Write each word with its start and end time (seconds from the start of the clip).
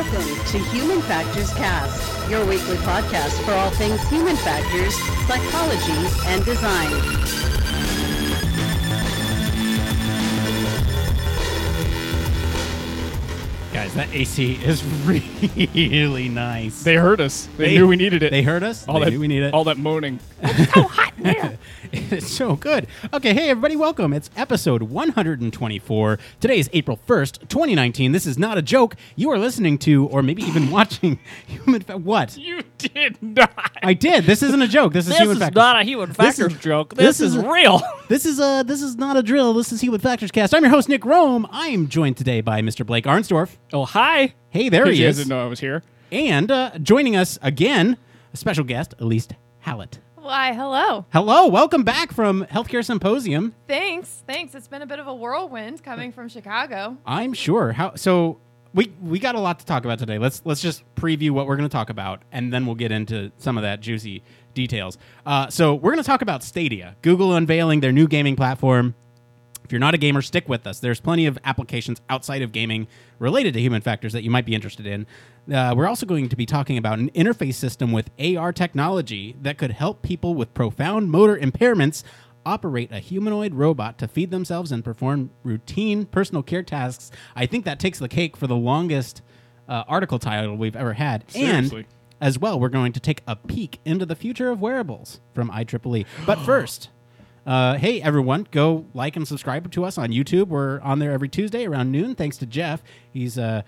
Welcome 0.00 0.44
to 0.46 0.58
Human 0.70 1.02
Factors 1.02 1.52
Cast, 1.52 2.30
your 2.30 2.42
weekly 2.46 2.76
podcast 2.78 3.38
for 3.44 3.52
all 3.52 3.68
things 3.68 4.00
human 4.08 4.34
factors, 4.36 4.94
psychology, 5.28 5.92
and 6.26 6.42
design. 6.42 6.90
Guys, 13.72 13.94
that 13.94 14.08
AC 14.12 14.54
is 14.64 14.82
really 15.04 16.28
nice. 16.28 16.82
They 16.82 16.96
heard 16.96 17.20
us. 17.20 17.48
They, 17.56 17.66
They- 17.68 17.74
knew 17.76 17.86
we 17.86 17.94
needed 17.96 18.22
it. 18.24 18.30
They 18.30 18.42
heard 18.42 18.64
us. 18.64 18.86
all 18.88 18.98
they 18.98 19.04
that 19.06 19.10
knew 19.12 19.20
we 19.20 19.28
need 19.28 19.44
it. 19.44 19.54
All 19.54 19.64
that 19.64 19.78
moaning. 19.78 20.18
Oh, 20.76 21.09
it's 21.92 22.26
so 22.26 22.56
good. 22.56 22.86
Okay, 23.12 23.34
hey 23.34 23.50
everybody, 23.50 23.76
welcome. 23.76 24.14
It's 24.14 24.30
episode 24.36 24.82
124. 24.84 26.18
Today 26.40 26.58
is 26.58 26.70
April 26.72 26.98
1st, 27.06 27.40
2019. 27.48 28.12
This 28.12 28.24
is 28.24 28.38
not 28.38 28.56
a 28.56 28.62
joke. 28.62 28.96
You 29.16 29.30
are 29.30 29.38
listening 29.38 29.76
to, 29.80 30.06
or 30.06 30.22
maybe 30.22 30.42
even 30.42 30.70
watching, 30.70 31.18
Human. 31.46 31.82
Fa- 31.82 31.98
what? 31.98 32.38
you 32.38 32.62
did 32.78 33.22
not. 33.22 33.50
I 33.82 33.92
did. 33.92 34.24
This 34.24 34.42
isn't 34.42 34.62
a 34.62 34.68
joke. 34.68 34.94
This 34.94 35.04
is 35.06 35.10
This 35.10 35.18
Human 35.20 35.36
is 35.36 35.42
Factors. 35.42 35.56
not 35.56 35.80
a 35.80 35.84
human 35.84 36.08
This 36.08 36.16
factors 36.16 36.54
is- 36.54 36.60
joke. 36.60 36.94
this 36.94 37.18
This, 37.18 37.20
is 37.20 37.36
is, 37.36 37.44
real. 37.44 37.82
This 38.08 38.24
is 38.26 38.40
uh 38.40 38.62
this 38.64 38.82
is 38.82 38.96
not 38.96 39.16
a 39.16 39.22
drill. 39.22 39.52
This 39.54 39.70
is 39.72 39.80
Human 39.82 40.00
Factors 40.00 40.30
Cast. 40.32 40.54
I'm 40.54 40.62
your 40.64 40.70
host 40.72 40.88
Nick 40.88 41.04
Rome. 41.04 41.46
I 41.50 41.68
am 41.68 41.88
joined 41.88 42.16
today 42.16 42.40
by 42.40 42.60
Mr. 42.62 42.84
Blake 42.84 43.04
Arnsdorf. 43.04 43.56
Oh, 43.72 43.84
hi. 43.84 44.34
Hey, 44.48 44.68
there 44.68 44.86
he 44.86 44.98
you 44.98 45.06
guys 45.06 45.18
is. 45.18 45.26
didn't 45.26 45.36
know 45.36 45.44
I 45.44 45.48
was 45.48 45.60
here. 45.60 45.82
And 46.10 46.50
uh, 46.50 46.76
joining 46.78 47.14
us 47.14 47.38
again, 47.42 47.98
a 48.32 48.36
special 48.36 48.64
guest, 48.64 48.94
Elise 48.98 49.28
Hallett. 49.60 50.00
Why, 50.30 50.52
hello. 50.52 51.06
Hello, 51.12 51.48
welcome 51.48 51.82
back 51.82 52.12
from 52.12 52.46
Healthcare 52.46 52.84
Symposium. 52.84 53.52
Thanks. 53.66 54.22
Thanks. 54.28 54.54
It's 54.54 54.68
been 54.68 54.80
a 54.80 54.86
bit 54.86 55.00
of 55.00 55.08
a 55.08 55.12
whirlwind 55.12 55.82
coming 55.82 56.12
from 56.12 56.28
Chicago. 56.28 56.96
I'm 57.04 57.32
sure. 57.32 57.72
How 57.72 57.96
so? 57.96 58.38
We 58.72 58.92
we 59.02 59.18
got 59.18 59.34
a 59.34 59.40
lot 59.40 59.58
to 59.58 59.66
talk 59.66 59.84
about 59.84 59.98
today. 59.98 60.18
Let's 60.18 60.40
let's 60.44 60.60
just 60.60 60.84
preview 60.94 61.32
what 61.32 61.48
we're 61.48 61.56
going 61.56 61.68
to 61.68 61.72
talk 61.72 61.90
about, 61.90 62.22
and 62.30 62.52
then 62.52 62.64
we'll 62.64 62.76
get 62.76 62.92
into 62.92 63.32
some 63.38 63.58
of 63.58 63.64
that 63.64 63.80
juicy 63.80 64.22
details. 64.54 64.98
Uh, 65.26 65.48
so 65.48 65.74
we're 65.74 65.90
going 65.90 66.04
to 66.04 66.06
talk 66.06 66.22
about 66.22 66.44
Stadia, 66.44 66.94
Google 67.02 67.34
unveiling 67.34 67.80
their 67.80 67.90
new 67.90 68.06
gaming 68.06 68.36
platform. 68.36 68.94
If 69.70 69.72
you're 69.72 69.78
not 69.78 69.94
a 69.94 69.98
gamer, 69.98 70.20
stick 70.20 70.48
with 70.48 70.66
us. 70.66 70.80
There's 70.80 70.98
plenty 70.98 71.26
of 71.26 71.38
applications 71.44 72.00
outside 72.10 72.42
of 72.42 72.50
gaming 72.50 72.88
related 73.20 73.54
to 73.54 73.60
human 73.60 73.82
factors 73.82 74.12
that 74.14 74.24
you 74.24 74.30
might 74.30 74.44
be 74.44 74.52
interested 74.52 74.84
in. 74.84 75.06
Uh, 75.48 75.74
we're 75.76 75.86
also 75.86 76.06
going 76.06 76.28
to 76.28 76.34
be 76.34 76.44
talking 76.44 76.76
about 76.76 76.98
an 76.98 77.08
interface 77.10 77.54
system 77.54 77.92
with 77.92 78.10
AR 78.18 78.52
technology 78.52 79.36
that 79.40 79.58
could 79.58 79.70
help 79.70 80.02
people 80.02 80.34
with 80.34 80.52
profound 80.54 81.12
motor 81.12 81.36
impairments 81.36 82.02
operate 82.44 82.90
a 82.90 82.98
humanoid 82.98 83.54
robot 83.54 83.96
to 83.98 84.08
feed 84.08 84.32
themselves 84.32 84.72
and 84.72 84.84
perform 84.84 85.30
routine 85.44 86.04
personal 86.04 86.42
care 86.42 86.64
tasks. 86.64 87.12
I 87.36 87.46
think 87.46 87.64
that 87.64 87.78
takes 87.78 88.00
the 88.00 88.08
cake 88.08 88.36
for 88.36 88.48
the 88.48 88.56
longest 88.56 89.22
uh, 89.68 89.84
article 89.86 90.18
title 90.18 90.56
we've 90.56 90.74
ever 90.74 90.94
had. 90.94 91.30
Seriously. 91.30 91.78
And 91.78 91.86
as 92.20 92.40
well, 92.40 92.58
we're 92.58 92.70
going 92.70 92.92
to 92.92 92.98
take 92.98 93.22
a 93.28 93.36
peek 93.36 93.78
into 93.84 94.04
the 94.04 94.16
future 94.16 94.50
of 94.50 94.60
wearables 94.60 95.20
from 95.32 95.48
IEEE. 95.48 96.06
But 96.26 96.38
first, 96.44 96.88
uh, 97.46 97.76
hey 97.76 98.00
everyone, 98.02 98.46
go 98.50 98.84
like 98.94 99.16
and 99.16 99.26
subscribe 99.26 99.70
to 99.70 99.84
us 99.84 99.98
on 99.98 100.10
YouTube. 100.10 100.48
We're 100.48 100.80
on 100.80 100.98
there 100.98 101.12
every 101.12 101.28
Tuesday 101.28 101.66
around 101.66 101.90
noon. 101.90 102.14
Thanks 102.14 102.36
to 102.38 102.46
Jeff, 102.46 102.82
he's 103.12 103.38
uh, 103.38 103.62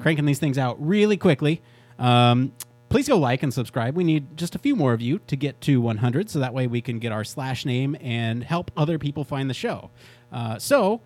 cranking 0.00 0.24
these 0.24 0.38
things 0.38 0.58
out 0.58 0.76
really 0.84 1.16
quickly. 1.16 1.60
Um, 1.98 2.52
please 2.88 3.08
go 3.08 3.18
like 3.18 3.42
and 3.42 3.52
subscribe. 3.52 3.96
We 3.96 4.04
need 4.04 4.36
just 4.36 4.54
a 4.54 4.58
few 4.58 4.74
more 4.74 4.92
of 4.92 5.00
you 5.00 5.18
to 5.26 5.36
get 5.36 5.60
to 5.62 5.80
100, 5.80 6.30
so 6.30 6.38
that 6.38 6.54
way 6.54 6.66
we 6.66 6.80
can 6.80 6.98
get 6.98 7.12
our 7.12 7.24
slash 7.24 7.64
name 7.64 7.96
and 8.00 8.44
help 8.44 8.70
other 8.76 8.98
people 8.98 9.24
find 9.24 9.48
the 9.50 9.54
show. 9.54 9.90
Uh, 10.32 10.58
so 10.58 11.00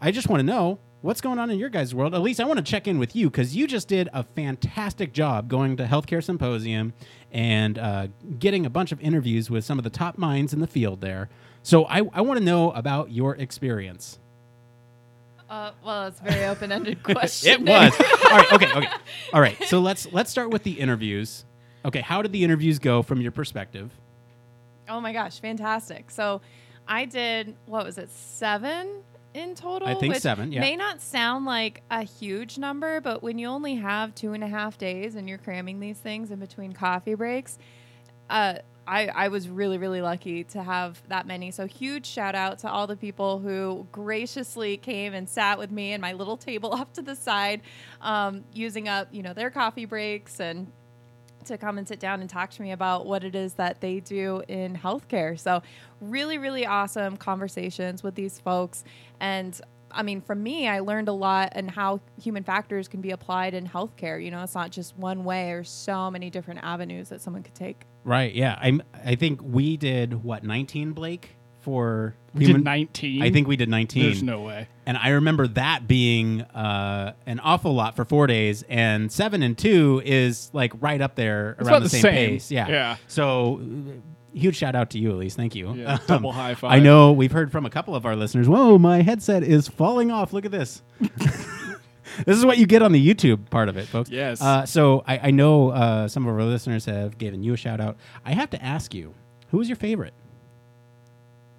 I 0.00 0.10
just 0.10 0.28
want 0.28 0.40
to 0.40 0.44
know 0.44 0.78
what's 1.02 1.20
going 1.20 1.38
on 1.38 1.50
in 1.50 1.58
your 1.58 1.68
guys' 1.68 1.94
world. 1.94 2.14
At 2.14 2.22
least 2.22 2.40
I 2.40 2.44
want 2.44 2.58
to 2.58 2.64
check 2.64 2.88
in 2.88 2.98
with 2.98 3.14
you 3.14 3.30
because 3.30 3.54
you 3.54 3.66
just 3.66 3.88
did 3.88 4.08
a 4.12 4.24
fantastic 4.24 5.12
job 5.12 5.48
going 5.48 5.76
to 5.76 5.84
Healthcare 5.84 6.22
Symposium 6.22 6.92
and 7.36 7.78
uh, 7.78 8.06
getting 8.38 8.64
a 8.64 8.70
bunch 8.70 8.92
of 8.92 9.00
interviews 9.02 9.50
with 9.50 9.62
some 9.62 9.76
of 9.76 9.84
the 9.84 9.90
top 9.90 10.16
minds 10.16 10.54
in 10.54 10.60
the 10.60 10.66
field 10.66 11.02
there. 11.02 11.28
So 11.62 11.84
I, 11.84 11.98
I 12.14 12.22
want 12.22 12.38
to 12.38 12.44
know 12.44 12.70
about 12.70 13.12
your 13.12 13.36
experience. 13.36 14.18
Uh, 15.50 15.72
well, 15.84 16.06
it's 16.06 16.18
a 16.18 16.24
very 16.24 16.46
open-ended 16.46 17.02
question. 17.02 17.60
It 17.68 17.68
was 17.68 18.00
all 18.24 18.38
right. 18.38 18.52
Okay. 18.54 18.72
Okay. 18.72 18.88
All 19.34 19.40
right. 19.42 19.62
So 19.64 19.80
let's 19.80 20.10
let's 20.12 20.30
start 20.30 20.48
with 20.48 20.62
the 20.62 20.80
interviews. 20.80 21.44
Okay. 21.84 22.00
How 22.00 22.22
did 22.22 22.32
the 22.32 22.42
interviews 22.42 22.78
go 22.78 23.02
from 23.02 23.20
your 23.20 23.32
perspective? 23.32 23.90
Oh 24.88 25.02
my 25.02 25.12
gosh, 25.12 25.38
fantastic. 25.38 26.10
So 26.10 26.40
I 26.88 27.04
did, 27.04 27.54
what 27.66 27.84
was 27.84 27.98
it, 27.98 28.08
seven 28.10 29.02
in 29.36 29.54
total? 29.54 29.88
I 29.88 29.94
think 29.94 30.16
seven, 30.16 30.52
yeah. 30.52 30.60
May 30.60 30.76
not 30.76 31.00
sound 31.00 31.44
like 31.44 31.82
a 31.90 32.02
huge 32.02 32.58
number, 32.58 33.00
but 33.00 33.22
when 33.22 33.38
you 33.38 33.48
only 33.48 33.76
have 33.76 34.14
two 34.14 34.32
and 34.32 34.42
a 34.42 34.48
half 34.48 34.78
days 34.78 35.14
and 35.14 35.28
you're 35.28 35.38
cramming 35.38 35.80
these 35.80 35.98
things 35.98 36.30
in 36.30 36.38
between 36.38 36.72
coffee 36.72 37.14
breaks, 37.14 37.58
uh, 38.30 38.58
I, 38.86 39.08
I 39.08 39.28
was 39.28 39.48
really, 39.48 39.78
really 39.78 40.00
lucky 40.00 40.44
to 40.44 40.62
have 40.62 41.02
that 41.08 41.26
many. 41.26 41.50
So 41.50 41.66
huge 41.66 42.06
shout 42.06 42.34
out 42.34 42.60
to 42.60 42.70
all 42.70 42.86
the 42.86 42.96
people 42.96 43.40
who 43.40 43.86
graciously 43.90 44.76
came 44.76 45.12
and 45.12 45.28
sat 45.28 45.58
with 45.58 45.70
me 45.70 45.92
and 45.92 46.00
my 46.00 46.12
little 46.12 46.36
table 46.36 46.70
off 46.72 46.92
to 46.94 47.02
the 47.02 47.16
side, 47.16 47.62
um, 48.00 48.44
using 48.52 48.88
up, 48.88 49.08
you 49.10 49.22
know, 49.22 49.32
their 49.32 49.50
coffee 49.50 49.84
breaks 49.84 50.40
and 50.40 50.70
to 51.46 51.56
come 51.56 51.78
and 51.78 51.86
sit 51.86 52.00
down 52.00 52.20
and 52.20 52.28
talk 52.28 52.50
to 52.50 52.62
me 52.62 52.72
about 52.72 53.06
what 53.06 53.24
it 53.24 53.34
is 53.34 53.54
that 53.54 53.80
they 53.80 54.00
do 54.00 54.42
in 54.48 54.76
healthcare. 54.76 55.38
So, 55.38 55.62
really, 56.00 56.38
really 56.38 56.66
awesome 56.66 57.16
conversations 57.16 58.02
with 58.02 58.14
these 58.14 58.38
folks. 58.40 58.84
And 59.20 59.58
I 59.90 60.02
mean, 60.02 60.20
for 60.20 60.34
me, 60.34 60.68
I 60.68 60.80
learned 60.80 61.08
a 61.08 61.12
lot 61.12 61.50
and 61.52 61.70
how 61.70 62.00
human 62.20 62.44
factors 62.44 62.86
can 62.88 63.00
be 63.00 63.10
applied 63.12 63.54
in 63.54 63.66
healthcare. 63.66 64.22
You 64.22 64.30
know, 64.30 64.42
it's 64.42 64.54
not 64.54 64.70
just 64.70 64.96
one 64.98 65.24
way, 65.24 65.44
there's 65.46 65.70
so 65.70 66.10
many 66.10 66.28
different 66.30 66.60
avenues 66.62 67.08
that 67.08 67.20
someone 67.22 67.42
could 67.42 67.54
take. 67.54 67.82
Right. 68.04 68.34
Yeah. 68.34 68.58
I'm. 68.60 68.82
I 69.04 69.14
think 69.14 69.40
we 69.42 69.76
did 69.76 70.22
what 70.22 70.44
19, 70.44 70.92
Blake, 70.92 71.36
for 71.60 72.14
We 72.34 72.44
human- 72.44 72.60
did 72.60 72.64
19. 72.64 73.22
I 73.22 73.30
think 73.30 73.48
we 73.48 73.56
did 73.56 73.68
19. 73.68 74.02
There's 74.02 74.22
no 74.22 74.42
way. 74.42 74.68
And 74.84 74.96
I 74.96 75.08
remember 75.10 75.48
that 75.48 75.88
being 75.88 76.42
uh, 76.42 77.14
an 77.26 77.40
awful 77.40 77.74
lot 77.74 77.96
for 77.96 78.04
four 78.04 78.26
days, 78.28 78.62
and 78.68 79.10
seven 79.10 79.42
and 79.42 79.56
two 79.58 80.00
is 80.04 80.50
like 80.52 80.72
right 80.80 81.00
up 81.00 81.16
there 81.16 81.56
It's 81.58 81.62
around 81.62 81.68
about 81.68 81.78
the 81.78 81.84
the 81.84 81.88
same, 81.88 82.02
same. 82.02 82.30
pace. 82.30 82.50
Yeah. 82.52 82.68
Yeah. 82.68 82.96
So 83.08 83.60
uh, 83.60 83.92
huge 84.36 84.56
shout 84.56 84.74
out 84.74 84.90
to 84.90 84.98
you, 84.98 85.12
Elise. 85.12 85.34
Thank 85.34 85.54
you. 85.54 85.74
Yeah, 85.74 85.98
double 86.06 86.32
high 86.32 86.54
five. 86.54 86.72
I 86.72 86.78
know 86.78 87.12
we've 87.12 87.32
heard 87.32 87.50
from 87.50 87.66
a 87.66 87.70
couple 87.70 87.94
of 87.94 88.06
our 88.06 88.16
listeners. 88.16 88.48
Whoa, 88.48 88.78
my 88.78 89.02
headset 89.02 89.42
is 89.42 89.68
falling 89.68 90.10
off. 90.10 90.32
Look 90.32 90.44
at 90.44 90.50
this. 90.50 90.82
this 91.00 92.36
is 92.36 92.44
what 92.44 92.58
you 92.58 92.66
get 92.66 92.82
on 92.82 92.92
the 92.92 93.14
YouTube 93.14 93.50
part 93.50 93.68
of 93.68 93.76
it, 93.76 93.86
folks. 93.86 94.10
Yes. 94.10 94.40
Uh, 94.40 94.66
so 94.66 95.02
I, 95.06 95.28
I 95.28 95.30
know 95.30 95.70
uh, 95.70 96.08
some 96.08 96.26
of 96.26 96.34
our 96.34 96.44
listeners 96.44 96.84
have 96.84 97.18
given 97.18 97.42
you 97.42 97.54
a 97.54 97.56
shout 97.56 97.80
out. 97.80 97.96
I 98.24 98.32
have 98.32 98.50
to 98.50 98.62
ask 98.62 98.94
you, 98.94 99.14
who 99.50 99.58
was 99.58 99.68
your 99.68 99.76
favorite? 99.76 100.14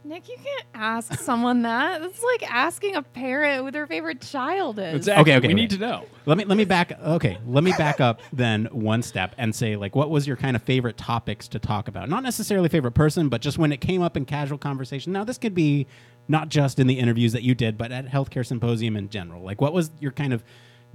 Nick, 0.08 0.30
you 0.30 0.38
can't 0.38 0.66
ask 0.74 1.14
someone 1.20 1.64
that. 1.64 2.02
It's 2.02 2.24
like 2.24 2.50
asking 2.50 2.96
a 2.96 3.02
parent 3.02 3.66
who 3.66 3.72
their 3.72 3.86
favorite 3.86 4.22
child 4.22 4.80
is. 4.80 4.96
Exactly. 4.96 5.22
Okay, 5.22 5.38
okay, 5.38 5.48
We 5.48 5.54
okay. 5.54 5.62
need 5.62 5.70
to 5.72 5.78
know. 5.78 6.06
Let 6.26 6.38
me 6.38 6.46
let 6.46 6.58
me 6.58 6.64
back. 6.64 6.98
Okay, 7.00 7.38
let 7.46 7.64
me 7.64 7.74
back 7.78 8.00
up 8.00 8.22
then 8.32 8.66
one 8.72 9.02
step 9.02 9.36
and 9.38 9.54
say 9.54 9.76
like, 9.76 9.96
what 9.96 10.10
was 10.10 10.26
your 10.26 10.38
kind 10.38 10.56
of 10.56 10.64
favorite 10.64 10.98
topics 10.98 11.48
to 11.50 11.60
talk 11.60 11.90
about? 11.90 12.10
Not 12.10 12.24
necessarily 12.24 12.70
favorite 12.70 12.94
person, 12.94 13.28
but 13.28 13.42
just 13.42 13.58
when 13.58 13.72
it 13.72 13.82
came 13.82 14.02
up 14.02 14.16
in 14.16 14.24
casual 14.24 14.58
conversation. 14.58 15.12
Now 15.12 15.26
this 15.26 15.38
could 15.38 15.54
be 15.54 15.88
not 16.30 16.50
just 16.50 16.80
in 16.80 16.88
the 16.88 17.00
interviews 17.00 17.34
that 17.34 17.44
you 17.44 17.54
did, 17.54 17.78
but 17.78 17.92
at 17.92 18.08
healthcare 18.08 18.46
symposium 18.46 18.96
in 18.96 19.10
general. 19.10 19.44
Like, 19.44 19.62
what 19.62 19.74
was 19.74 19.92
your 20.00 20.12
kind 20.12 20.34
of 20.34 20.44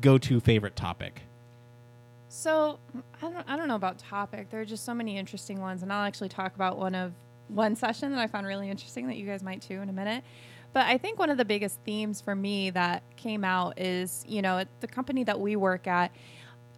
go-to 0.01 0.41
favorite 0.41 0.77
topic? 0.77 1.23
So 2.29 2.79
I 3.21 3.31
don't, 3.31 3.45
I 3.49 3.57
don't 3.57 3.69
know 3.69 3.75
about 3.75 3.99
topic. 3.99 4.51
There 4.51 4.61
are 4.61 4.65
just 4.65 4.85
so 4.85 4.95
many 4.95 5.19
interesting 5.19 5.61
ones, 5.61 5.83
and 5.83 5.93
I'll 5.93 6.07
actually 6.07 6.29
talk 6.31 6.55
about 6.55 6.79
one 6.79 6.95
of 6.95 7.13
one 7.49 7.77
session 7.77 8.13
that 8.13 8.21
I 8.21 8.27
found 8.27 8.47
really 8.47 8.71
interesting 8.71 9.07
that 9.09 9.17
you 9.17 9.27
guys 9.27 9.43
might 9.43 9.63
too 9.63 9.81
in 9.81 9.89
a 9.89 9.93
minute. 9.93 10.25
But 10.73 10.87
I 10.87 10.97
think 10.97 11.19
one 11.19 11.31
of 11.31 11.37
the 11.37 11.45
biggest 11.45 11.79
themes 11.85 12.21
for 12.21 12.35
me 12.35 12.71
that 12.71 13.03
came 13.17 13.45
out 13.45 13.79
is, 13.79 14.25
you 14.27 14.41
know, 14.41 14.65
the 14.81 14.87
company 14.87 15.23
that 15.25 15.39
we 15.39 15.57
work 15.57 15.87
at, 15.87 16.13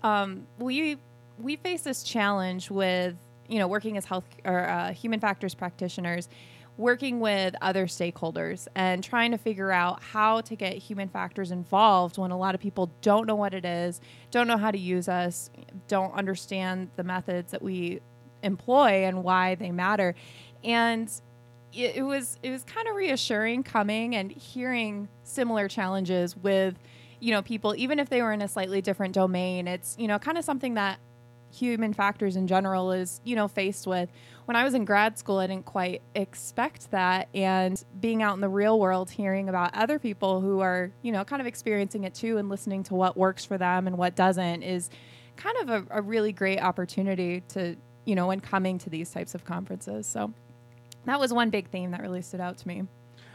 um, 0.02 0.46
we 0.58 0.98
we 1.38 1.56
face 1.56 1.82
this 1.82 2.02
challenge 2.02 2.70
with, 2.70 3.14
you 3.48 3.58
know, 3.58 3.66
working 3.68 3.96
as 3.96 4.04
health 4.04 4.24
or 4.44 4.68
uh, 4.68 4.92
human 4.92 5.20
factors 5.20 5.54
practitioners, 5.54 6.28
working 6.76 7.20
with 7.20 7.54
other 7.60 7.86
stakeholders 7.86 8.66
and 8.74 9.02
trying 9.02 9.30
to 9.30 9.38
figure 9.38 9.70
out 9.70 10.02
how 10.02 10.40
to 10.40 10.56
get 10.56 10.76
human 10.76 11.08
factors 11.08 11.50
involved 11.50 12.18
when 12.18 12.30
a 12.30 12.38
lot 12.38 12.54
of 12.54 12.60
people 12.60 12.90
don't 13.00 13.26
know 13.26 13.36
what 13.36 13.54
it 13.54 13.64
is, 13.64 14.00
don't 14.30 14.48
know 14.48 14.56
how 14.56 14.70
to 14.70 14.78
use 14.78 15.08
us, 15.08 15.50
don't 15.86 16.12
understand 16.14 16.90
the 16.96 17.04
methods 17.04 17.52
that 17.52 17.62
we 17.62 18.00
employ 18.42 19.04
and 19.04 19.22
why 19.22 19.54
they 19.54 19.70
matter. 19.70 20.14
And 20.64 21.10
it, 21.72 22.02
was 22.02 22.38
it 22.42 22.50
was 22.50 22.64
kind 22.64 22.88
of 22.88 22.94
reassuring 22.94 23.62
coming 23.62 24.14
and 24.14 24.30
hearing 24.30 25.08
similar 25.24 25.68
challenges 25.68 26.36
with 26.36 26.78
you 27.20 27.32
know 27.32 27.42
people 27.42 27.74
even 27.76 27.98
if 27.98 28.08
they 28.08 28.22
were 28.22 28.32
in 28.32 28.42
a 28.42 28.48
slightly 28.48 28.80
different 28.80 29.12
domain 29.12 29.66
it's 29.66 29.96
you 29.98 30.06
know 30.06 30.18
kind 30.18 30.38
of 30.38 30.44
something 30.44 30.74
that 30.74 31.00
human 31.54 31.92
factors 31.92 32.36
in 32.36 32.46
general 32.46 32.92
is, 32.92 33.20
you 33.24 33.36
know, 33.36 33.48
faced 33.48 33.86
with. 33.86 34.10
When 34.46 34.56
I 34.56 34.64
was 34.64 34.74
in 34.74 34.84
grad 34.84 35.18
school, 35.18 35.38
I 35.38 35.46
didn't 35.46 35.64
quite 35.64 36.02
expect 36.14 36.90
that. 36.90 37.28
And 37.32 37.82
being 38.00 38.22
out 38.22 38.34
in 38.34 38.40
the 38.40 38.48
real 38.48 38.78
world, 38.78 39.10
hearing 39.10 39.48
about 39.48 39.74
other 39.74 39.98
people 39.98 40.40
who 40.40 40.60
are, 40.60 40.90
you 41.02 41.12
know, 41.12 41.24
kind 41.24 41.40
of 41.40 41.46
experiencing 41.46 42.04
it 42.04 42.14
too 42.14 42.38
and 42.38 42.48
listening 42.48 42.82
to 42.84 42.94
what 42.94 43.16
works 43.16 43.44
for 43.44 43.56
them 43.56 43.86
and 43.86 43.96
what 43.96 44.14
doesn't 44.14 44.62
is 44.62 44.90
kind 45.36 45.56
of 45.62 45.68
a, 45.70 45.98
a 45.98 46.02
really 46.02 46.32
great 46.32 46.60
opportunity 46.60 47.42
to, 47.48 47.76
you 48.04 48.14
know, 48.14 48.26
when 48.26 48.40
coming 48.40 48.78
to 48.78 48.90
these 48.90 49.10
types 49.10 49.34
of 49.34 49.44
conferences. 49.44 50.06
So 50.06 50.32
that 51.06 51.20
was 51.20 51.32
one 51.32 51.50
big 51.50 51.68
theme 51.68 51.90
that 51.92 52.00
really 52.00 52.22
stood 52.22 52.40
out 52.40 52.58
to 52.58 52.68
me. 52.68 52.84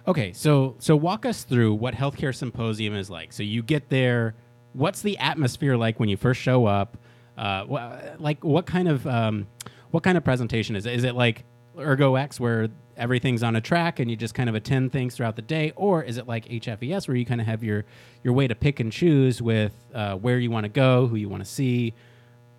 Okay, 0.08 0.34
so 0.34 0.76
so 0.80 0.96
walk 0.96 1.26
us 1.26 1.44
through 1.44 1.76
what 1.76 1.94
healthcare 1.94 2.34
symposium 2.34 2.96
is 2.96 3.10
like. 3.10 3.34
So 3.34 3.44
you 3.44 3.62
get 3.62 3.90
there. 3.90 4.36
What's 4.74 5.02
the 5.02 5.18
atmosphere 5.18 5.78
like 5.78 6.00
when 6.00 6.10
you 6.10 6.18
first 6.18 6.42
show 6.42 6.66
up? 6.66 6.98
Uh, 7.38 7.66
wh- 7.66 8.22
like 8.22 8.44
what 8.44 8.66
kind 8.66 8.88
of 8.88 9.06
um, 9.08 9.48
what 9.92 10.04
kind 10.04 10.18
of 10.18 10.24
presentation 10.24 10.76
is 10.76 10.86
it? 10.86 10.94
Is 10.94 11.04
it 11.04 11.16
like 11.16 11.46
Ergo 11.78 12.16
X 12.16 12.40
where 12.40 12.70
everything's 12.98 13.44
on 13.44 13.56
a 13.56 13.62
track 13.62 14.00
and 14.00 14.12
you 14.12 14.18
just 14.18 14.34
kind 14.34 14.50
of 14.50 14.56
attend 14.56 14.92
things 14.92 15.16
throughout 15.16 15.36
the 15.36 15.42
day, 15.42 15.72
or 15.76 16.04
is 16.04 16.18
it 16.18 16.28
like 16.28 16.46
HFES 16.46 17.08
where 17.08 17.16
you 17.16 17.26
kind 17.26 17.42
of 17.42 17.48
have 17.48 17.64
your 17.64 17.86
your 18.24 18.34
way 18.34 18.48
to 18.48 18.56
pick 18.56 18.80
and 18.80 18.92
choose 18.92 19.42
with 19.42 19.74
uh, 19.94 20.16
where 20.16 20.38
you 20.38 20.52
want 20.52 20.66
to 20.66 20.70
go, 20.70 21.08
who 21.08 21.16
you 21.16 21.30
want 21.30 21.44
to 21.44 21.50
see? 21.50 21.94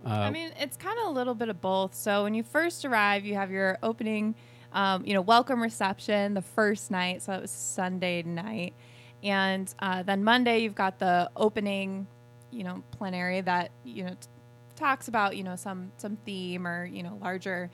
Uh, 0.04 0.08
I 0.08 0.30
mean, 0.30 0.50
it's 0.58 0.76
kind 0.76 0.98
of 1.00 1.08
a 1.08 1.10
little 1.10 1.34
bit 1.34 1.48
of 1.48 1.60
both. 1.60 1.94
So 1.94 2.22
when 2.24 2.34
you 2.34 2.42
first 2.42 2.84
arrive, 2.84 3.24
you 3.26 3.34
have 3.34 3.50
your 3.50 3.76
opening, 3.82 4.34
um, 4.72 5.04
you 5.04 5.14
know, 5.14 5.20
welcome 5.20 5.62
reception 5.62 6.34
the 6.34 6.42
first 6.42 6.90
night. 6.90 7.22
So 7.22 7.32
it 7.32 7.42
was 7.42 7.50
Sunday 7.50 8.22
night, 8.22 8.74
and 9.22 9.72
uh, 9.78 10.02
then 10.02 10.24
Monday 10.24 10.60
you've 10.60 10.74
got 10.74 10.98
the 10.98 11.30
opening, 11.36 12.06
you 12.50 12.64
know, 12.64 12.82
plenary 12.92 13.40
that 13.40 13.70
you 13.84 14.04
know 14.04 14.10
t- 14.10 14.28
talks 14.76 15.08
about 15.08 15.36
you 15.36 15.42
know 15.42 15.56
some 15.56 15.92
some 15.96 16.16
theme 16.24 16.66
or 16.66 16.84
you 16.86 17.02
know 17.02 17.18
larger 17.20 17.70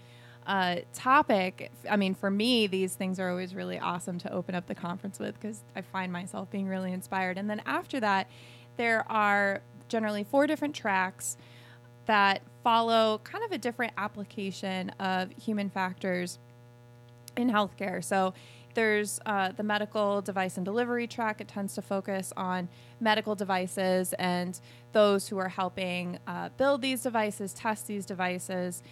uh, 0.46 0.76
topic. 0.94 1.70
I 1.90 1.96
mean, 1.96 2.14
for 2.14 2.30
me, 2.30 2.66
these 2.66 2.94
things 2.94 3.18
are 3.18 3.28
always 3.30 3.54
really 3.54 3.78
awesome 3.78 4.18
to 4.20 4.32
open 4.32 4.54
up 4.54 4.66
the 4.66 4.74
conference 4.74 5.18
with 5.18 5.38
because 5.38 5.62
I 5.74 5.82
find 5.82 6.12
myself 6.12 6.50
being 6.50 6.68
really 6.68 6.92
inspired. 6.92 7.36
And 7.36 7.50
then 7.50 7.60
after 7.66 8.00
that, 8.00 8.28
there 8.76 9.10
are 9.10 9.60
generally 9.88 10.24
four 10.24 10.46
different 10.46 10.74
tracks 10.74 11.36
that 12.06 12.42
follow 12.62 13.20
kind 13.24 13.44
of 13.44 13.52
a 13.52 13.58
different 13.58 13.92
application 13.98 14.90
of 15.00 15.30
human 15.32 15.68
factors 15.68 16.38
in 17.36 17.50
healthcare. 17.50 18.02
So 18.02 18.34
there's 18.74 19.20
uh, 19.24 19.52
the 19.52 19.62
medical 19.62 20.20
device 20.20 20.56
and 20.56 20.64
delivery 20.64 21.06
track. 21.06 21.40
It 21.40 21.48
tends 21.48 21.74
to 21.74 21.82
focus 21.82 22.32
on 22.36 22.68
medical 23.00 23.34
devices 23.34 24.12
and 24.14 24.60
those 24.92 25.28
who 25.28 25.38
are 25.38 25.48
helping 25.48 26.18
uh, 26.26 26.50
build 26.58 26.82
these 26.82 27.02
devices, 27.02 27.54
test 27.54 27.86
these 27.86 28.04
devices. 28.04 28.82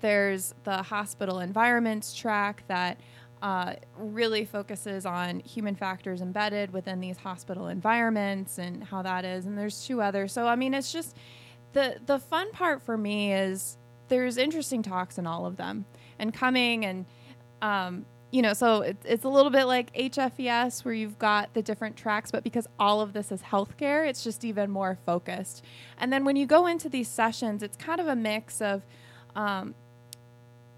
There's 0.00 0.54
the 0.64 0.82
hospital 0.82 1.40
environments 1.40 2.14
track 2.14 2.64
that 2.68 2.98
uh, 3.42 3.74
really 3.98 4.46
focuses 4.46 5.04
on 5.04 5.40
human 5.40 5.74
factors 5.74 6.22
embedded 6.22 6.72
within 6.72 7.00
these 7.00 7.18
hospital 7.18 7.68
environments 7.68 8.56
and 8.56 8.82
how 8.82 9.02
that 9.02 9.26
is. 9.26 9.44
And 9.44 9.58
there's 9.58 9.86
two 9.86 10.00
others. 10.00 10.32
So 10.32 10.46
I 10.46 10.56
mean, 10.56 10.72
it's 10.72 10.90
just 10.90 11.14
the 11.74 12.00
the 12.06 12.18
fun 12.18 12.50
part 12.52 12.80
for 12.80 12.96
me 12.96 13.34
is 13.34 13.76
there's 14.08 14.38
interesting 14.38 14.82
talks 14.82 15.18
in 15.18 15.26
all 15.26 15.44
of 15.44 15.58
them 15.58 15.84
and 16.18 16.32
coming 16.32 16.86
and 16.86 17.04
um, 17.64 18.04
you 18.30 18.42
know 18.42 18.52
so 18.52 18.82
it, 18.82 18.96
it's 19.04 19.24
a 19.24 19.28
little 19.28 19.50
bit 19.50 19.64
like 19.64 19.92
hfes 19.94 20.84
where 20.84 20.92
you've 20.92 21.18
got 21.18 21.54
the 21.54 21.62
different 21.62 21.96
tracks 21.96 22.30
but 22.30 22.42
because 22.42 22.66
all 22.78 23.00
of 23.00 23.12
this 23.12 23.30
is 23.30 23.40
healthcare 23.42 24.08
it's 24.08 24.22
just 24.24 24.44
even 24.44 24.70
more 24.70 24.98
focused. 25.06 25.64
And 25.98 26.12
then 26.12 26.24
when 26.24 26.36
you 26.36 26.44
go 26.44 26.66
into 26.66 26.88
these 26.88 27.08
sessions 27.08 27.62
it's 27.62 27.76
kind 27.76 28.00
of 28.00 28.06
a 28.06 28.16
mix 28.16 28.60
of 28.60 28.82
um, 29.34 29.74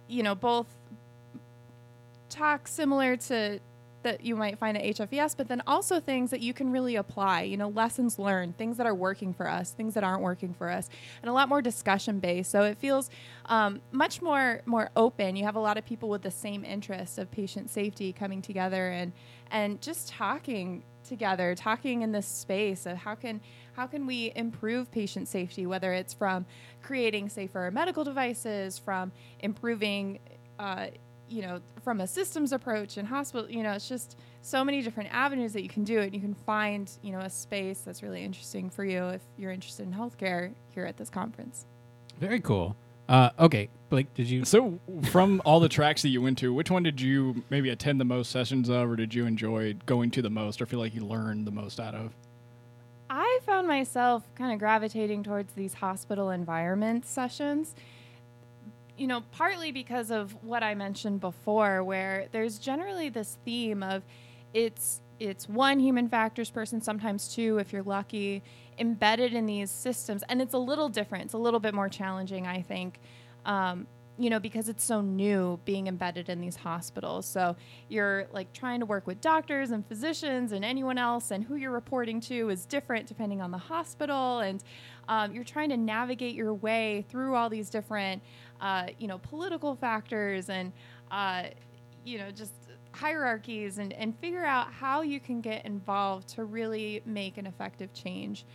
you 0.07 0.23
know 0.23 0.35
both 0.35 0.69
talks 2.29 2.73
similar 2.73 3.17
to 3.17 3.59
that 4.07 4.25
you 4.25 4.37
might 4.37 4.57
find 4.57 4.79
at 4.79 4.85
HFES, 4.85 5.37
but 5.37 5.49
then 5.49 5.61
also 5.67 5.99
things 5.99 6.31
that 6.31 6.41
you 6.41 6.55
can 6.55 6.71
really 6.71 6.95
apply, 6.95 7.43
you 7.43 7.57
know, 7.57 7.69
lessons 7.69 8.21
learned, 8.21 8.57
things 8.57 8.77
that 8.77 8.87
are 8.87 8.95
working 8.95 9.35
for 9.35 9.49
us, 9.49 9.73
things 9.73 9.95
that 9.95 10.05
aren't 10.05 10.23
working 10.23 10.55
for 10.55 10.71
us, 10.71 10.89
and 11.23 11.29
a 11.29 11.33
lot 11.33 11.49
more 11.49 11.61
discussion 11.61 12.21
based. 12.21 12.53
So 12.53 12.63
it 12.63 12.79
feels 12.79 13.11
um, 13.47 13.81
much 13.91 14.23
more 14.23 14.63
more 14.65 14.91
open. 14.95 15.35
You 15.35 15.45
have 15.45 15.57
a 15.57 15.61
lot 15.61 15.77
of 15.77 15.85
people 15.85 16.09
with 16.09 16.23
the 16.23 16.31
same 16.31 16.65
interest 16.65 17.19
of 17.19 17.31
patient 17.33 17.69
safety 17.69 18.13
coming 18.13 18.41
together 18.41 18.91
and 18.91 19.13
and 19.51 19.81
just 19.83 20.09
talking 20.09 20.85
together, 21.05 21.57
talking 21.57 22.03
in 22.03 22.13
this 22.13 22.27
space 22.27 22.87
of 22.87 22.97
how 22.97 23.17
can 23.17 23.41
how 23.75 23.89
can 23.89 24.07
we 24.07 24.33
improve 24.37 24.91
patient 24.93 25.27
safety, 25.27 25.67
whether 25.67 25.93
it's 25.93 26.15
from 26.15 26.47
creating 26.81 27.29
safer 27.29 27.71
medical 27.73 28.05
devices, 28.05 28.79
from 28.79 29.11
improving 29.41 30.21
uh, 30.59 30.87
you 31.29 31.43
know, 31.43 31.61
from 31.83 32.01
a 32.01 32.07
systems 32.07 32.53
approach 32.53 32.97
and 32.97 33.07
hospital, 33.09 33.51
you 33.51 33.63
know, 33.63 33.73
it's 33.73 33.89
just 33.89 34.19
so 34.43 34.65
many 34.65 34.83
different 34.83 35.13
avenues 35.13 35.53
that 35.53 35.63
you 35.63 35.69
can 35.69 35.85
do 35.85 35.99
it. 35.99 36.15
You 36.15 36.21
can 36.21 36.35
find, 36.35 36.91
you 37.03 37.13
know, 37.13 37.19
a 37.19 37.31
space 37.31 37.81
that's 37.81 38.03
really 38.03 38.23
interesting 38.23 38.71
for 38.71 38.85
you 38.85 39.07
if 39.09 39.23
you're 39.37 39.51
interested 39.51 39.87
in 39.87 39.93
healthcare 39.93 40.53
here 40.71 40.85
at 40.85 40.97
this 40.97 41.11
conference. 41.11 41.67
very 42.21 42.41
cool. 42.41 42.77
Uh, 43.09 43.31
okay, 43.39 43.69
Blake, 43.89 44.13
did 44.15 44.29
you? 44.29 44.45
So, 44.45 44.81
from 45.05 45.41
all 45.45 45.61
the 45.61 45.69
tracks 45.69 46.03
that 46.03 46.09
you 46.09 46.21
went 46.21 46.39
to, 46.39 46.53
which 46.53 46.73
one 46.73 46.83
did 46.83 47.01
you 47.01 47.45
maybe 47.51 47.71
attend 47.71 48.01
the 48.01 48.05
most 48.05 48.33
sessions 48.33 48.69
of, 48.69 48.91
or 48.91 48.97
did 48.97 49.15
you 49.15 49.27
enjoy 49.27 49.75
going 49.87 50.11
to 50.13 50.23
the 50.23 50.31
most, 50.31 50.61
or 50.61 50.67
feel 50.67 50.81
like 50.81 50.93
you 50.93 51.05
learned 51.07 51.47
the 51.47 51.53
most 51.53 51.79
out 51.79 51.95
of? 51.95 52.13
I 53.09 53.39
found 53.47 53.69
myself 53.69 54.25
kind 54.35 54.53
of 54.53 54.59
gravitating 54.59 55.23
towards 55.23 55.53
these 55.53 55.75
hospital 55.75 56.31
environment 56.31 57.07
sessions. 57.07 57.77
You 58.97 59.07
know, 59.07 59.23
partly 59.33 59.73
because 59.73 60.11
of 60.11 60.33
what 60.43 60.63
I 60.63 60.75
mentioned 60.75 61.21
before, 61.21 61.85
where 61.85 62.29
there's 62.33 62.59
generally 62.59 63.11
this 63.11 63.37
theme 63.45 63.83
of 63.83 64.03
it's 64.55 65.03
it's 65.19 65.49
one 65.49 65.81
human 65.81 66.09
factors 66.09 66.51
person, 66.51 66.81
sometimes 66.81 67.35
two 67.35 67.59
if 67.59 67.73
you're 67.73 67.83
lucky, 67.83 68.43
embedded 68.79 69.35
in 69.35 69.47
these 69.47 69.71
systems, 69.71 70.23
and 70.29 70.41
it's 70.41 70.55
a 70.55 70.59
little 70.59 70.89
different. 70.89 71.25
It's 71.25 71.35
a 71.35 71.39
little 71.39 71.61
bit 71.61 71.75
more 71.75 71.89
challenging, 71.89 72.47
I 72.47 72.63
think. 72.63 73.01
Um, 73.45 73.87
you 74.19 74.31
know, 74.31 74.41
because 74.41 74.71
it's 74.71 74.83
so 74.83 75.03
new 75.03 75.61
being 75.67 75.89
embedded 75.89 76.31
in 76.31 76.41
these 76.41 76.57
hospitals. 76.57 77.27
So 77.27 77.55
you're 77.89 78.27
like 78.33 78.51
trying 78.55 78.81
to 78.81 78.87
work 78.87 79.07
with 79.07 79.21
doctors 79.21 79.73
and 79.73 79.87
physicians 79.87 80.53
and 80.53 80.65
anyone 80.65 80.97
else, 80.99 81.31
and 81.31 81.45
who 81.45 81.57
you're 81.57 81.71
reporting 81.71 82.21
to 82.23 82.49
is 82.49 82.65
different 82.65 83.07
depending 83.07 83.43
on 83.43 83.51
the 83.51 83.59
hospital. 83.59 84.39
And 84.41 84.63
um, 85.09 85.35
you're 85.35 85.45
trying 85.45 85.69
to 85.69 85.77
navigate 85.77 86.35
your 86.35 86.55
way 86.55 87.05
through 87.11 87.35
all 87.35 87.51
these 87.51 87.69
different, 87.69 88.23
uh, 88.61 88.87
you 88.99 89.07
know, 89.07 89.19
political 89.19 89.75
factors 89.77 90.49
and, 90.49 90.73
uh, 91.11 91.45
you 92.05 92.19
know, 92.19 92.31
just 92.31 92.53
hierarchies 92.93 93.79
and, 93.79 93.93
and 93.93 94.19
figure 94.19 94.45
out 94.45 94.73
how 94.73 95.03
you 95.03 95.21
can 95.21 95.41
get 95.41 95.65
involved 95.67 96.29
to 96.29 96.45
really 96.45 97.03
make 97.05 97.37
an 97.37 97.47
effective 97.47 97.93
change. 97.93 98.47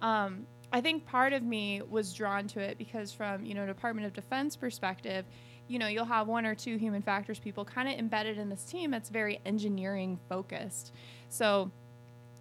Um, 0.00 0.46
I 0.72 0.80
think 0.80 1.04
part 1.06 1.32
of 1.32 1.42
me 1.42 1.82
was 1.88 2.14
drawn 2.14 2.46
to 2.48 2.60
it 2.60 2.78
because 2.78 3.12
from, 3.12 3.44
you 3.44 3.54
know, 3.54 3.66
Department 3.66 4.06
of 4.06 4.12
Defense 4.12 4.56
perspective, 4.56 5.24
you 5.68 5.78
know, 5.78 5.88
you'll 5.88 6.04
have 6.04 6.26
one 6.28 6.46
or 6.46 6.54
two 6.54 6.76
human 6.76 7.02
factors 7.02 7.38
people 7.38 7.64
kind 7.64 7.88
of 7.88 7.98
embedded 7.98 8.38
in 8.38 8.48
this 8.48 8.64
team 8.64 8.90
that's 8.90 9.08
very 9.08 9.40
engineering 9.44 10.18
focused. 10.28 10.92
So, 11.28 11.70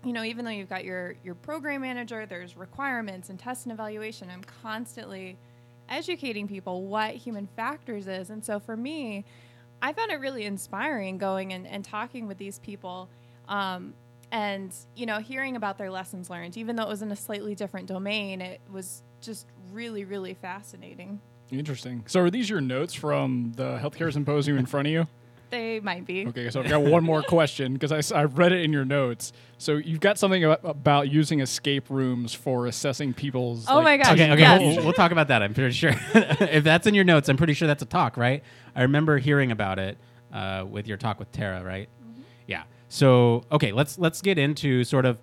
you 0.03 0.13
know, 0.13 0.23
even 0.23 0.45
though 0.45 0.51
you've 0.51 0.69
got 0.69 0.85
your 0.85 1.15
your 1.23 1.35
program 1.35 1.81
manager, 1.81 2.25
there's 2.25 2.55
requirements 2.55 3.29
and 3.29 3.37
test 3.37 3.65
and 3.65 3.73
evaluation. 3.73 4.29
I'm 4.29 4.43
constantly 4.43 5.37
educating 5.89 6.47
people 6.47 6.85
what 6.85 7.15
human 7.15 7.47
factors 7.55 8.07
is. 8.07 8.29
And 8.29 8.43
so 8.43 8.59
for 8.59 8.77
me, 8.77 9.25
I 9.81 9.93
found 9.93 10.11
it 10.11 10.19
really 10.19 10.45
inspiring 10.45 11.17
going 11.17 11.53
and, 11.53 11.65
and 11.67 11.83
talking 11.83 12.27
with 12.27 12.37
these 12.37 12.59
people 12.59 13.09
um, 13.47 13.93
and, 14.31 14.73
you 14.95 15.05
know, 15.05 15.19
hearing 15.19 15.55
about 15.55 15.77
their 15.77 15.89
lessons 15.89 16.29
learned. 16.29 16.57
Even 16.57 16.75
though 16.75 16.83
it 16.83 16.89
was 16.89 17.01
in 17.01 17.11
a 17.11 17.15
slightly 17.15 17.55
different 17.55 17.87
domain, 17.87 18.41
it 18.41 18.61
was 18.71 19.01
just 19.21 19.47
really, 19.71 20.05
really 20.05 20.33
fascinating. 20.33 21.19
Interesting. 21.51 22.03
So, 22.07 22.21
are 22.21 22.29
these 22.29 22.49
your 22.49 22.61
notes 22.61 22.93
from 22.93 23.53
the 23.55 23.79
healthcare 23.79 24.13
symposium 24.13 24.57
in 24.57 24.67
front 24.67 24.87
of 24.87 24.93
you? 24.93 25.07
They 25.49 25.79
might 25.79 26.05
be. 26.05 26.27
Okay, 26.27 26.49
so 26.49 26.61
I've 26.61 26.69
got 26.69 26.81
one 26.83 27.03
more 27.03 27.21
question 27.27 27.73
because 27.73 27.91
I, 27.91 27.97
s- 27.97 28.11
I 28.11 28.25
read 28.25 28.51
it 28.51 28.63
in 28.63 28.71
your 28.71 28.85
notes. 28.85 29.33
So, 29.57 29.77
you've 29.77 29.99
got 29.99 30.17
something 30.17 30.43
about, 30.43 30.59
about 30.63 31.09
using 31.11 31.39
escape 31.41 31.89
rooms 31.89 32.33
for 32.33 32.65
assessing 32.67 33.13
people's. 33.13 33.65
Oh 33.67 33.75
like, 33.75 33.83
my 33.83 33.97
gosh. 33.97 34.11
Okay, 34.13 34.31
okay, 34.31 34.41
Yes. 34.41 34.59
we'll, 34.77 34.85
we'll 34.85 34.93
talk 34.93 35.11
about 35.11 35.27
that. 35.29 35.41
I'm 35.41 35.53
pretty 35.53 35.73
sure 35.73 35.91
if 36.13 36.63
that's 36.63 36.85
in 36.87 36.93
your 36.93 37.03
notes, 37.03 37.29
I'm 37.29 37.37
pretty 37.37 37.53
sure 37.53 37.67
that's 37.67 37.83
a 37.83 37.87
talk, 37.87 38.15
right? 38.17 38.43
I 38.75 38.83
remember 38.83 39.17
hearing 39.17 39.51
about 39.51 39.79
it 39.79 39.97
uh, 40.31 40.65
with 40.69 40.87
your 40.87 40.97
talk 40.97 41.19
with 41.19 41.31
Tara, 41.31 41.63
right? 41.63 41.89
Yeah. 42.47 42.63
So 42.87 43.43
okay, 43.51 43.71
let's 43.71 43.97
let's 43.99 44.21
get 44.21 44.37
into 44.37 44.83
sort 44.83 45.05
of 45.05 45.17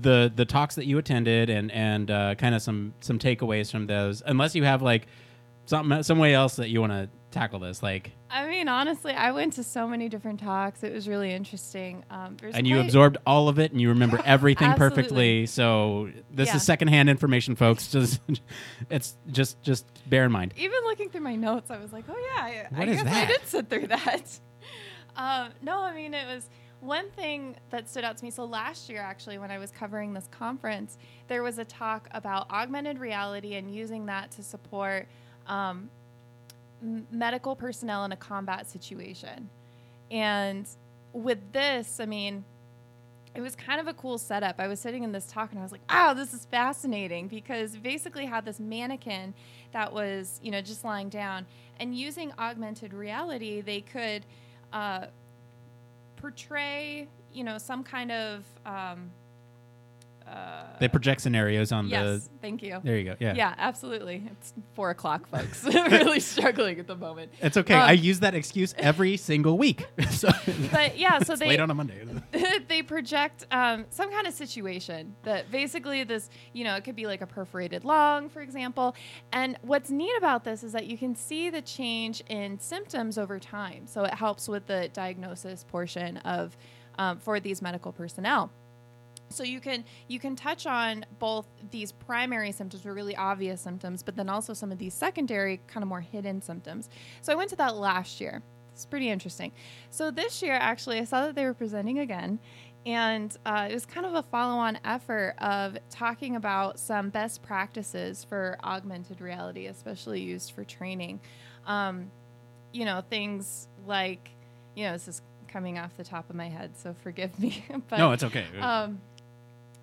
the 0.00 0.32
the 0.34 0.44
talks 0.44 0.74
that 0.76 0.86
you 0.86 0.98
attended 0.98 1.50
and 1.50 1.70
and 1.72 2.10
uh, 2.10 2.34
kind 2.36 2.54
of 2.54 2.62
some 2.62 2.94
some 3.00 3.18
takeaways 3.18 3.70
from 3.70 3.86
those. 3.86 4.22
Unless 4.24 4.54
you 4.54 4.64
have 4.64 4.82
like 4.82 5.06
some 5.66 6.02
some 6.02 6.18
way 6.18 6.34
else 6.34 6.56
that 6.56 6.68
you 6.70 6.80
want 6.80 6.92
to 6.92 7.08
tackle 7.32 7.58
this? 7.58 7.82
Like, 7.82 8.12
I 8.30 8.46
mean, 8.48 8.68
honestly, 8.68 9.12
I 9.12 9.32
went 9.32 9.54
to 9.54 9.64
so 9.64 9.88
many 9.88 10.08
different 10.08 10.40
talks. 10.40 10.82
It 10.82 10.92
was 10.92 11.08
really 11.08 11.32
interesting. 11.32 12.04
Um, 12.10 12.36
and 12.52 12.66
you 12.66 12.80
absorbed 12.80 13.18
all 13.26 13.48
of 13.48 13.58
it, 13.58 13.72
and 13.72 13.80
you 13.80 13.88
remember 13.88 14.20
everything 14.24 14.72
perfectly. 14.74 15.46
So 15.46 16.10
this 16.30 16.48
Yeah. 16.48 16.56
is 16.56 16.62
secondhand 16.62 17.10
information, 17.10 17.56
folks. 17.56 17.86
Just, 17.92 18.20
it's 18.90 19.16
just, 19.30 19.60
just 19.62 19.86
bear 20.08 20.24
in 20.24 20.32
mind. 20.32 20.54
even 20.56 20.78
looking 20.84 21.08
through 21.10 21.20
my 21.22 21.36
notes, 21.36 21.70
I 21.70 21.78
was 21.78 21.92
like, 21.92 22.04
oh 22.08 22.16
yeah, 22.36 22.68
I, 22.74 22.82
I 22.82 22.86
guess 22.86 23.02
that? 23.04 23.24
I 23.24 23.26
did 23.26 23.46
sit 23.46 23.68
through 23.68 23.86
that. 23.88 24.38
um, 25.16 25.50
no, 25.62 25.80
I 25.80 25.94
mean 25.94 26.14
it 26.14 26.26
was 26.26 26.48
one 26.80 27.10
thing 27.10 27.54
that 27.70 27.88
stood 27.88 28.02
out 28.04 28.16
to 28.16 28.24
me. 28.24 28.30
So 28.30 28.44
last 28.44 28.88
year, 28.88 29.00
actually, 29.00 29.38
when 29.38 29.50
I 29.50 29.58
was 29.58 29.70
covering 29.70 30.12
this 30.14 30.28
conference, 30.32 30.98
there 31.28 31.42
was 31.42 31.58
a 31.58 31.64
talk 31.64 32.08
about 32.12 32.50
augmented 32.50 32.98
reality 32.98 33.54
and 33.54 33.72
using 33.72 34.06
that 34.06 34.32
to 34.32 34.42
support 34.42 35.06
um, 35.46 35.90
medical 36.82 37.56
personnel 37.56 38.04
in 38.04 38.12
a 38.12 38.16
combat 38.16 38.68
situation. 38.68 39.48
And 40.10 40.68
with 41.12 41.52
this, 41.52 42.00
I 42.00 42.06
mean, 42.06 42.44
it 43.34 43.40
was 43.40 43.56
kind 43.56 43.80
of 43.80 43.86
a 43.86 43.94
cool 43.94 44.18
setup. 44.18 44.56
I 44.58 44.68
was 44.68 44.78
sitting 44.78 45.04
in 45.04 45.12
this 45.12 45.26
talk 45.26 45.50
and 45.50 45.58
I 45.58 45.62
was 45.62 45.72
like, 45.72 45.80
wow, 45.90 46.12
this 46.12 46.34
is 46.34 46.44
fascinating 46.44 47.28
because 47.28 47.76
basically 47.76 48.26
had 48.26 48.44
this 48.44 48.60
mannequin 48.60 49.32
that 49.72 49.92
was, 49.92 50.38
you 50.42 50.50
know, 50.50 50.60
just 50.60 50.84
lying 50.84 51.08
down 51.08 51.46
and 51.80 51.96
using 51.96 52.32
augmented 52.38 52.92
reality, 52.92 53.62
they 53.62 53.80
could 53.80 54.26
uh, 54.72 55.06
portray, 56.16 57.08
you 57.32 57.44
know, 57.44 57.58
some 57.58 57.82
kind 57.82 58.12
of. 58.12 58.44
Um, 58.66 59.10
uh, 60.26 60.64
They 60.80 60.88
project 60.88 61.20
scenarios 61.20 61.72
on 61.72 61.86
the. 61.86 61.90
yes, 61.90 62.30
thank 62.40 62.62
you. 62.62 62.80
There 62.82 62.96
you 62.98 63.04
go. 63.04 63.16
Yeah. 63.20 63.34
Yeah, 63.34 63.54
absolutely. 63.58 64.22
It's 64.32 64.52
four 64.74 64.90
o'clock, 64.90 65.28
folks. 65.28 65.64
really 65.64 66.20
struggling 66.20 66.78
at 66.78 66.86
the 66.86 66.96
moment. 66.96 67.32
It's 67.40 67.56
okay. 67.56 67.74
Um, 67.74 67.88
I 67.88 67.92
use 67.92 68.20
that 68.20 68.34
excuse 68.34 68.74
every 68.78 69.16
single 69.30 69.58
week. 69.58 69.86
so 70.10 70.28
But 70.70 70.98
yeah, 70.98 71.18
so 71.20 71.32
it's 71.34 71.40
they 71.40 71.48
late 71.48 71.60
on 71.60 71.70
a 71.70 71.74
Monday. 71.74 72.04
they 72.68 72.82
project 72.82 73.46
um, 73.50 73.86
some 73.90 74.10
kind 74.10 74.26
of 74.26 74.34
situation 74.34 75.14
that 75.22 75.50
basically 75.50 76.04
this, 76.04 76.30
you 76.52 76.64
know, 76.64 76.76
it 76.76 76.84
could 76.84 76.96
be 76.96 77.06
like 77.06 77.20
a 77.20 77.26
perforated 77.26 77.84
lung, 77.84 78.28
for 78.28 78.40
example. 78.40 78.94
And 79.32 79.58
what's 79.62 79.90
neat 79.90 80.14
about 80.18 80.44
this 80.44 80.62
is 80.62 80.72
that 80.72 80.86
you 80.86 80.96
can 80.98 81.14
see 81.14 81.50
the 81.50 81.62
change 81.62 82.22
in 82.28 82.58
symptoms 82.58 83.18
over 83.18 83.38
time. 83.38 83.86
So 83.86 84.04
it 84.04 84.14
helps 84.14 84.48
with 84.48 84.66
the 84.66 84.88
diagnosis 84.92 85.64
portion 85.64 86.18
of 86.18 86.56
um, 86.98 87.18
for 87.18 87.40
these 87.40 87.62
medical 87.62 87.92
personnel. 87.92 88.50
So 89.32 89.42
you 89.42 89.60
can 89.60 89.84
you 90.08 90.18
can 90.18 90.36
touch 90.36 90.66
on 90.66 91.04
both 91.18 91.46
these 91.70 91.92
primary 91.92 92.52
symptoms 92.52 92.86
or 92.86 92.94
really 92.94 93.16
obvious 93.16 93.60
symptoms, 93.60 94.02
but 94.02 94.16
then 94.16 94.28
also 94.28 94.54
some 94.54 94.72
of 94.72 94.78
these 94.78 94.94
secondary, 94.94 95.60
kind 95.66 95.82
of 95.82 95.88
more 95.88 96.00
hidden 96.00 96.40
symptoms. 96.42 96.88
So 97.20 97.32
I 97.32 97.36
went 97.36 97.50
to 97.50 97.56
that 97.56 97.76
last 97.76 98.20
year. 98.20 98.42
It's 98.72 98.86
pretty 98.86 99.10
interesting. 99.10 99.52
So 99.90 100.10
this 100.10 100.42
year, 100.42 100.54
actually, 100.54 100.98
I 100.98 101.04
saw 101.04 101.26
that 101.26 101.34
they 101.34 101.44
were 101.44 101.52
presenting 101.54 101.98
again, 101.98 102.38
and 102.86 103.36
uh, 103.44 103.68
it 103.70 103.74
was 103.74 103.86
kind 103.86 104.06
of 104.06 104.14
a 104.14 104.22
follow-on 104.22 104.78
effort 104.84 105.34
of 105.38 105.76
talking 105.90 106.36
about 106.36 106.78
some 106.78 107.10
best 107.10 107.42
practices 107.42 108.24
for 108.24 108.58
augmented 108.64 109.20
reality, 109.20 109.66
especially 109.66 110.20
used 110.20 110.52
for 110.52 110.64
training. 110.64 111.20
Um, 111.66 112.10
you 112.72 112.84
know, 112.84 113.02
things 113.08 113.68
like, 113.86 114.30
you 114.74 114.84
know, 114.84 114.92
this 114.92 115.06
is 115.06 115.22
coming 115.48 115.78
off 115.78 115.96
the 115.96 116.04
top 116.04 116.28
of 116.30 116.34
my 116.34 116.48
head, 116.48 116.76
so 116.76 116.94
forgive 117.02 117.38
me. 117.38 117.64
but 117.88 117.98
no, 117.98 118.12
it's 118.12 118.24
okay. 118.24 118.46
um, 118.60 119.00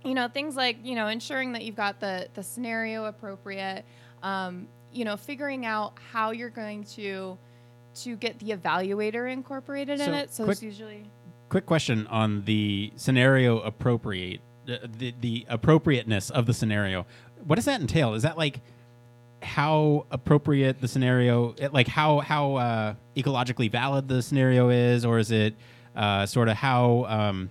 you 0.03 0.13
know 0.13 0.27
things 0.27 0.55
like 0.55 0.77
you 0.83 0.95
know 0.95 1.07
ensuring 1.07 1.53
that 1.53 1.63
you've 1.63 1.75
got 1.75 1.99
the 1.99 2.27
the 2.33 2.43
scenario 2.43 3.05
appropriate 3.05 3.83
um, 4.23 4.67
you 4.91 5.05
know 5.05 5.17
figuring 5.17 5.65
out 5.65 5.93
how 6.11 6.31
you're 6.31 6.49
going 6.49 6.83
to 6.83 7.37
to 7.95 8.15
get 8.15 8.39
the 8.39 8.51
evaluator 8.51 9.31
incorporated 9.31 9.99
in 9.99 10.13
it 10.13 10.33
so 10.33 10.43
quick- 10.45 10.53
it's 10.55 10.63
usually 10.63 11.03
Quick 11.49 11.65
question 11.65 12.05
on 12.07 12.43
the 12.45 12.93
scenario 12.95 13.59
appropriate, 13.61 14.39
the, 14.67 14.87
the 14.99 15.15
the 15.19 15.45
appropriateness 15.49 16.29
of 16.29 16.45
the 16.45 16.53
scenario. 16.53 17.07
What 17.43 17.55
does 17.55 17.65
that 17.65 17.81
entail? 17.81 18.13
Is 18.13 18.21
that 18.21 18.37
like 18.37 18.61
how 19.41 20.05
appropriate 20.11 20.79
the 20.79 20.87
scenario, 20.87 21.55
like 21.71 21.87
how 21.87 22.19
how 22.19 22.55
uh, 22.55 22.93
ecologically 23.17 23.71
valid 23.71 24.07
the 24.07 24.21
scenario 24.21 24.69
is, 24.69 25.03
or 25.05 25.17
is 25.17 25.31
it 25.31 25.55
uh, 25.95 26.27
sort 26.27 26.49
of 26.49 26.55
how 26.57 27.05
um, 27.09 27.49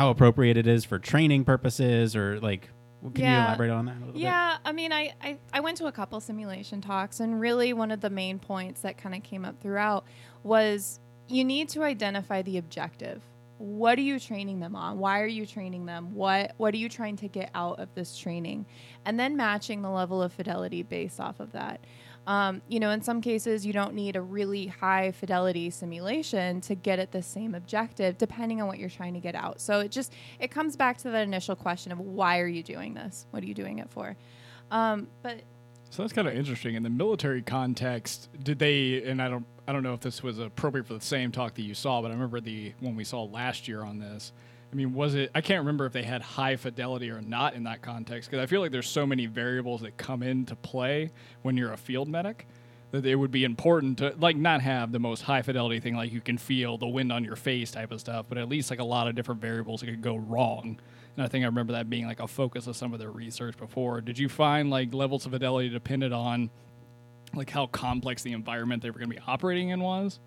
how 0.00 0.10
appropriate 0.10 0.56
it 0.56 0.66
is 0.66 0.84
for 0.84 0.98
training 0.98 1.44
purposes, 1.44 2.16
or 2.16 2.40
like 2.40 2.70
can 3.14 3.24
you 3.24 3.30
elaborate 3.30 3.70
on 3.70 3.84
that 3.86 3.96
a 3.96 4.00
little 4.00 4.12
bit? 4.12 4.20
yeah 4.20 4.58
i 4.62 4.72
mean 4.72 4.92
I, 4.92 5.14
I 5.22 5.38
i 5.54 5.60
went 5.60 5.78
to 5.78 5.86
a 5.86 5.92
couple 5.92 6.20
simulation 6.20 6.82
talks 6.82 7.20
and 7.20 7.40
really 7.40 7.72
one 7.72 7.90
of 7.90 8.02
the 8.02 8.10
main 8.10 8.38
points 8.38 8.82
that 8.82 8.98
kind 8.98 9.14
of 9.14 9.22
came 9.22 9.46
up 9.46 9.58
throughout 9.62 10.04
was 10.42 11.00
you 11.30 11.44
need 11.44 11.68
to 11.70 11.82
identify 11.82 12.42
the 12.42 12.58
objective. 12.58 13.22
What 13.58 13.98
are 13.98 14.02
you 14.02 14.18
training 14.18 14.60
them 14.60 14.74
on? 14.74 14.98
Why 14.98 15.20
are 15.20 15.26
you 15.26 15.46
training 15.46 15.86
them? 15.86 16.14
What 16.14 16.54
what 16.56 16.74
are 16.74 16.78
you 16.78 16.88
trying 16.88 17.16
to 17.16 17.28
get 17.28 17.50
out 17.54 17.78
of 17.78 17.94
this 17.94 18.16
training? 18.18 18.66
And 19.04 19.20
then 19.20 19.36
matching 19.36 19.82
the 19.82 19.90
level 19.90 20.22
of 20.22 20.32
fidelity 20.32 20.82
based 20.82 21.20
off 21.20 21.40
of 21.40 21.52
that 21.52 21.84
um, 22.30 22.62
you 22.68 22.78
know 22.78 22.90
in 22.90 23.02
some 23.02 23.20
cases 23.20 23.66
you 23.66 23.72
don't 23.72 23.92
need 23.92 24.14
a 24.14 24.22
really 24.22 24.68
high 24.68 25.10
fidelity 25.10 25.68
simulation 25.68 26.60
to 26.60 26.74
get 26.76 26.98
at 27.00 27.10
the 27.10 27.22
same 27.22 27.54
objective 27.54 28.16
depending 28.18 28.62
on 28.62 28.68
what 28.68 28.78
you're 28.78 28.88
trying 28.88 29.14
to 29.14 29.20
get 29.20 29.34
out 29.34 29.60
so 29.60 29.80
it 29.80 29.90
just 29.90 30.12
it 30.38 30.50
comes 30.50 30.76
back 30.76 30.96
to 30.96 31.10
that 31.10 31.22
initial 31.22 31.56
question 31.56 31.90
of 31.90 31.98
why 31.98 32.38
are 32.38 32.46
you 32.46 32.62
doing 32.62 32.94
this 32.94 33.26
what 33.30 33.42
are 33.42 33.46
you 33.46 33.54
doing 33.54 33.80
it 33.80 33.90
for 33.90 34.16
um, 34.70 35.08
but 35.22 35.42
So 35.90 36.02
that's 36.02 36.12
kind 36.12 36.28
of 36.28 36.34
interesting. 36.34 36.76
In 36.76 36.84
the 36.84 36.90
military 36.90 37.42
context, 37.42 38.28
did 38.42 38.60
they? 38.60 39.02
And 39.02 39.20
I 39.20 39.28
don't, 39.28 39.44
I 39.66 39.72
don't 39.72 39.82
know 39.82 39.94
if 39.94 40.00
this 40.00 40.22
was 40.22 40.38
appropriate 40.38 40.86
for 40.86 40.94
the 40.94 41.00
same 41.00 41.32
talk 41.32 41.54
that 41.54 41.62
you 41.62 41.74
saw, 41.74 42.00
but 42.00 42.08
I 42.08 42.14
remember 42.14 42.40
the 42.40 42.72
one 42.78 42.94
we 42.94 43.02
saw 43.02 43.24
last 43.24 43.66
year 43.66 43.82
on 43.82 43.98
this. 43.98 44.32
I 44.72 44.76
mean, 44.76 44.94
was 44.94 45.14
it? 45.14 45.30
I 45.34 45.40
can't 45.40 45.60
remember 45.60 45.86
if 45.86 45.92
they 45.92 46.04
had 46.04 46.22
high 46.22 46.56
fidelity 46.56 47.10
or 47.10 47.20
not 47.20 47.54
in 47.54 47.64
that 47.64 47.82
context 47.82 48.30
because 48.30 48.42
I 48.42 48.46
feel 48.46 48.60
like 48.60 48.70
there's 48.70 48.88
so 48.88 49.04
many 49.04 49.26
variables 49.26 49.80
that 49.80 49.96
come 49.96 50.22
into 50.22 50.54
play 50.54 51.10
when 51.42 51.56
you're 51.56 51.72
a 51.72 51.76
field 51.76 52.08
medic 52.08 52.46
that 52.92 53.04
it 53.04 53.14
would 53.14 53.30
be 53.30 53.44
important 53.44 53.98
to 53.98 54.14
like 54.18 54.36
not 54.36 54.60
have 54.60 54.92
the 54.92 54.98
most 54.98 55.22
high 55.22 55.42
fidelity 55.42 55.80
thing 55.80 55.94
like 55.96 56.12
you 56.12 56.20
can 56.20 56.38
feel 56.38 56.76
the 56.78 56.86
wind 56.86 57.12
on 57.12 57.24
your 57.24 57.36
face 57.36 57.70
type 57.70 57.90
of 57.90 58.00
stuff, 58.00 58.26
but 58.28 58.38
at 58.38 58.48
least 58.48 58.70
like 58.70 58.80
a 58.80 58.84
lot 58.84 59.08
of 59.08 59.14
different 59.14 59.40
variables 59.40 59.80
that 59.80 59.86
could 59.86 60.02
go 60.02 60.16
wrong. 60.16 60.78
And 61.16 61.24
I 61.24 61.28
think 61.28 61.42
I 61.42 61.46
remember 61.46 61.72
that 61.72 61.90
being 61.90 62.06
like 62.06 62.20
a 62.20 62.28
focus 62.28 62.66
of 62.66 62.76
some 62.76 62.92
of 62.92 63.00
their 63.00 63.10
research 63.10 63.56
before. 63.56 64.00
Did 64.00 64.18
you 64.18 64.28
find 64.28 64.70
like 64.70 64.94
levels 64.94 65.26
of 65.26 65.32
fidelity 65.32 65.68
depended 65.68 66.12
on 66.12 66.50
like 67.34 67.50
how 67.50 67.66
complex 67.66 68.22
the 68.22 68.32
environment 68.32 68.82
they 68.82 68.90
were 68.90 68.98
going 68.98 69.10
to 69.10 69.16
be 69.16 69.22
operating 69.26 69.70
in 69.70 69.80
was? 69.80 70.20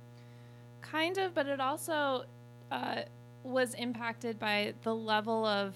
kind 0.84 1.18
of 1.18 1.34
but 1.34 1.48
it 1.48 1.60
also 1.60 2.26
uh, 2.72 3.02
was 3.44 3.74
impacted 3.76 4.40
by 4.40 4.74
the 4.84 4.96
level 4.96 5.46
of 5.46 5.76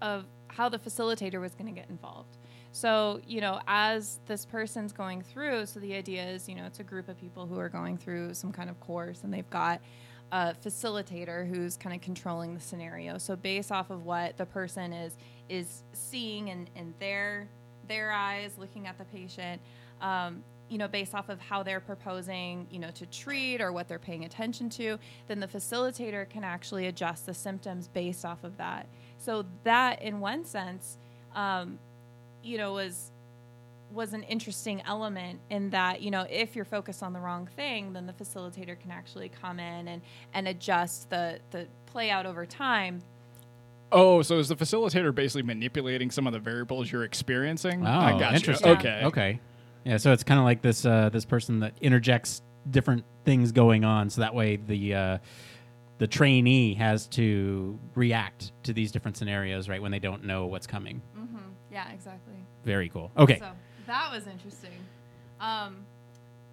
of 0.00 0.24
how 0.48 0.68
the 0.68 0.78
facilitator 0.78 1.40
was 1.40 1.54
going 1.54 1.66
to 1.66 1.78
get 1.78 1.90
involved. 1.90 2.38
So 2.72 3.20
you 3.26 3.40
know 3.40 3.60
as 3.66 4.20
this 4.26 4.44
person's 4.44 4.92
going 4.92 5.22
through 5.22 5.66
so 5.66 5.80
the 5.80 5.94
idea 5.94 6.24
is 6.24 6.48
you 6.48 6.54
know 6.54 6.64
it's 6.64 6.80
a 6.80 6.84
group 6.84 7.08
of 7.08 7.18
people 7.18 7.46
who 7.46 7.58
are 7.58 7.68
going 7.68 7.96
through 7.96 8.34
some 8.34 8.52
kind 8.52 8.70
of 8.70 8.78
course 8.80 9.24
and 9.24 9.32
they've 9.32 9.50
got 9.50 9.80
a 10.30 10.54
facilitator 10.64 11.48
who's 11.48 11.76
kind 11.76 11.94
of 11.94 12.02
controlling 12.02 12.54
the 12.54 12.60
scenario. 12.60 13.18
So 13.18 13.34
based 13.34 13.72
off 13.72 13.90
of 13.90 14.04
what 14.04 14.36
the 14.36 14.46
person 14.46 14.92
is 14.92 15.16
is 15.48 15.82
seeing 15.92 16.48
in, 16.48 16.68
in 16.76 16.94
their 16.98 17.48
their 17.86 18.12
eyes 18.12 18.52
looking 18.58 18.86
at 18.86 18.98
the 18.98 19.04
patient 19.04 19.62
um, 20.00 20.44
you 20.68 20.78
know 20.78 20.88
based 20.88 21.14
off 21.14 21.28
of 21.28 21.40
how 21.40 21.62
they're 21.62 21.80
proposing 21.80 22.66
you 22.70 22.78
know 22.78 22.90
to 22.90 23.06
treat 23.06 23.60
or 23.60 23.72
what 23.72 23.88
they're 23.88 23.98
paying 23.98 24.24
attention 24.24 24.68
to 24.68 24.98
then 25.26 25.40
the 25.40 25.46
facilitator 25.46 26.28
can 26.28 26.44
actually 26.44 26.86
adjust 26.86 27.26
the 27.26 27.34
symptoms 27.34 27.88
based 27.88 28.24
off 28.24 28.44
of 28.44 28.56
that 28.56 28.86
so 29.18 29.44
that 29.64 30.00
in 30.02 30.20
one 30.20 30.44
sense 30.44 30.98
um, 31.34 31.78
you 32.42 32.58
know 32.58 32.72
was 32.72 33.10
was 33.90 34.12
an 34.12 34.22
interesting 34.24 34.82
element 34.86 35.40
in 35.48 35.70
that 35.70 36.02
you 36.02 36.10
know 36.10 36.26
if 36.28 36.54
you're 36.54 36.64
focused 36.64 37.02
on 37.02 37.12
the 37.12 37.20
wrong 37.20 37.48
thing 37.56 37.92
then 37.94 38.06
the 38.06 38.12
facilitator 38.12 38.78
can 38.78 38.90
actually 38.90 39.30
come 39.30 39.58
in 39.58 39.88
and 39.88 40.02
and 40.34 40.46
adjust 40.46 41.08
the 41.08 41.38
the 41.50 41.66
play 41.86 42.10
out 42.10 42.26
over 42.26 42.44
time 42.44 43.02
Oh, 43.90 44.20
so 44.20 44.38
is 44.38 44.48
the 44.48 44.54
facilitator 44.54 45.14
basically 45.14 45.42
manipulating 45.42 46.10
some 46.10 46.26
of 46.26 46.34
the 46.34 46.38
variables 46.38 46.92
you're 46.92 47.04
experiencing? 47.04 47.86
Oh, 47.86 47.90
I 47.90 48.18
got 48.18 48.34
interesting. 48.34 48.68
You. 48.68 48.74
Okay. 48.74 49.00
Okay. 49.04 49.40
Yeah, 49.88 49.96
so 49.96 50.12
it's 50.12 50.22
kind 50.22 50.38
of 50.38 50.44
like 50.44 50.60
this 50.60 50.84
uh, 50.84 51.08
this 51.08 51.24
person 51.24 51.60
that 51.60 51.72
interjects 51.80 52.42
different 52.70 53.04
things 53.24 53.52
going 53.52 53.86
on, 53.86 54.10
so 54.10 54.20
that 54.20 54.34
way 54.34 54.56
the 54.56 54.94
uh, 54.94 55.18
the 55.96 56.06
trainee 56.06 56.74
has 56.74 57.06
to 57.06 57.78
react 57.94 58.52
to 58.64 58.74
these 58.74 58.92
different 58.92 59.16
scenarios, 59.16 59.66
right, 59.66 59.80
when 59.80 59.90
they 59.90 59.98
don't 59.98 60.24
know 60.24 60.44
what's 60.44 60.66
coming. 60.66 61.00
mm-hmm. 61.16 61.38
yeah 61.72 61.90
exactly 61.90 62.34
Very 62.66 62.90
cool. 62.90 63.10
Okay. 63.16 63.38
So 63.38 63.48
that 63.86 64.12
was 64.12 64.26
interesting. 64.26 64.78
Um, 65.40 65.86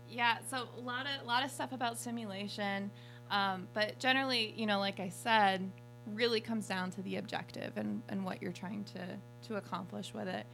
yeah, 0.10 0.38
so 0.50 0.70
a 0.78 0.80
lot 0.80 1.06
of 1.06 1.28
lot 1.28 1.44
of 1.44 1.52
stuff 1.52 1.74
about 1.74 2.00
simulation, 2.00 2.90
um, 3.32 3.68
but 3.74 4.00
generally, 4.00 4.54
you 4.56 4.66
know, 4.66 4.80
like 4.80 5.02
I 5.02 5.10
said, 5.10 5.70
really 6.08 6.40
comes 6.40 6.68
down 6.70 6.90
to 6.92 7.02
the 7.02 7.18
objective 7.18 7.74
and, 7.76 8.02
and 8.08 8.24
what 8.24 8.42
you're 8.42 8.54
trying 8.54 8.86
to 8.86 9.18
to 9.50 9.58
accomplish 9.58 10.14
with 10.14 10.30
it. 10.30 10.46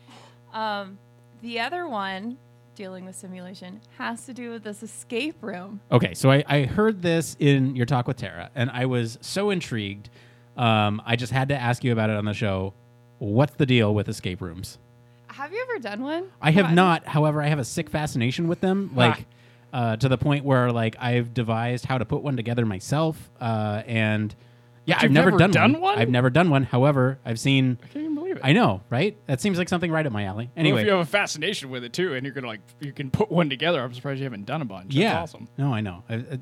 Um, 0.52 0.98
the 1.44 1.60
other 1.60 1.88
one 1.88 2.40
dealing 2.76 3.06
with 3.06 3.16
simulation 3.16 3.82
has 3.98 4.26
to 4.26 4.34
do 4.34 4.52
with 4.52 4.64
this 4.64 4.84
escape 4.84 5.42
room. 5.42 5.82
Okay, 5.92 6.14
so 6.14 6.32
I, 6.32 6.44
I 6.48 6.64
heard 6.64 7.02
this 7.02 7.36
in 7.40 7.76
your 7.76 7.86
talk 7.86 8.08
with 8.08 8.18
Tara, 8.18 8.50
and 8.56 8.70
I 8.72 8.86
was 8.86 9.18
so 9.22 9.50
intrigued. 9.50 10.10
Um, 10.58 11.02
I 11.06 11.16
just 11.16 11.32
had 11.32 11.50
to 11.50 11.56
ask 11.56 11.84
you 11.84 11.92
about 11.92 12.10
it 12.10 12.16
on 12.16 12.26
the 12.26 12.34
show. 12.34 12.74
What's 13.20 13.56
the 13.56 13.66
deal 13.66 13.94
with 13.94 14.08
escape 14.10 14.42
rooms? 14.42 14.78
Have 15.28 15.54
you 15.54 15.66
ever 15.70 15.80
done 15.80 16.02
one? 16.02 16.28
I 16.42 16.52
have 16.52 16.64
Come 16.64 16.70
on. 16.72 16.76
not. 16.76 17.08
However, 17.08 17.42
I 17.42 17.48
have 17.48 17.60
a 17.60 17.64
sick 17.64 17.90
fascination 17.90 18.48
with 18.48 18.62
them, 18.62 18.92
like 18.96 19.26
uh, 19.74 19.96
to 19.98 20.10
the 20.10 20.18
point 20.18 20.44
where 20.44 20.72
like 20.72 20.96
I've 21.00 21.34
devised 21.34 21.86
how 21.86 21.98
to 21.98 22.06
put 22.06 22.22
one 22.22 22.36
together 22.36 22.66
myself. 22.66 23.30
Uh, 23.40 23.82
and 23.86 24.36
yeah, 24.92 25.00
I've 25.02 25.12
never, 25.12 25.32
never 25.32 25.40
done, 25.40 25.52
done 25.52 25.74
one. 25.74 25.82
one? 25.82 26.00
I've 26.00 26.10
never 26.10 26.30
done 26.30 26.50
one. 26.50 26.64
However, 26.64 27.20
I've 27.26 27.40
seen. 27.40 27.78
I 27.84 27.88
can't 27.88 28.04
even 28.04 28.16
believe 28.16 28.38
it. 28.38 28.42
I 28.44 28.54
know, 28.54 28.82
right? 28.90 29.18
That 29.28 29.42
seems 29.42 29.58
like 29.58 29.70
something 29.70 29.92
right 29.92 30.06
up 30.06 30.12
my 30.14 30.26
alley. 30.26 30.46
Well, 30.46 30.54
Anyway, 30.58 30.82
if 30.82 30.86
you 30.88 30.92
have 30.94 31.02
a 31.02 31.06
fascination 31.06 31.70
with 31.70 31.84
it 31.84 31.94
too, 31.94 32.14
and 32.14 32.26
you're 32.26 32.34
gonna 32.34 32.48
like 32.48 32.62
you 32.80 32.94
can 32.94 33.12
put 33.12 33.32
one 33.32 33.50
together, 33.50 33.82
I'm 33.82 33.94
surprised 33.94 34.20
you 34.20 34.26
haven't 34.26 34.46
done 34.46 34.62
a 34.62 34.66
bunch. 34.66 34.88
That's 34.88 34.96
yeah, 34.96 35.22
awesome. 35.22 35.48
No, 35.58 35.74
I 35.74 35.82
know. 35.82 36.04
I, 36.10 36.16
I, 36.16 36.40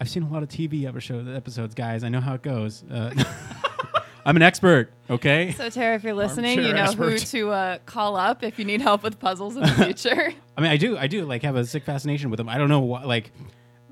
I've 0.00 0.08
seen 0.08 0.22
a 0.22 0.28
lot 0.28 0.42
of 0.42 0.48
TV 0.48 0.86
episodes, 0.86 1.28
episodes, 1.28 1.74
guys. 1.74 2.04
I 2.04 2.08
know 2.08 2.20
how 2.20 2.34
it 2.34 2.42
goes. 2.42 2.84
Uh, 2.90 3.12
I'm 4.24 4.36
an 4.36 4.42
expert. 4.42 4.92
Okay. 5.08 5.52
So 5.52 5.70
Tara, 5.70 5.96
if 5.96 6.04
you're 6.04 6.14
listening, 6.14 6.58
you 6.58 6.68
Armchair 6.68 6.96
know 6.96 7.10
who 7.10 7.18
to 7.18 7.50
uh, 7.50 7.78
call 7.86 8.16
up 8.16 8.42
if 8.42 8.58
you 8.58 8.64
need 8.64 8.80
help 8.80 9.02
with 9.02 9.18
puzzles 9.18 9.56
in 9.56 9.62
the 9.62 9.68
future. 9.84 10.32
I 10.56 10.60
mean, 10.60 10.70
I 10.70 10.76
do. 10.76 10.96
I 10.96 11.06
do 11.06 11.24
like 11.24 11.42
have 11.42 11.56
a 11.56 11.64
sick 11.64 11.84
fascination 11.84 12.30
with 12.30 12.38
them. 12.38 12.48
I 12.48 12.58
don't 12.58 12.68
know 12.68 12.80
what 12.80 13.06
like 13.06 13.32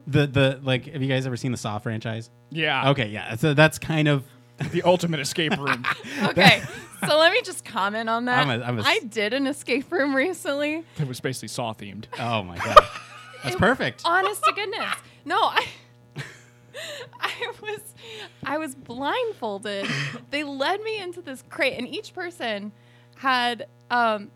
the 0.08 0.26
the 0.26 0.60
like. 0.62 0.86
Have 0.86 1.02
you 1.02 1.08
guys 1.08 1.26
ever 1.26 1.36
seen 1.36 1.52
the 1.52 1.58
Saw 1.58 1.78
franchise? 1.78 2.30
Yeah. 2.50 2.90
Okay, 2.90 3.08
yeah. 3.08 3.36
So 3.36 3.54
that's 3.54 3.78
kind 3.78 4.08
of 4.08 4.24
The 4.72 4.82
ultimate 4.82 5.20
escape 5.20 5.56
room. 5.56 5.84
okay, 6.24 6.60
so 7.06 7.16
let 7.16 7.32
me 7.32 7.40
just 7.44 7.64
comment 7.64 8.08
on 8.08 8.24
that. 8.24 8.44
I'm 8.44 8.60
a- 8.60 8.64
I'm 8.64 8.78
a 8.78 8.80
s- 8.80 8.86
I 8.88 8.98
did 9.06 9.32
an 9.32 9.46
escape 9.46 9.92
room 9.92 10.16
recently. 10.16 10.82
it 10.98 11.06
was 11.06 11.20
basically 11.20 11.46
Saw 11.48 11.72
themed. 11.74 12.06
oh 12.18 12.42
my 12.42 12.56
god, 12.58 12.76
that's 13.44 13.54
It- 13.54 13.58
perfect. 13.60 14.02
Honest 14.04 14.42
to 14.44 14.52
goodness, 14.52 14.94
no, 15.24 15.36
I. 15.36 15.64
I 17.20 17.52
was, 17.60 17.80
I 18.44 18.58
was 18.58 18.74
blindfolded. 18.76 19.86
they 20.30 20.44
led 20.44 20.80
me 20.82 21.00
into 21.00 21.20
this 21.20 21.42
crate, 21.50 21.76
and 21.78 21.88
each 21.88 22.14
person 22.14 22.72
had 23.16 23.66
um, 23.90 24.30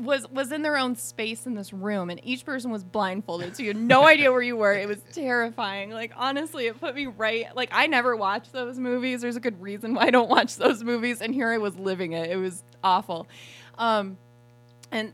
was 0.00 0.28
was 0.30 0.52
in 0.52 0.62
their 0.62 0.76
own 0.76 0.96
space 0.96 1.46
in 1.46 1.54
this 1.54 1.72
room, 1.72 2.10
and 2.10 2.20
each 2.24 2.44
person 2.44 2.70
was 2.70 2.84
blindfolded, 2.84 3.56
so 3.56 3.62
you 3.62 3.70
had 3.70 3.76
no 3.76 4.06
idea 4.06 4.30
where 4.30 4.42
you 4.42 4.56
were. 4.56 4.72
It 4.72 4.88
was 4.88 5.02
terrifying. 5.12 5.90
Like 5.90 6.12
honestly, 6.16 6.66
it 6.66 6.80
put 6.80 6.94
me 6.94 7.06
right. 7.06 7.54
Like 7.54 7.70
I 7.72 7.86
never 7.86 8.16
watched 8.16 8.52
those 8.52 8.78
movies. 8.78 9.20
There's 9.20 9.36
a 9.36 9.40
good 9.40 9.60
reason 9.60 9.94
why 9.94 10.04
I 10.04 10.10
don't 10.10 10.28
watch 10.28 10.56
those 10.56 10.82
movies, 10.84 11.20
and 11.20 11.34
here 11.34 11.48
I 11.48 11.58
was 11.58 11.76
living 11.76 12.12
it. 12.12 12.30
It 12.30 12.36
was 12.36 12.62
awful. 12.82 13.26
Um, 13.76 14.18
and 14.90 15.12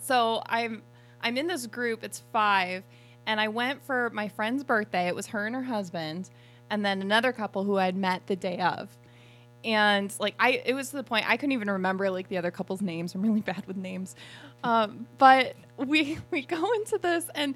so 0.00 0.42
I'm 0.46 0.82
I'm 1.20 1.36
in 1.36 1.46
this 1.46 1.66
group. 1.66 2.04
It's 2.04 2.22
five, 2.32 2.84
and 3.26 3.40
I 3.40 3.48
went 3.48 3.84
for 3.84 4.10
my 4.10 4.28
friend's 4.28 4.64
birthday. 4.64 5.08
It 5.08 5.14
was 5.14 5.28
her 5.28 5.46
and 5.46 5.54
her 5.54 5.62
husband, 5.62 6.30
and 6.70 6.84
then 6.84 7.00
another 7.00 7.32
couple 7.32 7.64
who 7.64 7.76
I'd 7.78 7.96
met 7.96 8.26
the 8.26 8.36
day 8.36 8.58
of. 8.58 8.97
And 9.64 10.12
like 10.20 10.34
I, 10.38 10.62
it 10.64 10.74
was 10.74 10.90
to 10.90 10.96
the 10.96 11.02
point 11.04 11.28
I 11.28 11.36
couldn't 11.36 11.52
even 11.52 11.70
remember 11.70 12.10
like 12.10 12.28
the 12.28 12.38
other 12.38 12.50
couple's 12.50 12.80
names. 12.82 13.14
I'm 13.14 13.22
really 13.22 13.40
bad 13.52 13.66
with 13.66 13.76
names, 13.76 14.14
um, 14.64 15.06
but 15.18 15.54
we 15.76 16.18
we 16.30 16.42
go 16.42 16.72
into 16.74 16.98
this 16.98 17.26
and. 17.34 17.54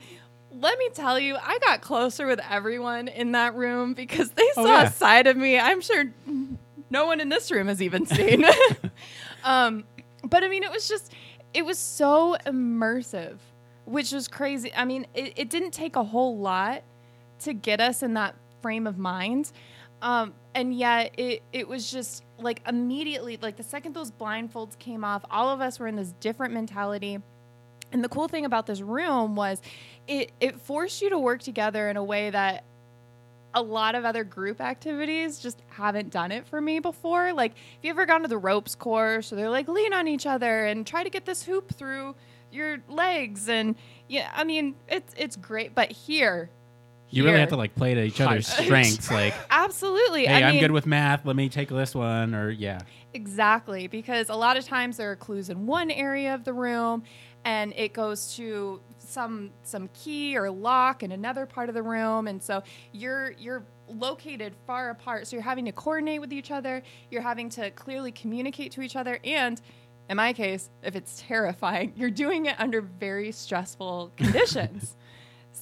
Let 0.54 0.76
me 0.78 0.90
tell 0.92 1.18
you, 1.18 1.38
I 1.42 1.58
got 1.60 1.80
closer 1.80 2.26
with 2.26 2.38
everyone 2.46 3.08
in 3.08 3.32
that 3.32 3.54
room 3.54 3.94
because 3.94 4.28
they 4.32 4.46
Oh, 4.54 4.64
saw 4.66 4.80
yeah. 4.82 4.82
a 4.82 4.92
side 4.92 5.26
of 5.26 5.34
me 5.34 5.58
I'm 5.58 5.80
sure 5.80 6.04
no 6.90 7.06
one 7.06 7.20
in 7.22 7.30
this 7.30 7.50
room 7.50 7.68
has 7.68 7.80
even 7.80 8.04
seen. 8.04 8.44
um, 9.44 9.84
but 10.28 10.44
I 10.44 10.48
mean, 10.48 10.62
it 10.62 10.70
was 10.70 10.88
just, 10.90 11.10
it 11.54 11.64
was 11.64 11.78
so 11.78 12.36
immersive, 12.46 13.36
which 13.86 14.12
was 14.12 14.28
crazy. 14.28 14.70
I 14.76 14.84
mean, 14.84 15.06
it, 15.14 15.32
it 15.36 15.48
didn't 15.48 15.70
take 15.72 15.96
a 15.96 16.04
whole 16.04 16.36
lot 16.38 16.82
to 17.40 17.54
get 17.54 17.80
us 17.80 18.02
in 18.02 18.12
that 18.14 18.34
frame 18.60 18.86
of 18.86 18.98
mind. 18.98 19.52
Um, 20.02 20.34
and 20.54 20.74
yet 20.74 21.14
it, 21.16 21.42
it 21.52 21.68
was 21.68 21.90
just 21.90 22.24
like 22.38 22.60
immediately, 22.68 23.38
like 23.40 23.56
the 23.56 23.62
second 23.62 23.94
those 23.94 24.10
blindfolds 24.10 24.78
came 24.78 25.04
off, 25.04 25.24
all 25.30 25.48
of 25.48 25.60
us 25.60 25.78
were 25.78 25.86
in 25.86 25.96
this 25.96 26.12
different 26.20 26.52
mentality. 26.52 27.18
And 27.92 28.02
the 28.02 28.08
cool 28.08 28.26
thing 28.26 28.44
about 28.44 28.66
this 28.66 28.80
room 28.80 29.36
was 29.36 29.62
it, 30.08 30.32
it 30.40 30.60
forced 30.60 31.00
you 31.00 31.10
to 31.10 31.18
work 31.18 31.40
together 31.40 31.88
in 31.88 31.96
a 31.96 32.04
way 32.04 32.30
that 32.30 32.64
a 33.54 33.62
lot 33.62 33.94
of 33.94 34.04
other 34.04 34.24
group 34.24 34.60
activities 34.60 35.38
just 35.38 35.62
haven't 35.68 36.10
done 36.10 36.32
it 36.32 36.46
for 36.46 36.60
me 36.60 36.80
before. 36.80 37.32
Like, 37.32 37.52
if 37.52 37.84
you 37.84 37.90
ever 37.90 38.06
gone 38.06 38.22
to 38.22 38.28
the 38.28 38.38
ropes 38.38 38.74
course, 38.74 39.32
or 39.32 39.36
they're 39.36 39.50
like 39.50 39.68
lean 39.68 39.92
on 39.92 40.08
each 40.08 40.26
other 40.26 40.66
and 40.66 40.86
try 40.86 41.04
to 41.04 41.10
get 41.10 41.26
this 41.26 41.44
hoop 41.44 41.74
through 41.74 42.14
your 42.50 42.78
legs, 42.88 43.48
and 43.48 43.76
yeah, 44.08 44.30
I 44.34 44.44
mean 44.44 44.74
it's 44.88 45.14
it's 45.16 45.36
great. 45.36 45.74
But 45.74 45.92
here, 45.92 46.50
You 47.12 47.24
really 47.24 47.40
have 47.40 47.50
to 47.50 47.56
like 47.56 47.74
play 47.74 47.94
to 47.94 48.02
each 48.02 48.20
other's 48.20 48.46
strengths. 48.46 49.10
Like, 49.10 49.34
absolutely. 49.50 50.26
hey, 50.26 50.42
I 50.42 50.48
I'm 50.48 50.52
mean, 50.54 50.60
good 50.60 50.70
with 50.72 50.86
math. 50.86 51.24
Let 51.24 51.36
me 51.36 51.48
take 51.48 51.68
this 51.68 51.94
one. 51.94 52.34
Or 52.34 52.50
yeah, 52.50 52.80
Exactly, 53.14 53.86
because 53.86 54.30
a 54.30 54.34
lot 54.34 54.56
of 54.56 54.64
times 54.64 54.96
there 54.96 55.10
are 55.10 55.16
clues 55.16 55.50
in 55.50 55.66
one 55.66 55.90
area 55.90 56.34
of 56.34 56.44
the 56.44 56.52
room 56.52 57.02
and 57.44 57.74
it 57.76 57.92
goes 57.92 58.34
to 58.36 58.80
some 58.98 59.50
some 59.62 59.88
key 59.92 60.36
or 60.36 60.50
lock 60.50 61.02
in 61.02 61.12
another 61.12 61.44
part 61.44 61.68
of 61.68 61.74
the 61.74 61.82
room 61.82 62.28
and 62.28 62.42
so 62.42 62.62
you're 62.92 63.32
you're 63.32 63.64
located 63.88 64.54
far 64.66 64.90
apart 64.90 65.26
so 65.26 65.36
you're 65.36 65.42
having 65.42 65.64
to 65.66 65.72
coordinate 65.72 66.20
with 66.20 66.32
each 66.32 66.50
other, 66.50 66.82
you're 67.10 67.20
having 67.22 67.50
to 67.50 67.70
clearly 67.72 68.12
communicate 68.12 68.72
to 68.72 68.80
each 68.80 68.96
other 68.96 69.18
and 69.24 69.60
in 70.08 70.16
my 70.16 70.32
case, 70.32 70.68
if 70.82 70.96
it's 70.96 71.22
terrifying, 71.26 71.92
you're 71.96 72.10
doing 72.10 72.46
it 72.46 72.58
under 72.58 72.80
very 72.80 73.32
stressful 73.32 74.12
conditions. 74.16 74.96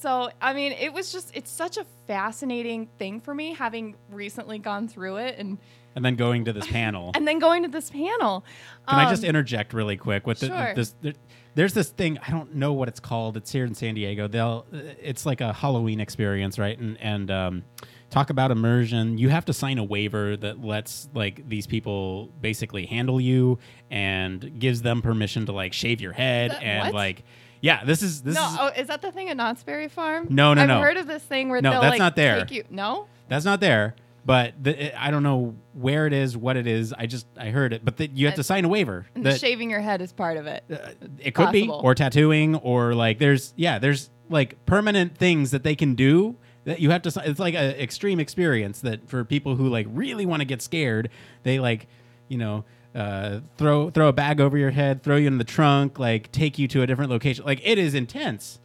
So, 0.01 0.31
I 0.41 0.55
mean, 0.55 0.73
it 0.73 0.93
was 0.95 1.13
just, 1.13 1.31
it's 1.37 1.51
such 1.51 1.77
a 1.77 1.85
fascinating 2.07 2.89
thing 2.99 3.21
for 3.21 3.35
me 3.35 3.53
having 3.55 3.97
recently 4.11 4.59
gone 4.59 4.89
through 4.89 5.17
it 5.19 5.37
and 5.39 5.59
and 5.97 6.05
then 6.05 6.15
going 6.15 6.45
to 6.45 6.53
this 6.53 6.67
panel. 6.69 7.11
and 7.17 7.27
then 7.27 7.39
going 7.41 7.65
to 7.65 7.69
this 7.69 7.91
panel. 7.91 8.45
Can 8.89 8.99
I 9.01 9.11
just 9.11 9.25
Um, 9.25 9.29
interject 9.29 9.75
really 9.75 9.97
quick 9.97 10.25
with 10.27 10.39
the, 10.39 10.47
sure. 10.47 10.73
this? 10.75 10.95
There, 11.03 11.15
there's 11.57 11.75
this 11.75 11.89
thing 11.91 12.17
I 12.27 12.31
don't 12.31 12.55
know 12.55 12.73
what 12.73 12.87
it's 12.89 13.01
called. 13.01 13.37
It's 13.37 13.51
here 13.51 13.65
in 13.65 13.75
San 13.75 13.95
Diego. 13.97 14.29
They'll 14.29 14.67
it's 14.73 15.27
like 15.27 15.41
a 15.41 15.53
Halloween 15.53 15.99
experience, 16.01 16.59
right? 16.61 16.79
And 16.79 16.97
and 17.01 17.31
um, 17.31 17.65
talk 18.09 18.31
about 18.31 18.53
immersion. 18.53 19.19
You 19.19 19.31
have 19.31 19.45
to 19.47 19.53
sign 19.53 19.79
a 19.79 19.85
waiver 19.85 20.37
that 20.37 20.65
lets 20.65 21.09
like 21.13 21.47
these 21.49 21.67
people 21.67 22.31
basically 22.41 22.87
handle 22.87 23.21
you 23.21 23.59
and 23.91 24.59
gives 24.61 24.83
them 24.83 25.03
permission 25.03 25.45
to 25.47 25.53
like 25.53 25.73
shave 25.73 26.01
your 26.01 26.13
head 26.13 26.53
That- 26.53 26.63
and 26.63 26.85
what? 26.85 26.95
like 26.95 27.25
yeah. 27.61 27.85
This 27.85 28.03
is 28.03 28.23
this 28.23 28.35
no, 28.35 28.45
is 28.47 28.57
oh, 28.61 28.67
is 28.69 28.87
that 28.89 29.03
the 29.03 29.13
thing 29.13 29.29
at 29.29 29.37
Knott's 29.37 29.63
Berry 29.63 29.89
Farm? 29.89 30.27
No, 30.31 30.55
no, 30.55 30.63
I've 30.63 30.69
no. 30.69 30.81
heard 30.81 30.97
of 30.97 31.07
this 31.07 31.23
thing 31.23 31.49
where 31.49 31.61
No, 31.61 31.71
they'll 31.73 31.81
that's 31.83 31.93
like 31.93 31.99
not 31.99 32.17
there. 32.17 32.39
take 32.41 32.51
you. 32.51 32.65
No, 32.71 33.07
that's 33.29 33.45
not 33.45 33.61
there. 33.61 33.95
But 34.25 34.63
the, 34.63 34.87
it- 34.87 34.95
I 34.99 35.11
don't 35.11 35.23
know 35.23 35.55
where 35.73 36.07
it 36.07 36.13
is, 36.13 36.37
what 36.37 36.57
it 36.57 36.67
is. 36.67 36.93
I 36.93 37.07
just 37.07 37.27
I 37.39 37.51
heard 37.51 37.73
it, 37.73 37.85
but 37.85 37.97
the, 37.97 38.11
you 38.13 38.27
have 38.27 38.35
to 38.37 38.43
sign 38.43 38.65
a 38.65 38.69
waiver. 38.69 39.07
and 39.15 39.25
that- 39.25 39.41
shaving 39.41 39.71
your 39.71 39.81
head 39.81 40.01
is 40.03 40.13
part 40.13 40.37
of 40.37 40.47
it. 40.47 40.63
Uh, 40.71 40.77
it 41.19 41.35
could 41.35 41.53
be 41.53 41.69
or 41.69 41.95
tattooing 41.95 42.57
or 42.57 42.95
like 42.95 43.19
there's 43.19 43.55
yeah 43.57 43.79
there's 43.79 44.11
like 44.29 44.65
permanent 44.67 45.17
things 45.17 45.51
that 45.51 45.63
they 45.65 45.75
can 45.75 45.95
do 45.95 46.37
that 46.65 46.79
you 46.81 46.91
have 46.91 47.03
to 47.03 47.23
it's 47.25 47.41
like 47.41 47.55
an 47.55 47.71
extreme 47.77 48.21
experience 48.21 48.81
that 48.83 49.09
for 49.09 49.25
people 49.25 49.57
who 49.57 49.69
like 49.69 49.87
really 49.91 50.27
want 50.27 50.41
to 50.41 50.45
get 50.45 50.63
scared 50.63 51.09
they 51.43 51.59
like 51.59 51.89
you 52.29 52.39
know 52.39 52.65
uh, 52.95 53.41
throw 53.57 53.91
throw 53.91 54.09
a 54.09 54.13
bag 54.13 54.41
over 54.41 54.59
your 54.59 54.71
head 54.71 55.03
throw 55.03 55.17
you 55.17 55.27
in 55.27 55.39
the 55.39 55.45
trunk 55.45 55.99
like 55.99 56.31
take 56.33 56.59
you 56.59 56.67
to 56.69 56.83
a 56.83 56.87
different 56.87 57.11
location 57.11 57.45
like 57.45 57.61
it 57.65 57.79
is 57.79 57.95
intense 57.95 58.59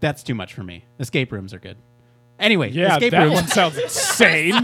that's 0.00 0.22
too 0.22 0.34
much 0.34 0.54
for 0.54 0.62
me 0.62 0.84
escape 0.98 1.30
rooms 1.32 1.52
are 1.52 1.58
good 1.58 1.76
anyway 2.38 2.70
Yeah, 2.70 2.94
escape 2.94 3.10
that 3.10 3.24
rooms 3.24 3.34
one 3.34 3.46
sounds 3.48 3.76
insane. 3.82 4.54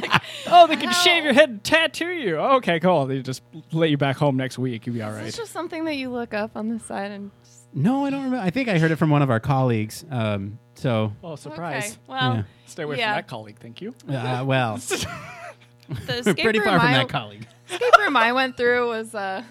oh, 0.47 0.67
they 0.67 0.77
can 0.77 0.89
Ow. 0.89 0.93
shave 0.93 1.25
your 1.25 1.33
head 1.35 1.49
and 1.51 1.65
tattoo 1.65 2.07
you. 2.13 2.37
Okay, 2.37 2.79
cool. 2.79 3.05
They 3.07 3.21
just 3.21 3.43
let 3.73 3.91
you 3.91 3.97
back 3.99 4.17
home 4.17 4.37
next 4.37 4.59
week. 4.59 4.87
You'll 4.87 4.95
be 4.95 5.03
all 5.03 5.11
right. 5.11 5.17
Is 5.17 5.19
right. 5.19 5.27
this 5.27 5.37
just 5.37 5.53
something 5.53 5.85
that 5.87 5.95
you 5.97 6.09
look 6.09 6.33
up 6.35 6.53
on 6.57 6.69
the 6.69 6.79
side 6.79 7.11
and? 7.11 7.33
Just, 7.45 7.67
no 7.77 8.05
i 8.07 8.11
don't 8.11 8.23
remember 8.23 8.39
i 8.47 8.51
think 8.51 8.69
i 8.69 8.79
heard 8.79 8.93
it 8.93 8.97
from 8.97 9.11
one 9.11 9.21
of 9.23 9.31
our 9.31 9.41
colleagues 9.41 10.05
um, 10.11 10.59
so 10.77 11.13
Oh, 11.25 11.35
surprise. 11.35 11.93
Okay, 11.93 12.01
well, 12.07 12.35
Yeah. 12.37 12.43
Stay 12.67 12.83
away 12.85 12.99
Yeah. 12.99 13.13
from 13.13 13.19
that 13.19 13.27
colleague. 13.29 13.59
Thank 13.59 13.81
you. 13.83 13.93
uh, 14.09 14.45
well 14.47 14.77
the 16.07 16.19
escape 16.19 16.39
pretty 16.45 16.61
room 16.61 16.69
far 16.69 16.79
from 16.79 16.89
I, 16.91 16.93
that 16.95 17.09
colleague 17.09 17.47
escape 17.75 17.99
room 17.99 18.17
I 18.17 18.33
went 18.33 18.57
through 18.57 18.89
was 18.89 19.15
uh, 19.15 19.43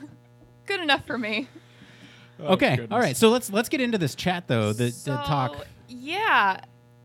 good 0.66 0.80
enough 0.80 1.06
for 1.06 1.18
me. 1.18 1.48
Oh, 2.40 2.54
okay 2.54 2.78
goodness. 2.78 2.92
all 2.92 3.00
right 3.00 3.16
so 3.16 3.30
let's 3.30 3.52
let's 3.52 3.70
get 3.70 3.80
into 3.80 4.00
this 4.00 4.16
chat 4.16 4.48
though 4.48 4.74
the, 4.74 4.86
the 4.86 5.16
talk 5.18 5.68
Yeah, 5.88 6.60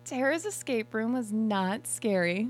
Tara's 0.04 0.46
escape 0.46 0.94
room 0.94 1.12
was 1.12 1.30
not 1.32 1.86
scary. 1.86 2.48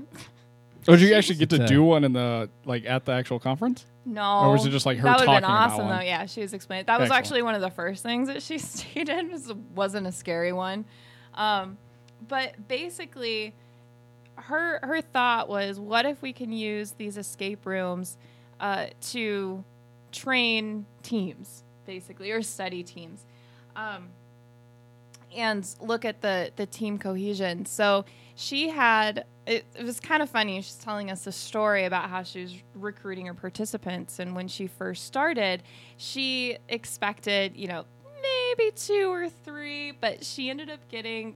Oh, 0.87 0.95
did 0.95 1.01
you 1.01 1.13
actually 1.13 1.35
get 1.35 1.49
to 1.49 1.67
do 1.67 1.83
one 1.83 2.05
in 2.05 2.13
the 2.13 2.49
like 2.65 2.85
at 2.85 3.03
the 3.05 3.11
actual 3.11 3.37
conference? 3.39 3.85
No. 4.05 4.39
Or 4.39 4.53
was 4.53 4.65
it 4.65 4.71
just, 4.71 4.85
like, 4.87 4.97
her 4.97 5.03
That 5.03 5.19
would've 5.19 5.35
been 5.35 5.43
awesome 5.43 5.87
though. 5.87 5.99
Yeah, 5.99 6.25
she 6.25 6.41
was 6.41 6.53
explaining. 6.53 6.85
That 6.85 6.99
was 6.99 7.07
Excellent. 7.07 7.19
actually 7.19 7.41
one 7.43 7.55
of 7.55 7.61
the 7.61 7.69
first 7.69 8.01
things 8.01 8.27
that 8.27 8.41
she 8.41 8.57
stated. 8.57 9.29
Was, 9.29 9.53
wasn't 9.75 10.07
a 10.07 10.11
scary 10.11 10.53
one, 10.53 10.85
um, 11.35 11.77
but 12.27 12.67
basically, 12.67 13.53
her 14.35 14.79
her 14.81 15.01
thought 15.01 15.49
was, 15.49 15.79
what 15.79 16.05
if 16.05 16.21
we 16.21 16.33
can 16.33 16.51
use 16.51 16.91
these 16.91 17.17
escape 17.17 17.65
rooms 17.65 18.17
uh, 18.59 18.87
to 19.01 19.63
train 20.11 20.85
teams, 21.03 21.63
basically, 21.85 22.31
or 22.31 22.41
study 22.41 22.83
teams. 22.83 23.25
Um, 23.75 24.09
and 25.35 25.67
look 25.79 26.05
at 26.05 26.21
the 26.21 26.51
the 26.55 26.65
team 26.65 26.97
cohesion. 26.97 27.65
So 27.65 28.05
she 28.35 28.69
had 28.69 29.25
it, 29.45 29.65
it 29.75 29.83
was 29.83 29.99
kind 29.99 30.21
of 30.21 30.29
funny. 30.29 30.61
She's 30.61 30.75
telling 30.75 31.11
us 31.11 31.27
a 31.27 31.31
story 31.31 31.85
about 31.85 32.09
how 32.09 32.23
she 32.23 32.41
was 32.41 32.55
recruiting 32.75 33.25
her 33.27 33.33
participants, 33.33 34.19
and 34.19 34.35
when 34.35 34.47
she 34.47 34.67
first 34.67 35.05
started, 35.05 35.63
she 35.97 36.57
expected 36.67 37.55
you 37.55 37.67
know 37.67 37.85
maybe 38.21 38.71
two 38.71 39.11
or 39.11 39.29
three, 39.29 39.91
but 39.91 40.25
she 40.25 40.49
ended 40.49 40.69
up 40.69 40.87
getting. 40.89 41.35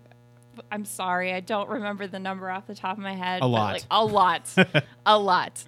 I'm 0.72 0.86
sorry, 0.86 1.34
I 1.34 1.40
don't 1.40 1.68
remember 1.68 2.06
the 2.06 2.20
number 2.20 2.50
off 2.50 2.68
the 2.68 2.76
top 2.76 2.98
of 2.98 3.04
my 3.04 3.16
head. 3.16 3.42
A 3.42 3.48
lot. 3.48 3.74
like, 3.74 3.84
a 3.90 4.06
lot, 4.06 4.54
a 5.06 5.18
lot 5.18 5.64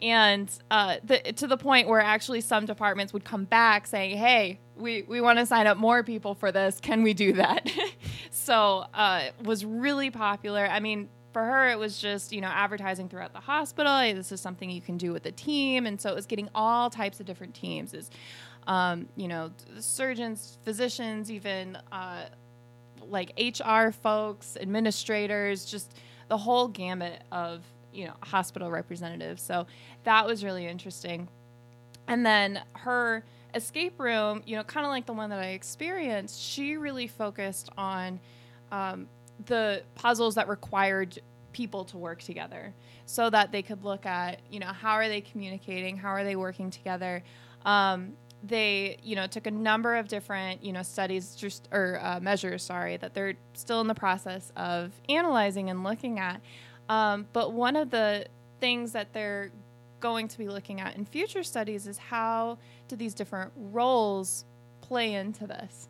and 0.00 0.50
uh, 0.70 0.96
the, 1.04 1.18
to 1.18 1.46
the 1.46 1.56
point 1.56 1.88
where 1.88 2.00
actually 2.00 2.40
some 2.40 2.66
departments 2.66 3.12
would 3.12 3.24
come 3.24 3.44
back 3.44 3.86
saying, 3.86 4.16
"Hey, 4.16 4.60
we, 4.76 5.02
we 5.02 5.20
want 5.20 5.38
to 5.38 5.46
sign 5.46 5.66
up 5.66 5.76
more 5.76 6.02
people 6.02 6.34
for 6.34 6.52
this. 6.52 6.78
Can 6.80 7.02
we 7.02 7.14
do 7.14 7.34
that?" 7.34 7.70
so 8.30 8.84
uh, 8.94 9.24
was 9.42 9.64
really 9.64 10.10
popular. 10.10 10.66
I 10.66 10.80
mean, 10.80 11.08
for 11.32 11.42
her, 11.44 11.68
it 11.70 11.78
was 11.78 11.98
just 11.98 12.32
you 12.32 12.40
know 12.40 12.48
advertising 12.48 13.08
throughout 13.08 13.32
the 13.32 13.40
hospital. 13.40 13.98
Hey, 13.98 14.12
this 14.12 14.32
is 14.32 14.40
something 14.40 14.70
you 14.70 14.80
can 14.80 14.96
do 14.96 15.12
with 15.12 15.22
the 15.22 15.32
team, 15.32 15.86
and 15.86 16.00
so 16.00 16.10
it 16.10 16.14
was 16.14 16.26
getting 16.26 16.48
all 16.54 16.90
types 16.90 17.20
of 17.20 17.26
different 17.26 17.54
teams. 17.54 17.94
Is 17.94 18.10
um, 18.66 19.08
you 19.16 19.28
know 19.28 19.50
surgeons, 19.80 20.58
physicians, 20.64 21.30
even 21.30 21.76
uh, 21.90 22.26
like 23.00 23.32
HR 23.38 23.90
folks, 23.90 24.56
administrators, 24.60 25.64
just 25.64 25.94
the 26.28 26.36
whole 26.36 26.68
gamut 26.68 27.22
of 27.32 27.64
you 27.92 28.06
know 28.06 28.14
hospital 28.20 28.70
representative. 28.70 29.40
So 29.40 29.66
that 30.04 30.26
was 30.26 30.44
really 30.44 30.66
interesting. 30.66 31.28
And 32.06 32.24
then 32.24 32.62
her 32.72 33.24
escape 33.54 33.98
room, 34.00 34.42
you 34.46 34.56
know, 34.56 34.64
kind 34.64 34.86
of 34.86 34.90
like 34.90 35.06
the 35.06 35.12
one 35.12 35.30
that 35.30 35.38
I 35.38 35.48
experienced, 35.48 36.40
she 36.40 36.76
really 36.76 37.06
focused 37.06 37.70
on 37.76 38.20
um, 38.72 39.08
the 39.46 39.82
puzzles 39.94 40.34
that 40.36 40.48
required 40.48 41.18
people 41.52 41.84
to 41.84 41.96
work 41.96 42.22
together 42.22 42.74
so 43.06 43.30
that 43.30 43.52
they 43.52 43.62
could 43.62 43.84
look 43.84 44.06
at, 44.06 44.40
you 44.50 44.60
know, 44.60 44.66
how 44.66 44.92
are 44.92 45.08
they 45.08 45.20
communicating? 45.20 45.96
How 45.96 46.10
are 46.10 46.24
they 46.24 46.36
working 46.36 46.70
together? 46.70 47.22
Um, 47.64 48.14
they, 48.42 48.98
you 49.02 49.16
know, 49.16 49.26
took 49.26 49.46
a 49.46 49.50
number 49.50 49.96
of 49.96 50.08
different, 50.08 50.62
you 50.62 50.72
know, 50.72 50.82
studies 50.82 51.34
just 51.34 51.68
or 51.72 51.98
uh, 52.02 52.20
measures, 52.20 52.62
sorry, 52.62 52.96
that 52.98 53.14
they're 53.14 53.34
still 53.54 53.80
in 53.80 53.88
the 53.88 53.94
process 53.94 54.52
of 54.56 54.92
analyzing 55.08 55.70
and 55.70 55.82
looking 55.82 56.18
at. 56.18 56.40
Um, 56.88 57.26
but 57.32 57.52
one 57.52 57.76
of 57.76 57.90
the 57.90 58.26
things 58.60 58.92
that 58.92 59.12
they're 59.12 59.50
going 60.00 60.28
to 60.28 60.38
be 60.38 60.48
looking 60.48 60.80
at 60.80 60.96
in 60.96 61.04
future 61.04 61.42
studies 61.42 61.86
is 61.86 61.98
how 61.98 62.58
do 62.88 62.96
these 62.96 63.14
different 63.14 63.52
roles 63.56 64.44
play 64.80 65.14
into 65.14 65.46
this. 65.46 65.88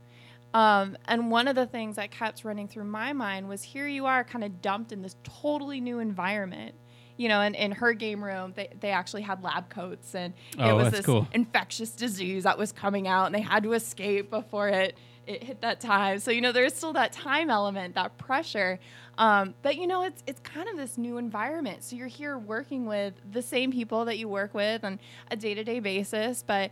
Um, 0.55 0.97
and 1.07 1.31
one 1.31 1.47
of 1.47 1.55
the 1.57 1.67
things 1.67 1.97
that 1.97 2.11
kept 2.11 2.43
running 2.45 2.69
through 2.69 2.85
my 2.85 3.13
mind 3.13 3.49
was 3.49 3.63
here 3.63 3.87
you 3.87 4.07
are 4.07 4.25
kind 4.25 4.43
of 4.45 4.63
dumped 4.63 4.93
in 4.93 5.03
this 5.03 5.17
totally 5.23 5.81
new 5.81 5.99
environment. 5.99 6.75
You 7.19 7.29
know, 7.29 7.41
and 7.41 7.57
in 7.57 7.73
her 7.73 7.95
game 7.95 8.23
room, 8.23 8.53
they, 8.55 8.69
they 8.79 8.91
actually 8.91 9.23
had 9.23 9.43
lab 9.43 9.69
coats, 9.71 10.15
and 10.15 10.35
it 10.57 10.61
Oh, 10.61 10.77
was 10.77 10.93
this 10.93 11.05
cool. 11.05 11.27
infectious 11.33 11.91
disease 11.91 12.45
that 12.45 12.57
was 12.57 12.71
coming 12.71 13.09
out, 13.09 13.27
and 13.27 13.35
they 13.35 13.41
had 13.41 13.65
to 13.65 13.73
escape 13.73 14.31
before 14.31 14.69
it 14.69 14.97
it 15.27 15.43
hit 15.43 15.61
that 15.63 15.81
time. 15.81 16.21
So 16.21 16.31
you 16.31 16.41
know, 16.41 16.53
there's 16.53 16.75
still 16.75 16.93
that 16.93 17.13
time 17.13 17.51
element, 17.51 17.97
that 17.97 18.19
pressure. 18.19 18.79
Um, 19.19 19.55
but 19.63 19.77
you 19.77 19.87
know, 19.87 20.05
it's 20.05 20.23
it's 20.27 20.41
kind 20.41 20.69
of 20.69 20.77
this 20.77 20.97
new 20.97 21.19
environment. 21.19 21.83
So 21.85 21.97
you're 21.97 22.07
here 22.07 22.39
working 22.39 22.87
with 22.87 23.15
the 23.31 23.43
same 23.43 23.73
people 23.73 24.07
that 24.07 24.17
you 24.17 24.29
work 24.29 24.55
with 24.55 24.85
on 24.85 25.01
a 25.31 25.37
day 25.37 25.55
to 25.55 25.65
day 25.65 25.81
basis, 25.81 26.45
but 26.47 26.71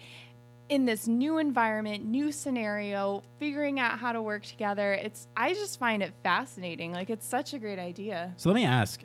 in 0.68 0.84
this 0.84 1.06
new 1.06 1.38
environment, 1.38 2.04
new 2.04 2.32
scenario, 2.32 3.22
figuring 3.38 3.78
out 3.78 3.98
how 3.98 4.12
to 4.12 4.22
work 4.22 4.44
together. 4.44 4.94
It's 4.94 5.26
I 5.36 5.54
just 5.54 5.78
find 5.78 6.02
it 6.02 6.14
fascinating. 6.22 6.92
Like 6.92 7.10
it's 7.10 7.26
such 7.26 7.52
a 7.52 7.58
great 7.58 7.80
idea. 7.80 8.32
So 8.36 8.48
let 8.48 8.54
me 8.54 8.64
ask 8.64 9.02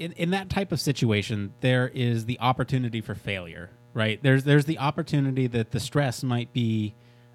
in, 0.00 0.12
in 0.12 0.30
that 0.30 0.48
type 0.48 0.72
of 0.72 0.80
situation, 0.80 1.52
there 1.60 1.88
is 1.88 2.24
the 2.24 2.40
opportunity 2.40 3.00
for 3.00 3.14
failure, 3.14 3.70
right? 3.94 4.20
There's 4.20 4.44
there's 4.44 4.64
the 4.64 4.78
opportunity 4.78 5.46
that 5.46 5.70
the 5.70 5.78
stress 5.78 6.24
might 6.24 6.52
be 6.52 6.94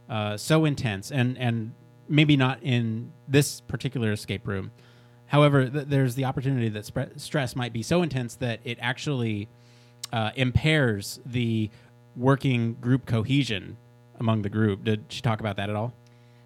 uh, 0.10 0.36
so 0.36 0.66
intense, 0.66 1.12
and 1.12 1.38
and 1.38 1.74
maybe 2.10 2.36
not 2.36 2.62
in 2.62 3.12
this 3.28 3.62
particular 3.62 4.12
escape 4.12 4.48
room. 4.48 4.72
However, 5.36 5.70
th- 5.70 5.88
there's 5.88 6.16
the 6.16 6.24
opportunity 6.24 6.70
that 6.70 6.86
spre- 6.86 7.20
stress 7.20 7.58
might 7.58 7.74
be 7.74 7.84
so 7.84 8.04
intense 8.04 8.36
that 8.36 8.62
it 8.64 8.78
actually 8.80 9.50
uh, 10.14 10.32
impairs 10.38 11.20
the 11.26 11.70
working 12.16 12.76
group 12.76 13.06
cohesion 13.06 13.76
among 14.18 14.44
the 14.44 14.50
group. 14.50 14.86
Did 14.86 15.04
she 15.10 15.22
talk 15.22 15.42
about 15.42 15.58
that 15.58 15.70
at 15.70 15.76
all? 15.76 15.94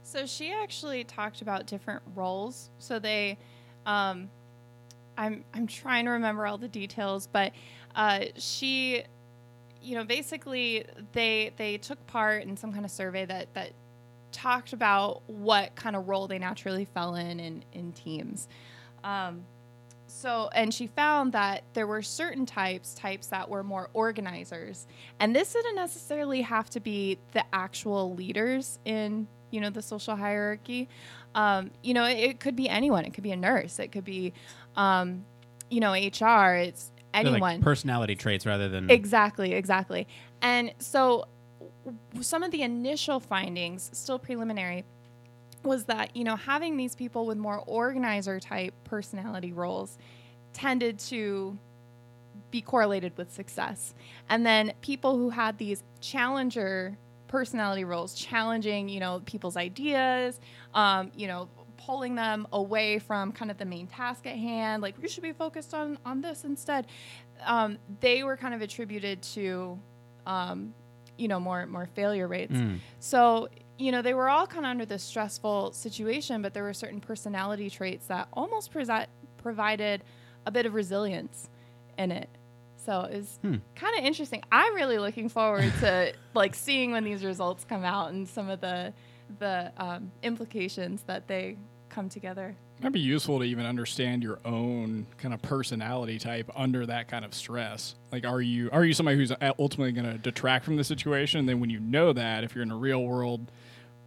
So 0.02 0.26
she 0.26 0.52
actually 0.52 1.04
talked 1.04 1.44
about 1.44 1.68
different 1.68 2.02
roles. 2.16 2.72
So 2.80 2.98
they, 2.98 3.38
um, 3.86 4.28
I'm 5.16 5.44
I'm 5.54 5.68
trying 5.68 6.06
to 6.06 6.12
remember 6.12 6.48
all 6.48 6.58
the 6.58 6.68
details, 6.68 7.28
but 7.28 7.52
uh, 7.94 8.22
she, 8.38 9.04
you 9.84 9.94
know, 9.98 10.04
basically 10.04 10.84
they 11.12 11.52
they 11.58 11.78
took 11.78 12.04
part 12.08 12.42
in 12.42 12.58
some 12.58 12.74
kind 12.74 12.86
of 12.86 12.90
survey 12.90 13.26
that 13.26 13.54
that 13.54 13.74
talked 14.32 14.74
about 14.74 15.22
what 15.28 15.76
kind 15.76 15.96
of 15.96 16.08
role 16.08 16.28
they 16.28 16.40
naturally 16.40 16.86
fell 16.86 17.14
in 17.14 17.40
in, 17.40 17.64
in 17.72 17.92
teams. 17.92 18.48
Um, 19.04 19.46
so 20.08 20.50
and 20.54 20.74
she 20.74 20.88
found 20.88 21.34
that 21.34 21.64
there 21.74 21.88
were 21.88 22.02
certain 22.02 22.46
types 22.46 22.94
types 22.94 23.28
that 23.28 23.50
were 23.50 23.64
more 23.64 23.90
organizers. 23.94 24.88
And 25.20 25.36
this 25.36 25.54
didn't 25.54 25.76
necessarily 25.76 26.42
have 26.42 26.70
to 26.72 26.80
be 26.80 27.20
the 27.34 27.44
actual 27.54 28.16
leaders 28.16 28.80
in 28.86 29.28
you 29.52 29.62
know 29.62 29.70
the 29.70 29.82
social 29.82 30.16
hierarchy. 30.16 30.90
Um, 31.36 31.72
you 31.84 31.94
know 31.94 32.06
it, 32.06 32.18
it 32.18 32.40
could 32.40 32.56
be 32.56 32.68
anyone. 32.68 33.06
It 33.06 33.14
could 33.14 33.24
be 33.24 33.32
a 33.32 33.38
nurse. 33.38 33.80
It 33.80 33.92
could 33.92 34.06
be 34.06 34.34
um, 34.76 35.26
you 35.70 35.80
know 35.80 35.94
hr 35.94 36.56
it's 36.56 36.92
anyone 37.14 37.40
like 37.40 37.62
personality 37.62 38.16
traits 38.16 38.46
rather 38.46 38.70
than 38.70 38.90
Exactly, 38.90 39.54
exactly. 39.54 40.08
And 40.42 40.74
so 40.80 41.28
some 42.22 42.44
of 42.44 42.52
the 42.52 42.62
initial 42.62 43.20
findings, 43.20 43.90
still 43.94 44.20
preliminary, 44.20 44.86
was 45.64 45.86
that, 45.86 46.16
you 46.16 46.24
know, 46.24 46.36
having 46.36 46.78
these 46.78 46.96
people 46.96 47.26
with 47.26 47.38
more 47.38 47.60
organizer 47.66 48.40
type 48.40 48.74
personality 48.84 49.52
roles 49.52 49.98
tended 50.54 51.00
to 51.00 51.58
be 52.52 52.62
correlated 52.62 53.18
with 53.18 53.32
success. 53.32 53.94
And 54.30 54.46
then 54.46 54.74
people 54.82 55.18
who 55.18 55.30
had 55.30 55.58
these 55.58 55.84
challenger 56.02 56.98
personality 57.28 57.84
roles, 57.84 58.16
challenging, 58.16 58.90
you 58.90 59.00
know, 59.00 59.22
people's 59.26 59.58
ideas, 59.58 60.40
um, 60.74 61.12
you 61.16 61.28
know, 61.28 61.50
pulling 61.78 62.16
them 62.16 62.48
away 62.52 63.00
from 63.00 63.32
kind 63.32 63.50
of 63.52 63.58
the 63.58 63.66
main 63.66 63.88
task 63.88 64.26
at 64.26 64.36
hand, 64.36 64.82
like 64.82 64.96
you 65.02 65.08
should 65.08 65.24
be 65.24 65.32
focused 65.32 65.74
on 65.74 65.98
on 66.06 66.22
this 66.22 66.44
instead. 66.44 66.88
Um, 67.46 67.78
they 68.02 68.24
were 68.24 68.36
kind 68.36 68.54
of 68.54 68.62
attributed 68.62 69.22
to, 69.34 69.80
um, 70.26 70.74
you 71.18 71.28
know, 71.28 71.40
more 71.40 71.66
more 71.68 71.88
failure 71.96 72.28
rates. 72.28 72.54
Mm. 72.54 72.80
So, 73.00 73.48
you 73.80 73.92
know, 73.92 74.02
they 74.02 74.14
were 74.14 74.30
all 74.30 74.46
kind 74.46 74.66
of 74.66 74.70
under 74.70 74.86
this 74.86 75.02
stressful 75.04 75.72
situation, 75.74 76.42
but 76.42 76.54
there 76.54 76.64
were 76.64 76.74
certain 76.74 77.00
personality 77.02 77.70
traits 77.70 78.08
that 78.08 78.28
almost 78.34 78.72
presi- 78.74 79.08
provided 79.38 80.04
a 80.46 80.52
bit 80.52 80.66
of 80.66 80.74
resilience 80.74 81.50
in 81.98 82.12
it. 82.12 82.30
So 82.86 83.02
it 83.02 83.18
was 83.18 83.40
Hmm. 83.42 83.56
kind 83.76 83.98
of 83.98 84.04
interesting. 84.04 84.42
I'm 84.52 84.76
really 84.76 85.00
looking 85.00 85.30
forward 85.30 85.72
to 85.80 86.14
like 86.34 86.56
seeing 86.56 86.92
when 86.92 87.04
these 87.04 87.24
results 87.24 87.64
come 87.64 87.84
out 87.84 88.12
and 88.12 88.28
some 88.28 88.50
of 88.50 88.62
the 88.62 88.94
the 89.40 89.72
um, 89.78 90.12
implications 90.24 91.04
that 91.04 91.28
they 91.28 91.56
come 91.90 92.10
together. 92.10 92.56
Might 92.82 92.94
be 92.94 93.00
useful 93.00 93.38
to 93.40 93.46
even 93.46 93.66
understand 93.66 94.24
your 94.24 94.40
own 94.44 95.06
kind 95.20 95.34
of 95.36 95.42
personality 95.44 96.18
type 96.18 96.50
under 96.56 96.86
that 96.88 97.08
kind 97.10 97.24
of 97.24 97.34
stress. 97.36 97.94
Like, 98.12 98.26
are 98.26 98.42
you 98.42 98.70
are 98.72 98.84
you 98.86 98.94
somebody 98.94 99.18
who's 99.18 99.32
ultimately 99.60 99.92
going 99.92 100.12
to 100.12 100.18
detract 100.18 100.66
from 100.66 100.78
the 100.78 100.84
situation? 100.84 101.42
And 101.42 101.48
then 101.50 101.60
when 101.60 101.70
you 101.70 101.80
know 101.80 102.12
that, 102.14 102.44
if 102.44 102.56
you're 102.56 102.64
in 102.64 102.72
a 102.72 102.78
real 102.78 103.04
world 103.04 103.52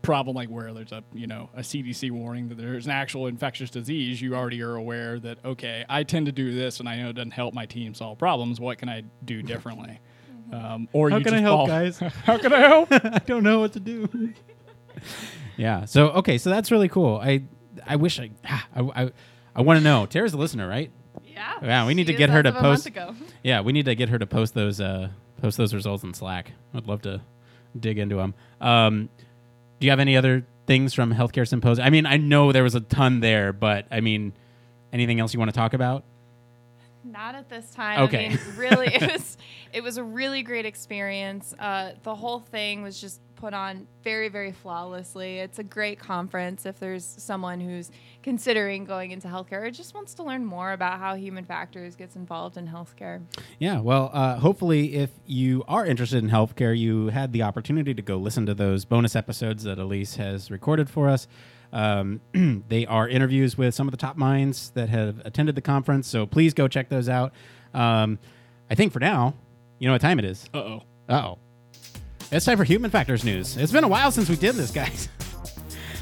problem 0.02 0.34
like 0.36 0.48
where 0.48 0.72
there's 0.74 0.92
a 0.92 1.02
you 1.12 1.26
know 1.26 1.48
a 1.54 1.60
CDC 1.60 2.10
warning 2.10 2.48
that 2.48 2.58
there's 2.58 2.86
an 2.86 2.92
actual 2.92 3.26
infectious 3.26 3.70
disease, 3.70 4.20
you 4.20 4.34
already 4.34 4.60
are 4.62 4.74
aware 4.74 5.18
that 5.20 5.38
okay, 5.44 5.84
I 5.88 6.02
tend 6.02 6.26
to 6.26 6.32
do 6.32 6.52
this, 6.54 6.80
and 6.80 6.88
I 6.88 6.96
know 6.96 7.08
it 7.10 7.14
doesn't 7.14 7.30
help 7.30 7.54
my 7.54 7.66
team 7.66 7.94
solve 7.94 8.18
problems. 8.18 8.60
What 8.60 8.78
can 8.78 8.88
I 8.88 9.04
do 9.24 9.42
differently? 9.42 10.00
Um, 10.52 10.86
or 10.92 11.08
How 11.08 11.16
you 11.16 11.24
can 11.24 11.32
I 11.32 11.40
help, 11.40 11.60
fall- 11.60 11.66
guys? 11.66 11.98
How 12.26 12.36
can 12.36 12.52
I 12.52 12.58
help? 12.58 12.88
I 12.92 13.22
don't 13.24 13.42
know 13.42 13.60
what 13.60 13.72
to 13.72 13.80
do. 13.80 14.34
yeah. 15.56 15.86
So 15.86 16.10
okay. 16.10 16.36
So 16.36 16.50
that's 16.50 16.70
really 16.70 16.88
cool. 16.88 17.16
I 17.22 17.44
I 17.86 17.96
wish 17.96 18.20
I 18.20 18.30
ah, 18.46 18.66
I 18.74 19.04
I, 19.04 19.12
I 19.56 19.62
want 19.62 19.78
to 19.78 19.84
know. 19.84 20.04
Tara's 20.04 20.34
a 20.34 20.36
listener, 20.36 20.68
right? 20.68 20.90
Yeah. 21.24 21.54
Yeah, 21.62 21.86
we 21.86 21.94
need 21.94 22.06
to 22.08 22.12
get 22.12 22.28
her 22.28 22.42
to 22.42 22.50
of 22.50 22.56
a 22.56 22.62
month 22.62 22.92
post- 22.94 23.16
Yeah, 23.42 23.62
we 23.62 23.72
need 23.72 23.86
to 23.86 23.94
get 23.94 24.10
her 24.10 24.18
to 24.18 24.26
post 24.26 24.52
those 24.52 24.78
uh 24.80 25.08
post 25.40 25.56
those 25.56 25.72
results 25.72 26.04
in 26.04 26.12
Slack. 26.12 26.52
I'd 26.74 26.86
love 26.86 27.02
to 27.02 27.22
dig 27.78 27.98
into 27.98 28.16
them. 28.16 28.34
Um, 28.60 29.08
do 29.82 29.86
you 29.86 29.90
have 29.90 29.98
any 29.98 30.16
other 30.16 30.46
things 30.68 30.94
from 30.94 31.12
healthcare 31.12 31.46
symposium? 31.46 31.84
I 31.84 31.90
mean, 31.90 32.06
I 32.06 32.16
know 32.16 32.52
there 32.52 32.62
was 32.62 32.76
a 32.76 32.80
ton 32.80 33.18
there, 33.18 33.52
but 33.52 33.84
I 33.90 34.00
mean, 34.00 34.32
anything 34.92 35.18
else 35.18 35.34
you 35.34 35.40
want 35.40 35.50
to 35.50 35.56
talk 35.56 35.74
about? 35.74 36.04
Not 37.02 37.34
at 37.34 37.48
this 37.48 37.68
time. 37.72 38.02
Okay. 38.02 38.26
I 38.26 38.28
mean, 38.28 38.38
really, 38.56 38.94
it 38.94 39.02
was 39.12 39.36
it 39.72 39.82
was 39.82 39.96
a 39.96 40.04
really 40.04 40.44
great 40.44 40.66
experience. 40.66 41.52
Uh, 41.58 41.94
the 42.04 42.14
whole 42.14 42.38
thing 42.38 42.82
was 42.82 43.00
just 43.00 43.20
put 43.42 43.54
on 43.54 43.88
very, 44.04 44.28
very 44.28 44.52
flawlessly. 44.52 45.40
It's 45.40 45.58
a 45.58 45.64
great 45.64 45.98
conference 45.98 46.64
if 46.64 46.78
there's 46.78 47.04
someone 47.04 47.58
who's 47.58 47.90
considering 48.22 48.84
going 48.84 49.10
into 49.10 49.26
healthcare 49.26 49.64
or 49.64 49.70
just 49.72 49.96
wants 49.96 50.14
to 50.14 50.22
learn 50.22 50.44
more 50.44 50.70
about 50.70 51.00
how 51.00 51.16
human 51.16 51.44
factors 51.44 51.96
gets 51.96 52.14
involved 52.14 52.56
in 52.56 52.68
healthcare. 52.68 53.20
Yeah, 53.58 53.80
well, 53.80 54.10
uh, 54.12 54.36
hopefully, 54.36 54.94
if 54.94 55.10
you 55.26 55.64
are 55.66 55.84
interested 55.84 56.22
in 56.22 56.30
healthcare, 56.30 56.78
you 56.78 57.08
had 57.08 57.32
the 57.32 57.42
opportunity 57.42 57.92
to 57.94 58.00
go 58.00 58.16
listen 58.16 58.46
to 58.46 58.54
those 58.54 58.84
bonus 58.84 59.16
episodes 59.16 59.64
that 59.64 59.76
Elise 59.76 60.14
has 60.14 60.48
recorded 60.48 60.88
for 60.88 61.08
us. 61.08 61.26
Um, 61.72 62.20
they 62.68 62.86
are 62.86 63.08
interviews 63.08 63.58
with 63.58 63.74
some 63.74 63.88
of 63.88 63.90
the 63.90 63.98
top 63.98 64.16
minds 64.16 64.70
that 64.76 64.88
have 64.88 65.20
attended 65.24 65.56
the 65.56 65.62
conference, 65.62 66.06
so 66.06 66.26
please 66.26 66.54
go 66.54 66.68
check 66.68 66.90
those 66.90 67.08
out. 67.08 67.32
Um, 67.74 68.20
I 68.70 68.76
think 68.76 68.92
for 68.92 69.00
now, 69.00 69.34
you 69.80 69.88
know 69.88 69.94
what 69.94 70.00
time 70.00 70.20
it 70.20 70.26
is. 70.26 70.48
Uh 70.54 70.58
oh. 70.58 70.82
Uh 71.08 71.22
oh. 71.24 71.38
It's 72.32 72.46
time 72.46 72.56
for 72.56 72.64
Human 72.64 72.90
Factors 72.90 73.24
News. 73.24 73.58
It's 73.58 73.72
been 73.72 73.84
a 73.84 73.88
while 73.88 74.10
since 74.10 74.30
we 74.30 74.36
did 74.36 74.54
this, 74.54 74.70
guys. 74.70 75.08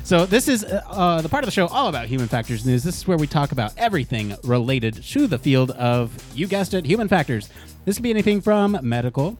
So, 0.02 0.26
this 0.26 0.48
is 0.48 0.64
uh, 0.64 0.82
uh, 0.88 1.20
the 1.20 1.28
part 1.28 1.44
of 1.44 1.46
the 1.46 1.52
show 1.52 1.68
all 1.68 1.86
about 1.86 2.06
Human 2.06 2.26
Factors 2.26 2.66
News. 2.66 2.82
This 2.82 2.96
is 2.96 3.06
where 3.06 3.16
we 3.16 3.28
talk 3.28 3.52
about 3.52 3.72
everything 3.76 4.34
related 4.42 5.04
to 5.04 5.28
the 5.28 5.38
field 5.38 5.70
of, 5.72 6.12
you 6.34 6.48
guessed 6.48 6.74
it, 6.74 6.84
human 6.84 7.06
factors. 7.06 7.48
This 7.84 7.96
could 7.96 8.02
be 8.02 8.10
anything 8.10 8.40
from 8.40 8.76
medical, 8.82 9.38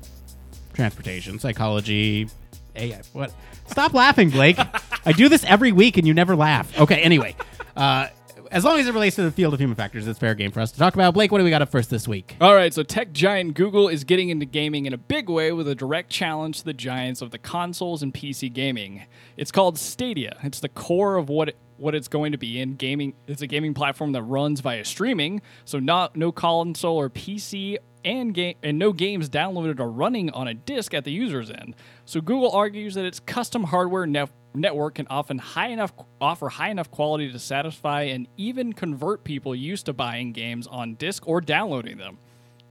transportation, 0.72 1.40
psychology, 1.40 2.28
AI. 2.76 3.02
What? 3.14 3.32
Stop 3.66 3.94
laughing, 3.94 4.30
Blake. 4.30 4.58
I 5.04 5.10
do 5.10 5.28
this 5.28 5.42
every 5.42 5.72
week 5.72 5.96
and 5.96 6.06
you 6.06 6.14
never 6.14 6.36
laugh. 6.36 6.78
Okay, 6.78 7.00
anyway. 7.00 7.34
Uh, 7.76 8.06
as 8.50 8.64
long 8.64 8.78
as 8.78 8.86
it 8.86 8.94
relates 8.94 9.16
to 9.16 9.22
the 9.22 9.30
field 9.30 9.54
of 9.54 9.60
human 9.60 9.76
factors, 9.76 10.08
it's 10.08 10.18
fair 10.18 10.34
game 10.34 10.50
for 10.50 10.60
us 10.60 10.72
to 10.72 10.78
talk 10.78 10.94
about. 10.94 11.14
Blake, 11.14 11.30
what 11.30 11.38
do 11.38 11.44
we 11.44 11.50
got 11.50 11.62
up 11.62 11.70
first 11.70 11.88
this 11.90 12.08
week? 12.08 12.36
All 12.40 12.54
right, 12.54 12.74
so 12.74 12.82
tech 12.82 13.12
giant 13.12 13.54
Google 13.54 13.88
is 13.88 14.04
getting 14.04 14.28
into 14.28 14.46
gaming 14.46 14.86
in 14.86 14.92
a 14.92 14.98
big 14.98 15.28
way 15.28 15.52
with 15.52 15.68
a 15.68 15.74
direct 15.74 16.10
challenge 16.10 16.58
to 16.58 16.64
the 16.64 16.74
giants 16.74 17.22
of 17.22 17.30
the 17.30 17.38
consoles 17.38 18.02
and 18.02 18.12
PC 18.12 18.52
gaming. 18.52 19.02
It's 19.36 19.52
called 19.52 19.78
Stadia. 19.78 20.36
It's 20.42 20.60
the 20.60 20.68
core 20.68 21.16
of 21.16 21.28
what 21.28 21.50
it, 21.50 21.56
what 21.76 21.94
it's 21.94 22.08
going 22.08 22.32
to 22.32 22.38
be 22.38 22.60
in 22.60 22.74
gaming. 22.74 23.14
It's 23.26 23.42
a 23.42 23.46
gaming 23.46 23.72
platform 23.72 24.12
that 24.12 24.22
runs 24.22 24.60
via 24.60 24.84
streaming, 24.84 25.42
so 25.64 25.78
not 25.78 26.16
no 26.16 26.32
console 26.32 26.96
or 26.96 27.08
PC 27.08 27.78
and 28.04 28.32
game 28.34 28.56
and 28.62 28.78
no 28.78 28.92
games 28.92 29.28
downloaded 29.28 29.78
are 29.78 29.90
running 29.90 30.30
on 30.30 30.48
a 30.48 30.54
disk 30.54 30.94
at 30.94 31.04
the 31.04 31.12
user's 31.12 31.50
end. 31.50 31.76
So 32.04 32.20
Google 32.20 32.50
argues 32.50 32.94
that 32.94 33.04
its 33.04 33.20
custom 33.20 33.64
hardware 33.64 34.06
nef- 34.06 34.32
network 34.54 34.96
can 34.96 35.06
often 35.08 35.38
high 35.38 35.68
enough 35.68 35.92
offer 36.20 36.48
high 36.48 36.70
enough 36.70 36.90
quality 36.90 37.30
to 37.30 37.38
satisfy 37.38 38.02
and 38.02 38.26
even 38.36 38.72
convert 38.72 39.24
people 39.24 39.54
used 39.54 39.86
to 39.86 39.92
buying 39.92 40.32
games 40.32 40.66
on 40.66 40.94
disk 40.94 41.26
or 41.26 41.40
downloading 41.40 41.98
them. 41.98 42.18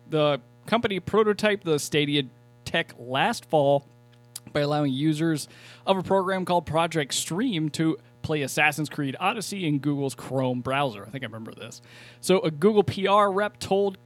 The 0.09 0.41
company 0.65 0.99
prototyped 0.99 1.63
the 1.63 1.79
Stadia 1.79 2.23
tech 2.65 2.93
last 2.97 3.45
fall 3.45 3.85
by 4.51 4.61
allowing 4.61 4.91
users 4.91 5.47
of 5.85 5.97
a 5.97 6.03
program 6.03 6.45
called 6.45 6.65
Project 6.65 7.13
Stream 7.13 7.69
to 7.69 7.97
play 8.21 8.41
Assassin's 8.41 8.89
Creed 8.89 9.15
Odyssey 9.19 9.67
in 9.67 9.79
Google's 9.79 10.15
Chrome 10.15 10.61
browser. 10.61 11.05
I 11.05 11.09
think 11.09 11.23
I 11.23 11.27
remember 11.27 11.53
this. 11.53 11.81
So 12.21 12.39
a 12.39 12.51
Google 12.51 12.83
PR 12.83 13.31
rep 13.31 13.59
told 13.59 13.97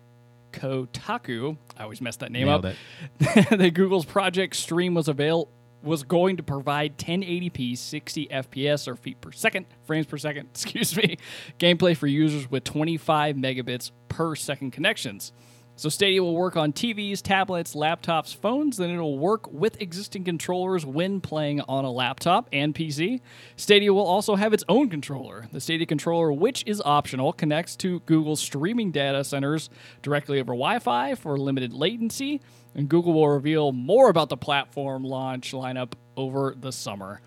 Kotaku, 0.52 1.58
I 1.78 1.84
always 1.84 2.00
mess 2.00 2.18
that 2.18 2.32
name 2.32 2.48
Nailed 2.48 2.66
up, 2.66 2.76
that 3.50 3.74
Google's 3.74 4.06
Project 4.06 4.56
Stream 4.56 4.94
was 4.94 5.08
avail 5.08 5.50
was 5.84 6.04
going 6.04 6.38
to 6.38 6.43
provide 6.43 6.98
1080p 6.98 7.78
60 7.78 8.28
fps 8.28 8.88
or 8.88 8.96
feet 8.96 9.19
per 9.22 9.32
second 9.32 9.65
frames 9.84 10.06
per 10.06 10.17
second 10.17 10.48
excuse 10.52 10.96
me 10.96 11.17
gameplay 11.60 11.96
for 11.96 12.08
users 12.08 12.50
with 12.50 12.63
25 12.63 13.36
megabits 13.36 13.91
per 14.10 14.36
second 14.36 14.72
connections 14.72 15.34
so 15.76 15.89
Stadia 15.89 16.22
will 16.22 16.36
work 16.36 16.56
on 16.56 16.72
TVs, 16.72 17.22
tablets, 17.22 17.74
laptops, 17.74 18.36
phones, 18.36 18.78
then 18.78 18.91
it'll 18.91 19.17
work 19.17 19.52
with 19.52 19.82
existing 19.82 20.24
controllers 20.24 20.86
when 20.86 21.19
playing 21.19 21.62
on 21.62 21.84
a 21.84 21.91
laptop 21.91 22.48
and 22.54 22.76
PC. 22.76 23.22
Stadia 23.56 23.91
will 23.91 24.06
also 24.06 24.36
have 24.36 24.54
its 24.54 24.63
own 24.69 24.88
controller. 24.89 25.48
The 25.52 25.60
Stadia 25.60 25.88
controller, 25.88 26.32
which 26.32 26.63
is 26.67 26.80
optional, 26.86 27.34
connects 27.34 27.76
to 27.78 28.02
Google's 28.02 28.39
streaming 28.39 28.91
data 28.91 29.24
centers 29.24 29.72
directly 30.04 30.39
over 30.39 30.54
Wi-Fi 30.54 31.15
for 31.15 31.39
limited 31.39 31.74
latency, 31.74 32.39
and 32.76 32.90
Google 32.90 33.14
will 33.14 33.28
reveal 33.30 33.72
more 33.72 34.10
about 34.10 34.30
the 34.30 34.38
platform 34.38 35.04
launch 35.04 35.52
lineup 35.52 35.94
over 36.18 36.56
the 36.60 36.72
summer. 36.72 37.22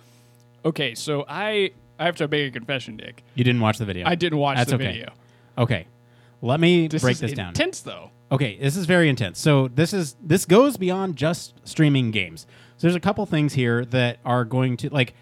Okay, 0.65 0.95
so 0.95 1.25
I 1.29 1.71
I 1.99 2.05
have 2.05 2.17
to 2.17 2.29
make 2.29 2.49
a 2.49 2.51
confession, 2.51 2.97
Nick. 2.97 3.23
You 3.35 3.45
didn't 3.45 3.61
watch 3.61 3.79
the 3.79 3.85
video. 3.85 4.07
I 4.07 4.15
didn't 4.15 4.39
watch 4.39 4.57
That's 4.57 4.71
the 4.71 4.77
okay. 4.77 4.87
video. 4.87 5.13
Okay. 5.59 5.87
Let 6.43 6.61
me 6.61 6.89
This 6.89 7.03
break 7.03 7.15
is 7.15 7.21
this 7.21 7.33
down. 7.33 7.49
intense 7.49 7.81
though. 7.81 8.11
Okay, 8.31 8.59
this 8.59 8.77
is 8.77 8.87
very 8.87 9.09
intense. 9.09 9.39
So 9.39 9.69
this 9.69 9.93
is 9.93 10.17
this 10.23 10.45
goes 10.45 10.77
beyond 10.77 11.17
just 11.17 11.55
streaming 11.65 12.11
games. 12.11 12.47
So 12.77 12.87
there's 12.87 12.97
a 12.97 13.01
couple 13.01 13.25
things 13.25 13.55
here 13.55 13.85
that 13.87 14.19
are 14.25 14.45
going 14.45 14.77
to 14.79 14.91
like 14.91 15.15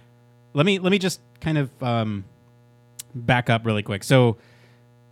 let 0.54 0.66
me 0.66 0.78
let 0.78 0.90
me 0.90 0.98
just 0.98 1.20
kind 1.40 1.58
of 1.58 1.82
um, 1.82 2.24
back 3.14 3.50
up 3.50 3.64
really 3.66 3.82
quick. 3.82 4.02
So 4.02 4.38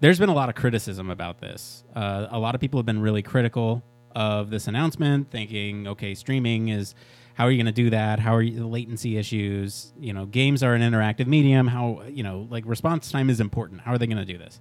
there's 0.00 0.18
been 0.18 0.30
a 0.30 0.34
lot 0.34 0.48
of 0.48 0.54
criticism 0.56 1.10
about 1.10 1.40
this. 1.40 1.84
Uh, 1.94 2.26
a 2.30 2.38
lot 2.38 2.54
of 2.54 2.60
people 2.60 2.78
have 2.80 2.86
been 2.86 3.00
really 3.00 3.22
critical 3.22 3.82
of 4.14 4.50
this 4.50 4.66
announcement, 4.66 5.30
thinking, 5.30 5.86
okay, 5.88 6.14
streaming 6.14 6.68
is 6.68 6.94
how 7.34 7.46
are 7.46 7.50
you 7.50 7.56
going 7.56 7.72
to 7.74 7.82
do 7.82 7.90
that? 7.90 8.18
How 8.18 8.34
are 8.34 8.42
you 8.42 8.58
the 8.58 8.66
latency 8.66 9.16
issues? 9.16 9.92
You 9.98 10.12
know, 10.12 10.26
games 10.26 10.62
are 10.62 10.74
an 10.74 10.82
interactive 10.82 11.26
medium. 11.26 11.66
How 11.66 12.02
you 12.08 12.22
know, 12.22 12.46
like 12.50 12.64
response 12.66 13.10
time 13.10 13.30
is 13.30 13.40
important. 13.40 13.80
How 13.80 13.92
are 13.92 13.98
they 13.98 14.06
going 14.06 14.18
to 14.18 14.24
do 14.24 14.38
this? 14.38 14.60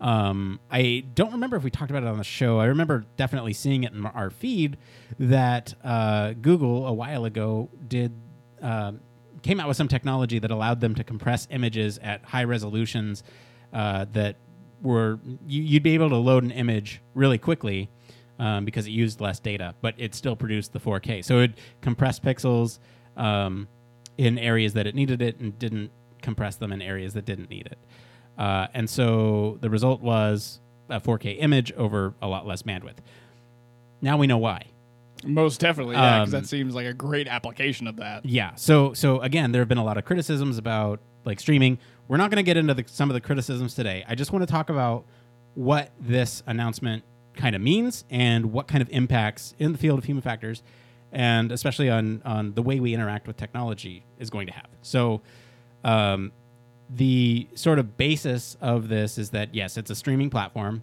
Um, 0.00 0.60
I 0.70 1.04
don't 1.14 1.32
remember 1.32 1.56
if 1.56 1.64
we 1.64 1.70
talked 1.70 1.90
about 1.90 2.02
it 2.02 2.08
on 2.08 2.18
the 2.18 2.24
show. 2.24 2.58
I 2.58 2.66
remember 2.66 3.06
definitely 3.16 3.54
seeing 3.54 3.84
it 3.84 3.92
in 3.92 4.04
our 4.04 4.30
feed 4.30 4.76
that 5.18 5.74
uh, 5.82 6.34
Google 6.34 6.86
a 6.86 6.92
while 6.92 7.24
ago 7.24 7.70
did 7.86 8.12
uh, 8.62 8.92
came 9.42 9.60
out 9.60 9.68
with 9.68 9.76
some 9.76 9.88
technology 9.88 10.38
that 10.38 10.50
allowed 10.50 10.80
them 10.80 10.94
to 10.96 11.04
compress 11.04 11.46
images 11.50 11.98
at 11.98 12.24
high 12.24 12.44
resolutions 12.44 13.22
uh, 13.72 14.04
that 14.12 14.36
were 14.82 15.18
you, 15.46 15.62
you'd 15.62 15.82
be 15.82 15.94
able 15.94 16.10
to 16.10 16.16
load 16.16 16.44
an 16.44 16.50
image 16.50 17.00
really 17.14 17.38
quickly 17.38 17.88
um, 18.38 18.64
because 18.64 18.86
it 18.86 18.90
used 18.90 19.20
less 19.20 19.38
data, 19.40 19.74
but 19.80 19.94
it 19.98 20.14
still 20.14 20.36
produced 20.36 20.72
the 20.72 20.80
4K. 20.80 21.24
So 21.24 21.40
it 21.40 21.52
compressed 21.80 22.22
pixels 22.22 22.78
um, 23.16 23.68
in 24.18 24.38
areas 24.38 24.74
that 24.74 24.86
it 24.86 24.94
needed 24.94 25.22
it 25.22 25.38
and 25.40 25.58
didn't 25.58 25.90
compress 26.22 26.56
them 26.56 26.72
in 26.72 26.82
areas 26.82 27.14
that 27.14 27.24
didn't 27.24 27.50
need 27.50 27.66
it. 27.66 27.78
Uh, 28.38 28.66
and 28.74 28.88
so 28.90 29.58
the 29.60 29.70
result 29.70 30.00
was 30.02 30.60
a 30.88 31.00
4K 31.00 31.36
image 31.40 31.72
over 31.72 32.14
a 32.20 32.28
lot 32.28 32.46
less 32.46 32.62
bandwidth. 32.62 32.98
Now 34.00 34.16
we 34.16 34.26
know 34.26 34.38
why. 34.38 34.66
Most 35.24 35.60
definitely, 35.60 35.94
yeah, 35.96 36.20
because 36.20 36.34
Um, 36.34 36.40
that 36.42 36.46
seems 36.46 36.74
like 36.74 36.86
a 36.86 36.92
great 36.92 37.26
application 37.26 37.86
of 37.86 37.96
that. 37.96 38.24
Yeah. 38.26 38.54
So 38.56 38.92
so 38.92 39.20
again, 39.20 39.50
there 39.52 39.62
have 39.62 39.68
been 39.68 39.78
a 39.78 39.84
lot 39.84 39.96
of 39.96 40.04
criticisms 40.04 40.58
about 40.58 41.00
like 41.24 41.40
streaming. 41.40 41.78
We're 42.06 42.18
not 42.18 42.30
going 42.30 42.36
to 42.36 42.42
get 42.44 42.56
into 42.56 42.74
the, 42.74 42.84
some 42.86 43.10
of 43.10 43.14
the 43.14 43.20
criticisms 43.20 43.74
today. 43.74 44.04
I 44.06 44.14
just 44.14 44.30
want 44.32 44.46
to 44.46 44.52
talk 44.52 44.68
about 44.70 45.06
what 45.54 45.90
this 45.98 46.42
announcement 46.46 47.02
kind 47.36 47.54
of 47.54 47.62
means 47.62 48.04
and 48.10 48.52
what 48.52 48.66
kind 48.66 48.82
of 48.82 48.88
impacts 48.90 49.54
in 49.58 49.72
the 49.72 49.78
field 49.78 49.98
of 49.98 50.04
human 50.04 50.22
factors 50.22 50.62
and 51.12 51.52
especially 51.52 51.88
on 51.88 52.20
on 52.24 52.52
the 52.54 52.62
way 52.62 52.80
we 52.80 52.92
interact 52.92 53.26
with 53.26 53.36
technology 53.36 54.04
is 54.18 54.30
going 54.30 54.46
to 54.46 54.52
have. 54.52 54.68
So 54.82 55.22
um, 55.84 56.32
the 56.90 57.48
sort 57.54 57.78
of 57.78 57.96
basis 57.96 58.56
of 58.60 58.88
this 58.88 59.18
is 59.18 59.30
that 59.30 59.54
yes, 59.54 59.76
it's 59.76 59.90
a 59.90 59.94
streaming 59.94 60.30
platform. 60.30 60.82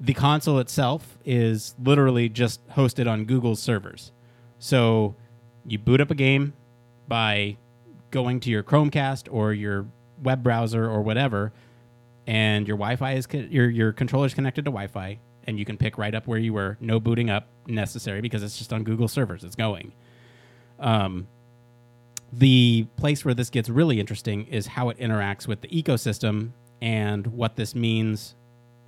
The 0.00 0.14
console 0.14 0.58
itself 0.58 1.18
is 1.24 1.74
literally 1.82 2.28
just 2.28 2.66
hosted 2.70 3.08
on 3.08 3.26
Google's 3.26 3.60
servers. 3.60 4.12
So 4.58 5.14
you 5.66 5.78
boot 5.78 6.00
up 6.00 6.10
a 6.10 6.14
game 6.14 6.54
by 7.06 7.58
going 8.10 8.40
to 8.40 8.50
your 8.50 8.62
Chromecast 8.62 9.28
or 9.30 9.52
your 9.52 9.86
web 10.22 10.42
browser 10.42 10.84
or 10.88 11.02
whatever, 11.02 11.52
and 12.26 12.66
your 12.66 12.76
Wi-Fi 12.76 13.12
is 13.12 13.26
co- 13.26 13.38
your 13.38 13.68
your 13.68 13.92
controller 13.92 14.26
is 14.26 14.34
connected 14.34 14.64
to 14.64 14.70
Wi-Fi, 14.70 15.18
and 15.50 15.58
you 15.58 15.66
can 15.66 15.76
pick 15.76 15.98
right 15.98 16.14
up 16.14 16.26
where 16.26 16.38
you 16.38 16.54
were. 16.54 16.78
No 16.80 16.98
booting 16.98 17.28
up 17.28 17.48
necessary 17.66 18.22
because 18.22 18.42
it's 18.42 18.56
just 18.56 18.72
on 18.72 18.84
Google 18.84 19.08
servers. 19.08 19.44
It's 19.44 19.56
going. 19.56 19.92
Um, 20.78 21.28
the 22.32 22.86
place 22.96 23.24
where 23.24 23.34
this 23.34 23.50
gets 23.50 23.68
really 23.68 24.00
interesting 24.00 24.46
is 24.46 24.68
how 24.68 24.88
it 24.88 24.98
interacts 24.98 25.46
with 25.46 25.60
the 25.60 25.68
ecosystem 25.68 26.52
and 26.80 27.26
what 27.26 27.56
this 27.56 27.74
means 27.74 28.34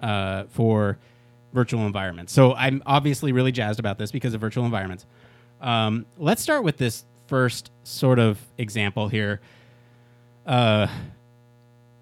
uh, 0.00 0.44
for 0.48 0.98
virtual 1.52 1.84
environments. 1.84 2.32
So 2.32 2.54
I'm 2.54 2.82
obviously 2.86 3.32
really 3.32 3.52
jazzed 3.52 3.80
about 3.80 3.98
this 3.98 4.10
because 4.10 4.32
of 4.32 4.40
virtual 4.40 4.64
environments. 4.64 5.04
Um, 5.60 6.06
let's 6.16 6.40
start 6.40 6.64
with 6.64 6.78
this 6.78 7.04
first 7.26 7.70
sort 7.82 8.18
of 8.18 8.38
example 8.56 9.08
here. 9.08 9.40
Uh, 10.46 10.86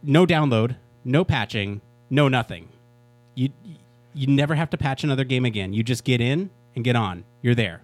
no 0.03 0.27
download, 0.27 0.77
no 1.05 1.25
patching, 1.25 1.81
no 2.11 2.29
nothing. 2.29 2.68
You 3.35 3.51
you 4.14 4.27
never 4.27 4.55
have 4.55 4.70
to 4.70 4.77
patch 4.77 5.05
another 5.05 5.25
game 5.25 5.44
again. 5.44 5.73
You 5.73 5.83
just 5.83 6.05
get 6.05 6.20
in 6.20 6.51
and 6.75 6.85
get 6.85 6.96
on. 6.96 7.25
You're 7.42 7.55
there. 7.55 7.83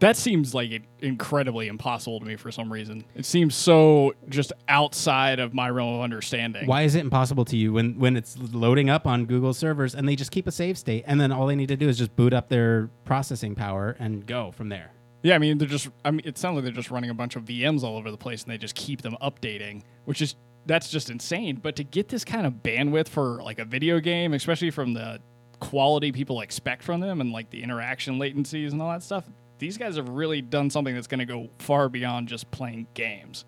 That 0.00 0.16
seems 0.16 0.54
like 0.54 0.82
incredibly 1.00 1.68
impossible 1.68 2.20
to 2.20 2.26
me 2.26 2.36
for 2.36 2.50
some 2.50 2.72
reason. 2.72 3.04
It 3.14 3.24
seems 3.24 3.54
so 3.54 4.14
just 4.28 4.52
outside 4.68 5.38
of 5.38 5.54
my 5.54 5.70
realm 5.70 5.94
of 5.94 6.00
understanding. 6.02 6.66
Why 6.66 6.82
is 6.82 6.94
it 6.94 7.00
impossible 7.00 7.44
to 7.46 7.56
you 7.56 7.72
when 7.72 7.98
when 7.98 8.16
it's 8.16 8.36
loading 8.36 8.90
up 8.90 9.06
on 9.06 9.24
Google 9.24 9.54
servers 9.54 9.94
and 9.94 10.08
they 10.08 10.16
just 10.16 10.30
keep 10.30 10.46
a 10.46 10.52
save 10.52 10.76
state 10.76 11.04
and 11.06 11.20
then 11.20 11.32
all 11.32 11.46
they 11.46 11.56
need 11.56 11.68
to 11.68 11.76
do 11.76 11.88
is 11.88 11.96
just 11.96 12.14
boot 12.16 12.32
up 12.32 12.48
their 12.48 12.90
processing 13.04 13.54
power 13.54 13.96
and 13.98 14.26
go 14.26 14.50
from 14.50 14.68
there? 14.68 14.90
Yeah, 15.22 15.36
I 15.36 15.38
mean 15.38 15.56
they're 15.56 15.66
just. 15.66 15.88
I 16.04 16.10
mean, 16.10 16.20
it 16.24 16.36
sounds 16.36 16.56
like 16.56 16.64
they're 16.64 16.72
just 16.72 16.90
running 16.90 17.08
a 17.08 17.14
bunch 17.14 17.34
of 17.34 17.44
VMs 17.44 17.82
all 17.82 17.96
over 17.96 18.10
the 18.10 18.18
place, 18.18 18.42
and 18.42 18.52
they 18.52 18.58
just 18.58 18.74
keep 18.74 19.00
them 19.00 19.16
updating, 19.22 19.82
which 20.04 20.20
is 20.20 20.34
that's 20.66 20.90
just 20.90 21.08
insane. 21.08 21.60
But 21.62 21.76
to 21.76 21.84
get 21.84 22.08
this 22.08 22.26
kind 22.26 22.46
of 22.46 22.62
bandwidth 22.62 23.08
for 23.08 23.42
like 23.42 23.58
a 23.58 23.64
video 23.64 24.00
game, 24.00 24.34
especially 24.34 24.70
from 24.70 24.92
the 24.92 25.20
quality 25.70 26.12
people 26.12 26.40
expect 26.40 26.82
from 26.82 27.00
them, 27.00 27.20
and 27.20 27.32
like 27.32 27.50
the 27.50 27.62
interaction 27.62 28.18
latencies 28.18 28.72
and 28.72 28.82
all 28.82 28.90
that 28.90 29.02
stuff, 29.02 29.24
these 29.58 29.78
guys 29.78 29.96
have 29.96 30.08
really 30.08 30.42
done 30.42 30.68
something 30.68 30.94
that's 30.94 31.06
going 31.06 31.20
to 31.20 31.24
go 31.24 31.48
far 31.58 31.88
beyond 31.88 32.28
just 32.28 32.50
playing 32.50 32.86
games. 32.94 33.44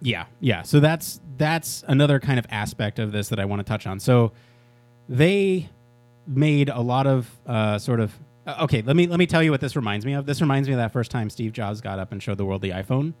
Yeah, 0.00 0.26
yeah. 0.40 0.62
So 0.62 0.80
that's 0.80 1.20
that's 1.38 1.82
another 1.88 2.20
kind 2.20 2.38
of 2.38 2.46
aspect 2.50 2.98
of 2.98 3.12
this 3.12 3.28
that 3.30 3.40
I 3.40 3.46
want 3.46 3.60
to 3.60 3.64
touch 3.64 3.86
on. 3.86 3.98
So 3.98 4.32
they 5.08 5.70
made 6.26 6.68
a 6.68 6.80
lot 6.80 7.06
of 7.06 7.30
uh, 7.46 7.78
sort 7.78 8.00
of 8.00 8.12
uh, 8.46 8.64
okay. 8.64 8.82
Let 8.82 8.96
me 8.96 9.06
let 9.06 9.18
me 9.18 9.26
tell 9.26 9.42
you 9.42 9.50
what 9.50 9.60
this 9.60 9.76
reminds 9.76 10.04
me 10.04 10.12
of. 10.12 10.26
This 10.26 10.40
reminds 10.42 10.68
me 10.68 10.74
of 10.74 10.78
that 10.78 10.92
first 10.92 11.10
time 11.10 11.30
Steve 11.30 11.52
Jobs 11.52 11.80
got 11.80 11.98
up 11.98 12.12
and 12.12 12.22
showed 12.22 12.36
the 12.36 12.44
world 12.44 12.60
the 12.60 12.70
iPhone, 12.70 13.14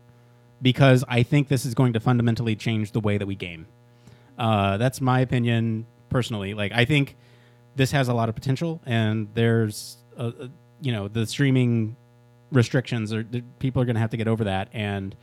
because 0.60 1.02
I 1.08 1.22
think 1.22 1.48
this 1.48 1.64
is 1.64 1.74
going 1.74 1.94
to 1.94 2.00
fundamentally 2.00 2.56
change 2.56 2.92
the 2.92 3.00
way 3.00 3.16
that 3.16 3.26
we 3.26 3.34
game. 3.34 3.66
Uh, 4.38 4.76
that's 4.76 5.00
my 5.00 5.20
opinion 5.20 5.86
personally. 6.10 6.52
Like 6.52 6.72
I 6.72 6.84
think 6.84 7.16
this 7.76 7.90
has 7.92 8.08
a 8.08 8.14
lot 8.14 8.28
of 8.28 8.34
potential, 8.34 8.80
and 8.86 9.28
there's 9.34 9.98
uh, 10.18 10.30
uh, 10.40 10.48
you 10.80 10.92
know 10.92 11.08
the 11.08 11.26
streaming 11.26 11.96
restrictions 12.52 13.12
are 13.12 13.24
people 13.58 13.82
are 13.82 13.84
going 13.84 13.96
to 13.96 14.00
have 14.00 14.10
to 14.10 14.16
get 14.16 14.28
over 14.28 14.44
that 14.44 14.68
and 14.72 15.16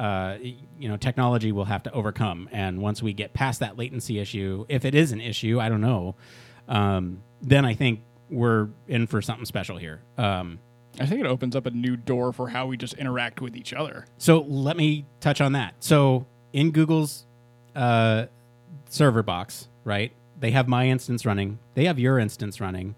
uh, 0.00 0.36
you 0.78 0.88
know 0.88 0.96
technology 0.96 1.52
will 1.52 1.64
have 1.64 1.82
to 1.84 1.92
overcome. 1.92 2.48
And 2.52 2.80
once 2.80 3.02
we 3.02 3.12
get 3.12 3.32
past 3.34 3.60
that 3.60 3.76
latency 3.76 4.18
issue 4.18 4.66
if 4.68 4.84
it 4.84 4.94
is 4.94 5.12
an 5.12 5.20
issue 5.20 5.60
i 5.60 5.68
don't 5.68 5.80
know 5.80 6.14
um, 6.68 7.22
then 7.40 7.64
i 7.64 7.74
think 7.74 8.00
we're 8.28 8.68
in 8.88 9.06
for 9.06 9.22
something 9.22 9.44
special 9.44 9.76
here. 9.76 10.02
Um, 10.18 10.58
I 10.98 11.06
think 11.06 11.20
it 11.20 11.26
opens 11.26 11.54
up 11.54 11.66
a 11.66 11.70
new 11.70 11.96
door 11.96 12.32
for 12.32 12.48
how 12.48 12.66
we 12.66 12.76
just 12.76 12.94
interact 12.94 13.40
with 13.40 13.56
each 13.56 13.72
other. 13.72 14.06
so 14.18 14.40
let 14.40 14.76
me 14.76 15.04
touch 15.20 15.40
on 15.40 15.52
that. 15.52 15.74
So 15.80 16.26
in 16.52 16.70
google's 16.70 17.26
uh, 17.74 18.26
server 18.88 19.22
box 19.22 19.68
right 19.84 20.12
they 20.38 20.50
have 20.50 20.68
my 20.68 20.88
instance 20.88 21.24
running. 21.24 21.58
They 21.74 21.84
have 21.86 21.98
your 21.98 22.18
instance 22.18 22.60
running. 22.60 22.94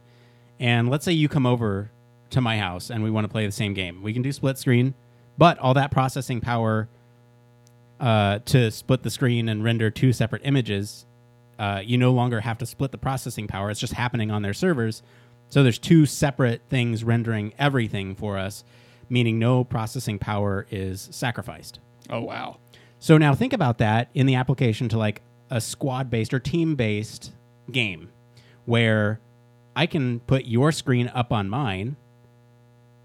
And 0.59 0.88
let's 0.88 1.05
say 1.05 1.12
you 1.12 1.29
come 1.29 1.46
over 1.46 1.90
to 2.31 2.40
my 2.40 2.59
house 2.59 2.90
and 2.90 3.03
we 3.03 3.11
want 3.11 3.24
to 3.24 3.29
play 3.29 3.46
the 3.46 3.53
same 3.53 3.74
game. 3.74 4.03
We 4.03 4.12
can 4.12 4.22
do 4.22 4.33
split 4.33 4.59
screen 4.59 4.94
but 5.38 5.57
all 5.61 5.72
that 5.74 5.92
processing 5.92 6.40
power 6.40 6.88
uh, 8.01 8.40
to 8.40 8.72
split 8.72 9.05
the 9.05 9.11
screen 9.11 9.48
and 9.48 9.62
render 9.62 9.88
two 9.88 10.12
separate 10.12 10.42
images 10.44 11.07
uh, 11.61 11.81
you 11.85 11.98
no 11.98 12.12
longer 12.12 12.40
have 12.40 12.59
to 12.59 12.66
split 12.66 12.92
the 12.92 12.98
processing 12.98 13.48
power. 13.48 13.68
It's 13.68 13.81
just 13.81 13.94
happening 13.94 14.31
on 14.31 14.42
their 14.42 14.55
servers. 14.55 15.03
So 15.48 15.64
there's 15.64 15.79
two 15.79 16.07
separate 16.07 16.62
things 16.68 17.03
rendering 17.03 17.53
everything 17.59 18.14
for 18.14 18.38
us 18.38 18.62
meaning 19.09 19.38
no 19.38 19.64
processing 19.64 20.18
power 20.18 20.66
is 20.70 21.09
sacrificed. 21.11 21.81
Oh 22.11 22.20
wow. 22.20 22.59
so 22.98 23.18
now 23.18 23.35
think 23.35 23.53
about 23.53 23.79
that 23.79 24.09
in 24.14 24.27
the 24.27 24.35
application 24.35 24.88
to 24.90 24.98
like 24.98 25.22
a 25.51 25.61
squad 25.61 26.11
based 26.11 26.33
or 26.35 26.39
team 26.39 26.75
based 26.77 27.33
game 27.71 28.11
where 28.67 29.21
I 29.77 29.87
can 29.87 30.21
put 30.21 30.45
your 30.45 30.73
screen 30.73 31.09
up 31.15 31.33
on 31.33 31.49
mine 31.49 31.97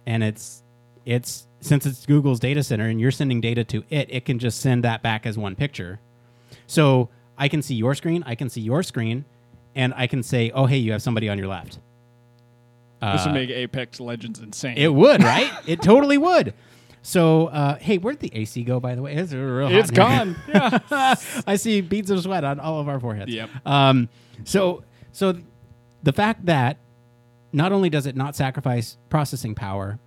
and 0.06 0.23
it's 0.23 0.63
it's 1.06 1.47
since 1.60 1.86
it's 1.86 2.06
Google's 2.06 2.39
data 2.39 2.63
center 2.63 2.86
and 2.88 2.99
you're 2.99 3.12
sending 3.12 3.39
data 3.41 3.63
to 3.65 3.84
it, 3.89 4.08
it 4.12 4.25
can 4.25 4.39
just 4.39 4.60
send 4.60 4.84
that 4.84 5.01
back 5.01 5.25
as 5.25 5.38
one 5.38 5.56
picture. 5.56 5.99
So 6.67 7.10
I 7.38 7.47
can 7.47 7.62
see 7.62 7.75
your 7.75 7.95
screen, 7.95 8.23
I 8.25 8.36
can 8.36 8.49
see 8.49 8.62
your 8.62 8.84
screen, 8.84 9.25
and 9.75 9.93
I 9.95 10.08
can 10.08 10.23
say, 10.23 10.51
"Oh, 10.53 10.65
hey, 10.65 10.77
you 10.77 10.91
have 10.91 11.01
somebody 11.01 11.29
on 11.29 11.38
your 11.38 11.47
left." 11.47 11.79
This 13.01 13.25
would 13.25 13.32
Uh, 13.32 13.34
make 13.34 13.49
Apex 13.49 13.99
Legends 13.99 14.39
insane. 14.39 14.77
it 14.77 14.93
would, 14.93 15.21
right? 15.23 15.51
it 15.67 15.82
totally 15.82 16.17
would. 16.17 16.53
So, 17.05 17.47
uh, 17.47 17.77
hey, 17.79 17.97
where'd 17.97 18.21
the 18.21 18.31
AC 18.33 18.63
go? 18.63 18.79
By 18.79 18.95
the 18.95 19.01
way, 19.01 19.13
it's 19.13 19.33
real 19.33 19.67
hot 19.67 19.73
it's 19.73 19.89
in 19.89 19.95
here. 19.95 20.03
gone. 20.03 20.35
yeah. 20.47 21.15
I 21.45 21.57
see 21.57 21.81
beads 21.81 22.09
of 22.09 22.21
sweat 22.21 22.45
on 22.45 22.61
all 22.61 22.79
of 22.79 22.87
our 22.87 22.99
foreheads. 22.99 23.31
Yep. 23.31 23.49
Um, 23.65 24.07
so, 24.45 24.83
so 25.11 25.37
the 26.01 26.13
fact 26.13 26.45
that 26.45 26.77
not 27.51 27.73
only 27.73 27.89
does 27.89 28.05
it 28.05 28.15
not 28.15 28.37
sacrifice 28.37 28.97
processing 29.09 29.53
power, 29.53 29.99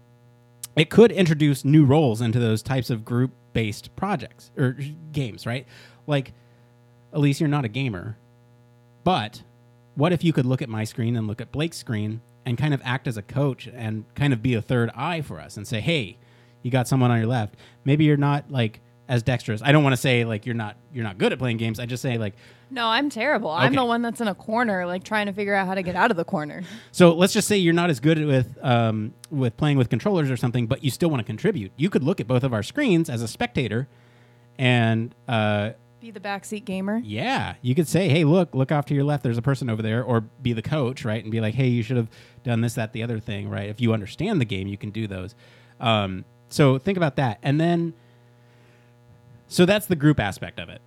it 0.75 0.89
could 0.89 1.13
introduce 1.13 1.67
new 1.67 1.85
roles 1.85 2.23
into 2.23 2.39
those 2.39 2.63
types 2.63 2.89
of 2.89 3.05
group-based 3.05 3.95
projects 3.95 4.51
or 4.57 4.79
games, 5.13 5.45
right? 5.45 5.67
Like, 6.07 6.33
Elise, 7.13 7.41
you're 7.41 7.49
not 7.49 7.67
a 7.67 7.69
gamer, 7.69 8.17
but 9.05 9.43
what 9.97 10.15
if 10.15 10.25
you 10.25 10.33
could 10.33 10.47
look 10.47 10.63
at 10.63 10.69
my 10.71 10.85
screen 10.85 11.15
and 11.15 11.27
look 11.27 11.43
at 11.43 11.53
Blake's 11.53 11.77
screen 11.77 12.23
and 12.47 12.57
kind 12.57 12.73
of 12.73 12.81
act 12.85 13.07
as 13.07 13.19
a 13.19 13.23
coach 13.23 13.67
and 13.67 14.05
kind 14.15 14.33
of 14.33 14.43
be 14.43 14.55
a 14.55 14.63
third 14.63 14.91
eye 14.95 15.21
for 15.21 15.41
us 15.41 15.59
and 15.59 15.69
say, 15.69 15.81
hey, 15.81 16.17
you 16.63 16.71
got 16.71 16.89
someone 16.89 17.11
on 17.11 17.19
your 17.19 17.27
left. 17.29 17.55
Maybe 17.85 18.05
you're 18.05 18.17
not 18.17 18.51
like 18.51 18.81
as 19.09 19.23
dexterous. 19.23 19.63
I 19.63 19.71
don't 19.71 19.85
want 19.85 19.93
to 19.93 19.97
say 19.97 20.25
like 20.25 20.47
you're 20.47 20.55
not 20.57 20.77
you're 20.93 21.05
not 21.05 21.17
good 21.19 21.33
at 21.33 21.39
playing 21.39 21.59
games. 21.59 21.79
I 21.79 21.87
just 21.87 22.03
say 22.03 22.19
like 22.19 22.35
No, 22.71 22.87
I'm 22.89 23.09
terrible. 23.09 23.51
I'm 23.51 23.67
Okay. 23.69 23.77
the 23.77 23.85
one 23.85 24.03
that's 24.03 24.21
in 24.21 24.27
a 24.27 24.35
corner, 24.35 24.85
like 24.85 25.05
trying 25.05 25.27
to 25.27 25.33
figure 25.33 25.55
out 25.55 25.69
how 25.69 25.75
to 25.75 25.83
get 25.83 25.95
out 25.95 26.11
of 26.11 26.17
the 26.17 26.25
corner. 26.25 26.63
so 26.91 27.15
let's 27.15 27.33
just 27.33 27.47
say 27.47 27.57
you're 27.57 27.73
not 27.73 27.89
as 27.89 28.01
good 28.01 28.25
with 28.27 28.59
um, 28.65 29.15
with 29.31 29.57
playing 29.57 29.79
with 29.79 29.89
controllers 29.91 30.29
or 30.31 30.37
something, 30.37 30.67
but 30.67 30.83
you 30.83 30.91
still 30.91 31.09
want 31.09 31.21
to 31.21 31.25
contribute. 31.25 31.71
You 31.77 31.89
could 31.89 32.03
look 32.03 32.21
at 32.21 32.27
both 32.27 32.43
of 32.43 32.53
our 32.53 32.65
screens 32.65 33.09
as 33.09 33.23
a 33.23 33.29
spectator, 33.29 33.87
and 34.59 35.15
uh, 35.29 35.71
Be 36.01 36.11
the 36.11 36.19
backseat 36.21 36.65
gamer. 36.65 37.01
yeah, 37.05 37.55
you 37.63 37.75
could 37.77 37.87
say, 37.87 38.09
"Hey, 38.09 38.25
look, 38.25 38.55
look 38.57 38.73
off 38.73 38.87
to 38.87 38.95
your 38.95 39.05
left. 39.05 39.23
There's 39.23 39.39
a 39.39 39.43
person 39.43 39.71
over 39.71 39.83
there," 39.83 40.03
or 40.03 40.23
be 40.43 40.53
the 40.53 40.63
coach, 40.63 41.05
right, 41.05 41.23
and 41.23 41.31
be 41.31 41.41
like, 41.41 41.55
"Hey, 41.55 41.69
you 41.69 41.85
should 41.85 41.97
have 41.97 42.09
done 42.43 42.61
this, 42.61 42.75
that, 42.75 42.93
the 42.93 43.03
other 43.05 43.21
thing," 43.21 43.49
right? 43.49 43.69
If 43.69 43.81
you 43.81 43.93
understand 43.93 44.41
the 44.41 44.45
game, 44.45 44.67
you 44.67 44.77
can 44.79 44.91
do 44.91 45.07
those. 45.07 45.35
Um, 45.81 46.25
so 46.49 46.79
think 46.79 46.97
about 46.97 47.17
that, 47.17 47.39
and 47.43 47.61
then, 47.61 47.95
so 49.49 49.67
that's 49.67 49.87
the 49.87 49.97
group 49.97 50.21
aspect 50.21 50.59
of 50.59 50.69
it. 50.69 50.81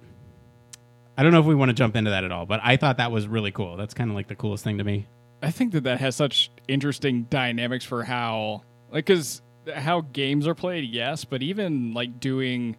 I 1.18 1.24
don't 1.24 1.34
know 1.34 1.40
if 1.40 1.46
we 1.46 1.56
want 1.56 1.70
to 1.70 1.74
jump 1.74 1.96
into 1.96 2.12
that 2.12 2.24
at 2.24 2.32
all, 2.32 2.46
but 2.46 2.62
I 2.64 2.78
thought 2.78 2.98
that 2.98 3.12
was 3.12 3.28
really 3.28 3.52
cool. 3.52 3.76
That's 3.76 3.94
kind 3.94 4.10
of 4.10 4.16
like 4.16 4.28
the 4.28 4.36
coolest 4.36 4.64
thing 4.64 4.78
to 4.78 4.84
me. 4.84 5.06
I 5.42 5.52
think 5.52 5.74
that 5.74 5.84
that 5.84 6.00
has 6.00 6.16
such 6.16 6.50
interesting 6.68 7.24
dynamics 7.24 7.84
for 7.84 8.04
how, 8.04 8.64
like, 8.92 9.06
because 9.06 9.42
how 9.74 10.02
games 10.02 10.48
are 10.48 10.56
played, 10.56 10.90
yes, 10.90 11.26
but 11.26 11.42
even 11.42 11.94
like 11.94 12.20
doing, 12.20 12.78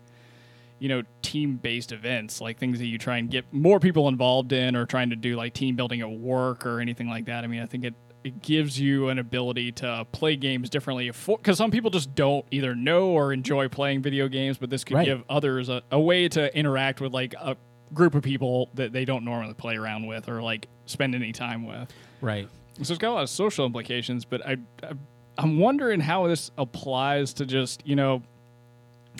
you 0.78 0.88
know, 0.88 1.02
team 1.22 1.56
based 1.56 1.92
events, 1.92 2.40
like 2.40 2.58
things 2.58 2.78
that 2.78 2.86
you 2.86 2.98
try 2.98 3.18
and 3.18 3.30
get 3.30 3.44
more 3.52 3.78
people 3.78 4.08
involved 4.08 4.52
in 4.52 4.74
or 4.74 4.86
trying 4.86 5.10
to 5.10 5.16
do 5.16 5.36
like 5.36 5.52
team 5.54 5.76
building 5.76 6.00
at 6.00 6.10
work 6.10 6.66
or 6.66 6.80
anything 6.80 7.08
like 7.08 7.26
that. 7.26 7.44
I 7.44 7.46
mean, 7.46 7.60
I 7.62 7.66
think 7.66 7.84
it, 7.84 7.94
it 8.24 8.42
gives 8.42 8.78
you 8.78 9.08
an 9.08 9.18
ability 9.18 9.72
to 9.72 10.06
play 10.12 10.36
games 10.36 10.68
differently 10.68 11.10
because 11.26 11.56
some 11.56 11.70
people 11.70 11.90
just 11.90 12.14
don't 12.14 12.44
either 12.50 12.74
know 12.74 13.08
or 13.08 13.32
enjoy 13.32 13.68
playing 13.68 14.02
video 14.02 14.28
games, 14.28 14.58
but 14.58 14.68
this 14.70 14.84
could 14.84 14.96
Right. 14.96 15.06
give 15.06 15.22
others 15.28 15.68
a, 15.68 15.82
a 15.90 15.98
way 15.98 16.28
to 16.28 16.54
interact 16.56 17.00
with 17.00 17.12
like 17.14 17.34
a 17.34 17.56
group 17.94 18.14
of 18.14 18.22
people 18.22 18.68
that 18.74 18.92
they 18.92 19.04
don't 19.04 19.24
normally 19.24 19.54
play 19.54 19.76
around 19.76 20.06
with 20.06 20.28
or 20.28 20.42
like 20.42 20.68
spend 20.86 21.14
any 21.14 21.32
time 21.32 21.66
with. 21.66 21.92
Right. 22.20 22.46
So 22.82 22.92
it's 22.92 22.98
got 22.98 23.10
a 23.10 23.14
lot 23.14 23.22
of 23.22 23.30
social 23.30 23.64
implications, 23.66 24.24
but 24.24 24.46
I, 24.46 24.56
I 24.82 24.92
I'm 25.38 25.58
wondering 25.58 26.00
how 26.00 26.26
this 26.26 26.50
applies 26.58 27.32
to 27.34 27.46
just 27.46 27.86
you 27.86 27.96
know 27.96 28.22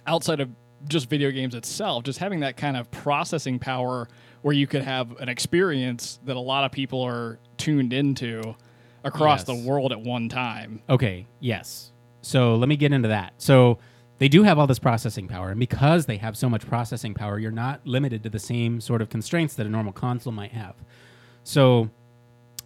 outside 0.07 0.41
of 0.41 0.51
just 0.89 1.09
video 1.11 1.31
games 1.31 1.55
itself, 1.55 2.05
just 2.05 2.19
having 2.19 2.41
that 2.41 2.57
kind 2.57 2.77
of 2.77 2.91
processing 2.91 3.59
power 3.59 4.09
where 4.43 4.55
you 4.55 4.67
could 4.67 4.83
have 4.83 5.17
an 5.21 5.29
experience 5.29 6.19
that 6.25 6.37
a 6.37 6.41
lot 6.41 6.65
of 6.65 6.73
people 6.73 7.03
are 7.03 7.39
tuned 7.59 7.93
into 7.93 8.55
across 9.05 9.41
Yes. 9.41 9.47
the 9.47 9.69
world 9.69 9.93
at 9.93 10.01
one 10.01 10.29
time. 10.29 10.83
Okay, 10.89 11.27
yes. 11.41 11.93
So 12.23 12.55
let 12.57 12.69
me 12.69 12.77
get 12.77 12.93
into 12.93 13.09
that. 13.09 13.33
So 13.39 13.79
they 14.19 14.29
do 14.29 14.43
have 14.43 14.59
all 14.59 14.67
this 14.67 14.79
processing 14.79 15.27
power, 15.29 15.51
and 15.51 15.59
because 15.59 16.07
they 16.07 16.19
have 16.19 16.37
so 16.37 16.49
much 16.51 16.67
processing 16.67 17.15
power, 17.15 17.39
you're 17.39 17.51
not 17.51 17.81
limited 17.87 18.23
to 18.25 18.29
the 18.31 18.39
same 18.39 18.81
sort 18.81 19.01
of 19.01 19.09
constraints 19.09 19.55
that 19.55 19.67
a 19.67 19.71
normal 19.71 19.93
console 19.93 20.33
might 20.33 20.53
have. 20.53 20.75
So 21.45 21.89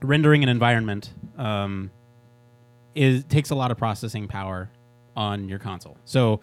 rendering 0.02 0.42
an 0.42 0.48
environment 0.48 1.12
um, 1.38 1.90
is 2.94 3.24
takes 3.24 3.50
a 3.50 3.54
lot 3.54 3.70
of 3.70 3.76
processing 3.78 4.26
power 4.28 4.70
on 5.16 5.48
your 5.48 5.58
console. 5.60 5.96
So 6.04 6.40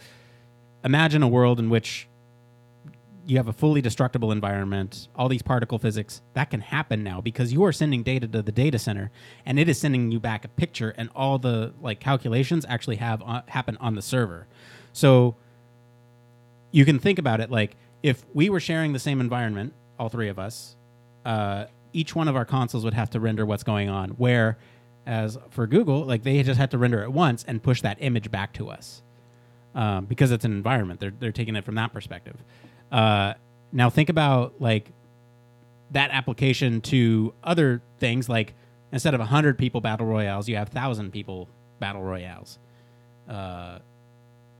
imagine 0.84 1.22
a 1.24 1.28
world 1.28 1.60
in 1.60 1.70
which 1.70 2.08
you 3.32 3.38
have 3.38 3.48
a 3.48 3.54
fully 3.54 3.82
destructible 3.82 4.34
environment, 4.34 5.08
all 5.16 5.30
these 5.30 5.42
particle 5.42 5.80
physics, 5.80 6.22
that 6.34 6.50
can 6.50 6.60
happen 6.60 7.02
now 7.02 7.22
because 7.22 7.54
you 7.54 7.64
are 7.64 7.72
sending 7.72 8.04
data 8.04 8.28
to 8.28 8.42
the 8.42 8.52
data 8.52 8.78
center 8.78 9.10
and 9.46 9.58
it 9.58 9.70
is 9.70 9.80
sending 9.80 10.12
you 10.12 10.20
back 10.20 10.44
a 10.44 10.50
picture 10.50 10.94
and 10.98 11.10
all 11.16 11.40
the 11.40 11.74
like 11.80 12.02
calculations 12.02 12.66
actually 12.68 12.98
have 12.98 13.24
uh, 13.26 13.42
happen 13.48 13.78
on 13.78 13.96
the 13.96 14.02
server. 14.02 14.48
So 14.92 15.38
you 16.72 16.84
can 16.84 17.00
think 17.00 17.20
about 17.20 17.40
it 17.40 17.50
like 17.50 17.78
if 18.04 18.26
we 18.34 18.50
were 18.50 18.60
sharing 18.60 18.92
the 18.92 19.00
same 19.00 19.22
environment, 19.22 19.76
all 19.98 20.10
three 20.10 20.28
of 20.28 20.38
us, 20.38 20.76
uh, 21.24 21.68
each 21.94 22.14
one 22.14 22.28
of 22.28 22.36
our 22.36 22.44
consoles 22.44 22.84
would 22.84 22.96
have 22.96 23.12
to 23.12 23.22
render 23.22 23.46
what's 23.46 23.64
going 23.64 23.88
on. 23.88 24.10
Where, 24.10 24.58
as 25.06 25.38
for 25.52 25.68
Google, 25.68 26.04
like 26.04 26.24
they 26.24 26.44
just 26.44 26.60
had 26.60 26.72
to 26.72 26.78
render 26.78 27.02
it 27.02 27.14
once 27.14 27.46
and 27.48 27.64
push 27.64 27.82
that 27.82 27.96
image 28.02 28.30
back 28.30 28.52
to 28.56 28.70
us 28.70 29.04
um, 29.76 30.06
because 30.06 30.32
it's 30.32 30.46
an 30.46 30.52
environment. 30.52 31.00
They're 31.00 31.14
they're 31.18 31.32
taking 31.32 31.56
it 31.56 31.66
from 31.66 31.76
that 31.76 31.94
perspective. 31.94 32.38
Uh, 32.92 33.34
now 33.72 33.90
think 33.90 34.10
about 34.10 34.56
like 34.60 34.92
that 35.92 36.12
application 36.12 36.82
to 36.82 37.34
other 37.44 37.82
things 38.00 38.28
like 38.30 38.54
instead 38.92 39.14
of 39.14 39.20
100 39.20 39.58
people 39.58 39.82
battle 39.82 40.06
royales 40.06 40.48
you 40.50 40.56
have 40.56 40.70
1000 40.70 41.12
people 41.12 41.48
battle 41.80 42.02
royales 42.02 42.60
uh, 43.30 43.80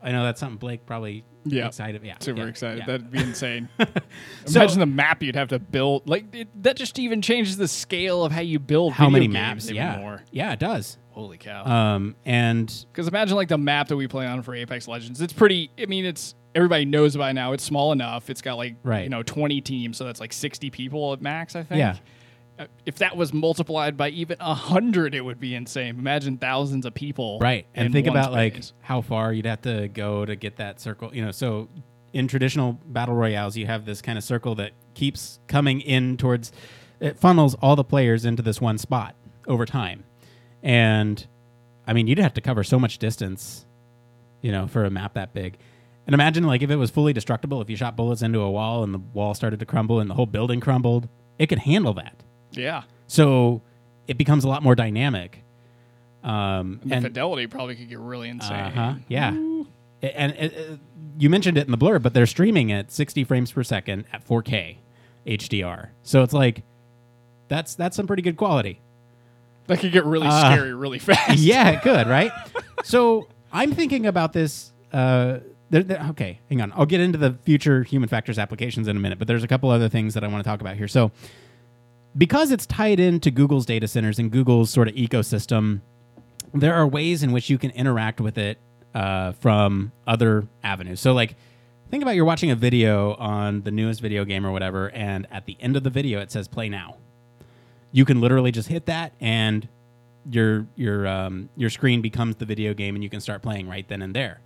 I 0.04 0.12
know 0.12 0.24
that's 0.24 0.40
something 0.40 0.58
Blake 0.58 0.86
probably 0.86 1.24
Yeah. 1.46 1.68
excited. 1.68 2.04
Yeah, 2.04 2.16
Super 2.20 2.42
yeah, 2.42 2.48
excited. 2.48 2.80
yeah. 2.80 2.86
That'd 2.86 3.12
be 3.12 3.20
insane. 3.20 3.70
So- 4.46 4.60
Imagine 4.60 4.80
the 4.80 4.86
map 4.88 5.22
you'd 5.24 5.36
have 5.36 5.50
to 5.50 5.60
build. 5.60 6.10
Like 6.10 6.34
it, 6.34 6.64
that 6.64 6.76
just 6.76 6.98
even 7.00 7.22
changes 7.22 7.58
the 7.58 7.68
scale 7.68 8.24
of 8.26 8.32
how 8.32 8.42
you 8.42 8.60
build. 8.60 8.94
how 8.94 9.10
many 9.10 9.28
maps? 9.28 9.70
Yeah, 9.70 9.98
More. 9.98 10.24
yeah, 10.32 10.54
it 10.54 10.60
does. 10.60 10.98
Holy 11.12 11.38
cow. 11.38 11.66
Um, 11.66 12.16
and 12.26 12.68
Because 12.92 13.08
imagine 13.08 13.36
like 13.36 13.50
the 13.50 13.58
map 13.58 13.90
that 13.90 13.98
we 13.98 14.08
play 14.08 14.26
on 14.26 14.42
for 14.42 14.56
Apex 14.56 14.88
Legends. 14.88 15.22
It's 15.22 15.34
pretty. 15.34 15.70
I 15.80 15.86
mean, 15.86 16.06
it's 16.06 16.34
everybody 16.56 16.86
knows 16.86 17.16
by 17.18 17.34
now. 17.34 17.52
It's 17.54 17.64
small 17.64 17.92
enough. 17.92 18.30
It's 18.30 18.42
got 18.42 18.56
like 18.58 18.76
Right. 18.84 19.04
you 19.04 19.10
know 19.10 19.22
twenty 19.22 19.62
teams, 19.62 19.98
so 19.98 20.06
that's 20.06 20.20
like 20.22 20.32
sixty 20.34 20.70
people 20.70 21.12
at 21.14 21.22
max. 21.22 21.56
I 21.56 21.64
think. 21.64 21.80
Yeah. 21.80 21.98
Uh, 22.62 22.68
If 22.86 22.98
that 22.98 23.18
was 23.18 23.34
multiplied 23.34 23.98
by 23.98 24.10
even 24.10 24.38
a 24.40 24.54
hundred, 24.54 25.16
it 25.16 25.22
would 25.22 25.40
be 25.40 25.56
insane. 25.56 25.98
Imagine 25.98 26.38
thousands 26.38 26.86
of 26.86 26.94
people. 26.94 27.40
right, 27.40 27.66
and 27.74 27.92
think 27.92 28.08
about 28.08 28.32
like 28.32 28.62
how 28.82 29.02
far 29.02 29.34
you'd 29.34 29.46
have 29.46 29.62
to 29.64 29.88
go 29.88 30.26
to 30.26 30.36
get 30.36 30.58
that 30.58 30.80
circle. 30.80 31.14
You 31.14 31.26
know, 31.26 31.32
so 31.32 31.70
in 32.14 32.28
traditional 32.28 32.74
battle 32.86 33.16
royales, 33.16 33.58
you 33.58 33.66
have 33.66 33.86
this 33.86 34.02
kind 34.02 34.18
of 34.18 34.24
circle 34.24 34.56
that 34.56 34.72
keeps 34.94 35.40
coming 35.48 35.82
in 35.82 36.18
towards. 36.18 36.52
It 37.00 37.18
funnels 37.18 37.56
all 37.56 37.76
the 37.76 37.84
players 37.84 38.26
into 38.26 38.44
this 38.44 38.62
one 38.62 38.78
spot 38.78 39.16
over 39.48 39.66
time, 39.66 40.04
and 40.62 41.26
I 41.88 41.94
mean, 41.94 42.06
you'd 42.08 42.20
have 42.20 42.36
to 42.36 42.42
cover 42.42 42.64
so 42.64 42.78
much 42.78 43.00
distance, 43.00 43.66
you 44.42 44.52
know, 44.52 44.68
for 44.68 44.86
a 44.86 44.90
map 44.92 45.16
that 45.16 45.34
big. 45.34 45.58
And 46.06 46.14
imagine 46.14 46.44
like 46.44 46.62
if 46.62 46.70
it 46.70 46.76
was 46.76 46.92
fully 46.92 47.14
destructible, 47.14 47.62
if 47.62 47.70
you 47.70 47.76
shot 47.76 47.96
bullets 47.96 48.22
into 48.22 48.40
a 48.40 48.52
wall 48.52 48.84
and 48.84 48.94
the 48.94 49.00
wall 49.00 49.34
started 49.34 49.60
to 49.62 49.66
crumble 49.66 50.00
and 50.00 50.10
the 50.10 50.14
whole 50.14 50.26
building 50.26 50.60
crumbled, 50.60 51.10
it 51.40 51.48
could 51.48 51.60
handle 51.60 51.94
that. 51.94 52.24
Yeah, 52.52 52.84
So 53.08 53.62
it 54.08 54.18
becomes 54.18 54.44
a 54.44 54.48
lot 54.48 54.64
more 54.64 54.76
dynamic. 54.76 55.44
Um, 56.24 56.80
and 56.84 56.92
the 56.92 56.96
and 56.98 57.06
fidelity 57.06 57.48
probably 57.48 57.76
could 57.76 57.90
get 57.90 58.00
really 58.00 58.30
insane. 58.30 58.52
uh-huh, 58.60 58.94
yeah, 59.08 59.34
A- 60.04 60.20
and 60.20 60.34
uh, 60.34 60.44
uh, 60.74 60.76
you 61.18 61.30
mentioned 61.30 61.58
it 61.58 61.66
in 61.66 61.72
the 61.72 61.78
blur, 61.78 61.98
but 62.00 62.14
they're 62.14 62.28
streaming 62.28 62.72
at 62.72 62.92
60 62.92 63.24
frames 63.24 63.52
per 63.52 63.64
second 63.64 64.06
at 64.14 64.28
4K 64.28 64.78
HDR. 65.26 65.90
So 66.04 66.22
it's 66.22 66.34
like 66.34 66.64
that's 67.48 67.74
that's 67.76 67.96
some 67.96 68.06
pretty 68.08 68.22
good 68.22 68.38
quality. 68.38 68.80
That 69.68 69.80
could 69.80 69.92
get 69.92 70.06
really 70.06 70.28
Uh, 70.28 70.52
scary 70.54 70.74
really 70.74 71.00
fast. 71.10 71.40
yeah, 71.40 71.70
it 71.70 71.82
could, 71.82 72.08
right? 72.08 72.32
so 72.84 73.28
I'm 73.52 73.72
thinking 73.74 74.06
about 74.06 74.34
this. 74.34 74.72
Uh, 74.94 75.40
there, 75.72 75.82
there- 75.84 76.06
okay, 76.12 76.40
hang 76.50 76.62
on. 76.62 76.72
I'll 76.76 76.86
get 76.86 77.00
into 77.02 77.18
the 77.18 77.34
future 77.44 77.82
human 77.84 78.10
factors 78.10 78.38
applications 78.38 78.88
in 78.88 78.96
a 78.96 79.00
minute, 79.00 79.18
but 79.18 79.28
there's 79.28 79.44
a 79.44 79.48
couple 79.48 79.70
other 79.72 79.90
things 79.90 80.14
that 80.14 80.24
I 80.24 80.28
want 80.28 80.44
to 80.44 80.48
talk 80.50 80.62
about 80.62 80.76
here. 80.78 80.88
So, 80.88 81.12
because 82.18 82.52
it's 82.52 82.66
tied 82.66 83.00
into 83.00 83.32
Google's 83.32 83.66
data 83.66 83.88
centers 83.88 84.20
and 84.20 84.32
Google's 84.32 84.70
sort 84.70 84.88
of 84.88 84.96
ecosystem, 84.96 85.82
there 86.54 86.74
are 86.74 86.88
ways 86.88 87.24
in 87.24 87.32
which 87.32 87.50
you 87.50 87.58
can 87.58 87.72
interact 87.72 88.20
with 88.20 88.38
it 88.38 88.58
uh, 88.94 89.32
from 89.34 89.92
other 90.06 90.48
avenues. 90.64 91.00
So, 91.00 91.14
like, 91.14 91.36
think 91.90 92.04
about 92.04 92.16
you're 92.16 92.26
watching 92.26 92.52
a 92.52 92.56
video 92.56 93.14
on 93.16 93.62
the 93.62 93.72
newest 93.72 94.02
video 94.02 94.26
game 94.26 94.46
or 94.46 94.52
whatever, 94.52 94.90
and 94.92 95.28
at 95.32 95.46
the 95.46 95.58
end 95.60 95.78
of 95.78 95.84
the 95.84 95.90
video, 95.90 96.20
it 96.20 96.32
says 96.32 96.48
"Play 96.48 96.70
now." 96.70 96.98
You 97.94 98.06
can 98.06 98.22
literally 98.22 98.52
just 98.52 98.70
hit 98.70 98.86
that, 98.88 99.14
and 99.20 99.68
your 100.30 100.68
your 100.76 101.08
um, 101.08 101.50
your 101.56 101.70
screen 101.70 102.02
becomes 102.02 102.36
the 102.38 102.46
video 102.46 102.74
game, 102.74 102.96
and 102.96 103.04
you 103.04 103.10
can 103.10 103.22
start 103.22 103.42
playing 103.42 103.68
right 103.68 103.88
then 103.88 104.02
and 104.02 104.14
there. 104.14 104.42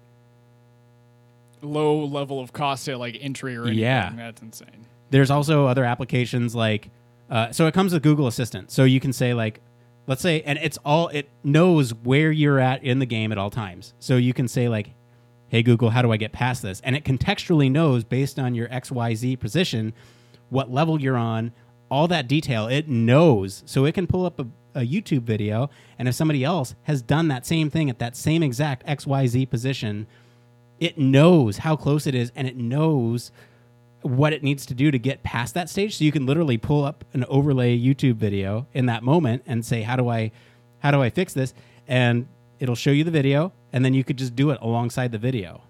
Low 1.61 2.05
level 2.05 2.39
of 2.39 2.53
cost 2.53 2.85
to 2.85 2.97
like 2.97 3.17
entry 3.19 3.55
or 3.55 3.63
anything. 3.63 3.79
Yeah. 3.79 4.13
That's 4.15 4.41
insane. 4.41 4.85
There's 5.09 5.31
also 5.31 5.65
other 5.65 5.83
applications 5.83 6.53
like 6.53 6.89
uh, 7.29 7.51
so 7.51 7.67
it 7.67 7.73
comes 7.73 7.93
with 7.93 8.03
Google 8.03 8.27
Assistant. 8.27 8.71
So 8.71 8.83
you 8.83 8.99
can 8.99 9.13
say 9.13 9.33
like 9.33 9.61
let's 10.07 10.21
say 10.21 10.41
and 10.41 10.59
it's 10.61 10.77
all 10.85 11.07
it 11.09 11.29
knows 11.43 11.93
where 11.93 12.31
you're 12.31 12.59
at 12.59 12.83
in 12.83 12.99
the 12.99 13.05
game 13.05 13.31
at 13.31 13.37
all 13.37 13.49
times. 13.49 13.93
So 13.99 14.17
you 14.17 14.33
can 14.33 14.47
say 14.47 14.69
like 14.69 14.93
hey 15.47 15.63
Google, 15.63 15.91
how 15.91 16.01
do 16.01 16.11
I 16.11 16.17
get 16.17 16.31
past 16.31 16.61
this? 16.61 16.81
And 16.81 16.95
it 16.95 17.03
contextually 17.03 17.71
knows 17.71 18.03
based 18.03 18.39
on 18.39 18.55
your 18.55 18.67
XYZ 18.69 19.39
position 19.39 19.93
what 20.49 20.71
level 20.71 20.99
you're 20.99 21.17
on, 21.17 21.53
all 21.89 22.07
that 22.07 22.27
detail. 22.27 22.67
It 22.67 22.87
knows. 22.87 23.63
So 23.65 23.85
it 23.85 23.93
can 23.93 24.07
pull 24.07 24.25
up 24.25 24.39
a, 24.39 24.47
a 24.75 24.81
YouTube 24.81 25.21
video 25.21 25.69
and 25.97 26.07
if 26.07 26.15
somebody 26.15 26.43
else 26.43 26.75
has 26.83 27.01
done 27.01 27.27
that 27.29 27.45
same 27.45 27.69
thing 27.69 27.89
at 27.89 27.99
that 27.99 28.15
same 28.15 28.43
exact 28.43 28.85
XYZ 28.85 29.49
position, 29.49 30.07
it 30.79 30.97
knows 30.97 31.59
how 31.59 31.75
close 31.75 32.05
it 32.05 32.13
is 32.15 32.31
and 32.35 32.47
it 32.47 32.57
knows 32.57 33.31
what 34.05 34.33
it 34.33 34.43
needs 34.43 34.65
to 34.67 34.73
do 34.73 34.91
to 34.91 34.99
get 34.99 35.23
past 35.23 35.55
that 35.55 35.69
stage. 35.69 35.97
So 35.97 36.03
you 36.03 36.11
can 36.11 36.25
literally 36.25 36.57
pull 36.57 36.83
up 36.83 37.03
an 37.13 37.25
overlay 37.25 37.77
YouTube 37.77 38.15
video 38.15 38.67
in 38.73 38.85
that 38.85 39.03
moment 39.03 39.43
and 39.47 39.65
say 39.65 39.81
how 39.81 39.95
do 39.95 40.09
I 40.09 40.31
how 40.79 40.91
do 40.91 41.01
I 41.01 41.09
fix 41.09 41.33
this? 41.33 41.53
And 41.87 42.27
it'll 42.59 42.75
show 42.75 42.91
you 42.91 43.03
the 43.03 43.11
video 43.11 43.51
and 43.73 43.83
then 43.83 43.93
you 43.93 44.03
could 44.03 44.17
just 44.17 44.35
do 44.35 44.51
it 44.51 44.59
alongside 44.61 45.11
the 45.11 45.17
video. 45.17 45.63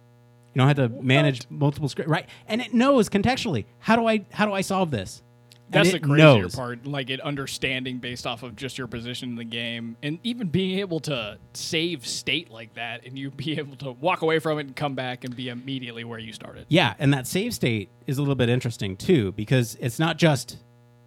You 0.54 0.60
don't 0.60 0.68
have 0.68 0.78
to 0.78 0.90
manage 1.02 1.50
multiple 1.50 1.88
script 1.88 2.10
right? 2.10 2.28
And 2.48 2.62
it 2.62 2.74
knows 2.74 3.10
contextually 3.10 3.66
how 3.80 3.96
do 3.96 4.06
I 4.08 4.26
how 4.32 4.46
do 4.46 4.52
I 4.52 4.62
solve 4.62 4.92
this 4.92 5.22
That's 5.70 5.92
the 5.92 6.00
crazier 6.00 6.18
knows. 6.42 6.56
part, 6.56 6.86
like 6.86 7.10
it 7.10 7.20
understanding 7.22 7.98
based 7.98 8.28
off 8.28 8.44
of 8.44 8.56
just 8.56 8.78
your 8.78 8.88
position 8.88 9.30
in 9.30 9.36
the 9.36 9.44
game, 9.44 9.98
and 10.04 10.20
even 10.24 10.48
being 10.48 10.80
able 10.80 11.00
to 11.02 11.38
save 11.54 12.06
state 12.06 12.52
like 12.52 12.74
that, 12.76 13.06
and 13.06 13.18
you 13.18 13.32
be 13.32 13.58
able 13.58 13.76
to 13.78 13.92
walk 13.92 14.22
away 14.22 14.40
from 14.40 14.60
it 14.60 14.68
and 14.68 14.76
come 14.76 14.96
back 14.96 15.24
and 15.24 15.36
be 15.36 15.50
immediately 15.50 16.04
where 16.04 16.20
you 16.20 16.34
started. 16.34 16.66
Yeah, 16.70 16.94
and 17.00 17.14
that 17.14 17.28
save 17.28 17.54
state 17.54 17.90
is 18.06 18.18
a 18.18 18.22
little 18.22 18.36
bit 18.36 18.50
interesting 18.50 18.96
too 18.96 19.32
because 19.32 19.76
it's 19.80 19.98
not 19.98 20.18
just, 20.18 20.58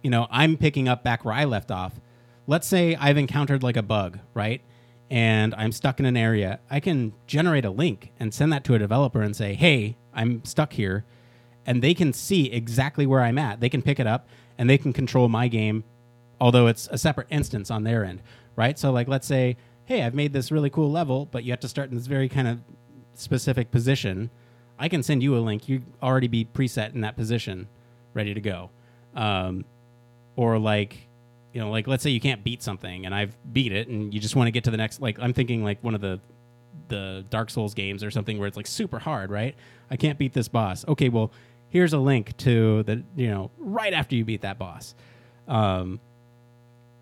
you 0.03 0.09
know, 0.09 0.27
I'm 0.29 0.57
picking 0.57 0.87
up 0.87 1.03
back 1.03 1.23
where 1.23 1.33
I 1.33 1.45
left 1.45 1.71
off. 1.71 1.99
Let's 2.45 2.67
say 2.67 2.95
I've 2.95 3.17
encountered 3.17 3.63
like 3.63 3.77
a 3.77 3.83
bug, 3.83 4.19
right? 4.33 4.61
And 5.09 5.55
I'm 5.55 5.71
stuck 5.71 5.99
in 5.99 6.05
an 6.05 6.17
area. 6.17 6.59
I 6.69 6.79
can 6.79 7.13
generate 7.27 7.65
a 7.65 7.71
link 7.71 8.11
and 8.19 8.33
send 8.33 8.51
that 8.53 8.63
to 8.65 8.75
a 8.75 8.79
developer 8.79 9.21
and 9.21 9.35
say, 9.35 9.53
"Hey, 9.55 9.97
I'm 10.13 10.43
stuck 10.43 10.73
here." 10.73 11.05
And 11.65 11.81
they 11.81 11.93
can 11.93 12.13
see 12.13 12.51
exactly 12.51 13.05
where 13.05 13.21
I'm 13.21 13.37
at. 13.37 13.59
They 13.59 13.69
can 13.69 13.81
pick 13.81 13.99
it 13.99 14.07
up 14.07 14.27
and 14.59 14.69
they 14.69 14.77
can 14.77 14.93
control 14.93 15.27
my 15.27 15.47
game 15.47 15.83
although 16.41 16.67
it's 16.67 16.87
a 16.91 16.97
separate 16.97 17.27
instance 17.29 17.69
on 17.69 17.83
their 17.83 18.03
end, 18.05 18.21
right? 18.55 18.77
So 18.77 18.91
like 18.91 19.07
let's 19.07 19.27
say, 19.27 19.57
"Hey, 19.85 20.03
I've 20.03 20.13
made 20.13 20.33
this 20.33 20.51
really 20.51 20.69
cool 20.69 20.91
level, 20.91 21.25
but 21.25 21.43
you 21.43 21.51
have 21.51 21.59
to 21.61 21.67
start 21.67 21.89
in 21.89 21.95
this 21.95 22.07
very 22.07 22.29
kind 22.29 22.47
of 22.47 22.59
specific 23.13 23.71
position." 23.71 24.29
I 24.81 24.87
can 24.87 25.03
send 25.03 25.21
you 25.21 25.35
a 25.35 25.39
link. 25.39 25.67
You 25.67 25.81
already 26.01 26.29
be 26.29 26.45
preset 26.45 26.95
in 26.95 27.01
that 27.01 27.17
position, 27.17 27.67
ready 28.13 28.33
to 28.33 28.39
go. 28.39 28.69
Um, 29.13 29.65
or 30.37 30.57
like, 30.57 31.09
you 31.51 31.59
know, 31.59 31.69
like 31.69 31.85
let's 31.85 32.01
say 32.01 32.11
you 32.11 32.21
can't 32.21 32.43
beat 32.45 32.63
something, 32.63 33.05
and 33.05 33.13
I've 33.13 33.37
beat 33.51 33.73
it, 33.73 33.89
and 33.89 34.13
you 34.13 34.21
just 34.21 34.35
want 34.35 34.47
to 34.47 34.51
get 34.51 34.63
to 34.65 34.71
the 34.71 34.77
next. 34.77 35.01
Like 35.01 35.19
I'm 35.19 35.33
thinking 35.33 35.63
like 35.63 35.83
one 35.83 35.95
of 35.95 36.01
the 36.01 36.19
the 36.87 37.25
Dark 37.29 37.49
Souls 37.49 37.73
games 37.73 38.03
or 38.03 38.09
something 38.09 38.39
where 38.39 38.47
it's 38.47 38.57
like 38.57 38.67
super 38.67 38.99
hard, 38.99 39.29
right? 39.29 39.55
I 39.91 39.97
can't 39.97 40.17
beat 40.17 40.33
this 40.33 40.47
boss. 40.47 40.87
Okay, 40.87 41.09
well 41.09 41.31
here's 41.69 41.93
a 41.93 41.99
link 41.99 42.35
to 42.37 42.83
the 42.83 43.03
you 43.15 43.29
know 43.29 43.51
right 43.57 43.93
after 43.93 44.15
you 44.15 44.25
beat 44.25 44.41
that 44.41 44.57
boss. 44.57 44.95
Um, 45.47 45.99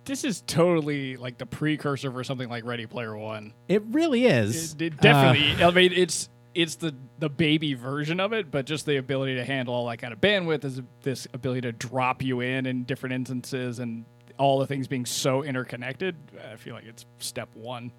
This 0.06 0.24
is 0.24 0.42
totally 0.48 1.18
like 1.18 1.38
the 1.38 1.46
precursor 1.46 2.12
for 2.12 2.24
something 2.24 2.50
like 2.50 2.64
Ready 2.66 2.86
Player 2.86 3.16
One. 3.18 3.54
it 3.68 3.84
really 3.92 4.26
is. 4.26 4.74
It, 4.76 4.82
it 4.82 4.94
Uh, 4.94 5.02
definitely. 5.02 5.64
I 5.64 5.72
mean, 5.72 5.92
it's 5.94 6.30
it's 6.56 6.76
the 6.76 6.96
the 7.20 7.30
baby 7.30 7.74
version 7.74 8.20
of 8.20 8.34
it, 8.34 8.50
but 8.50 8.66
just 8.66 8.86
the 8.86 8.98
ability 8.98 9.36
to 9.36 9.44
handle 9.44 9.74
all 9.74 9.88
that 9.88 9.98
kind 9.98 10.14
of 10.14 10.22
bandwidth 10.22 10.64
is 10.66 10.82
this 11.04 11.28
ability 11.34 11.62
to 11.62 11.72
drop 11.72 12.24
you 12.24 12.40
in 12.42 12.66
in 12.66 12.84
different 12.84 13.14
instances 13.14 13.80
and 13.80 14.06
all 14.38 14.60
the 14.60 14.68
things 14.68 14.88
being 14.88 15.06
so 15.06 15.44
interconnected. 15.44 16.16
I 16.52 16.56
feel 16.56 16.74
like 16.74 16.86
it's 16.86 17.06
step 17.20 17.50
one. 17.54 17.92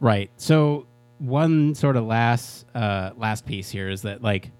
Right. 0.00 0.30
So 0.36 0.86
one 1.18 1.74
sort 1.74 1.96
of 1.96 2.04
last 2.04 2.66
uh, 2.74 3.10
last 3.16 3.46
piece 3.46 3.70
here 3.70 3.88
is 3.88 4.02
that 4.02 4.22
like, 4.22 4.50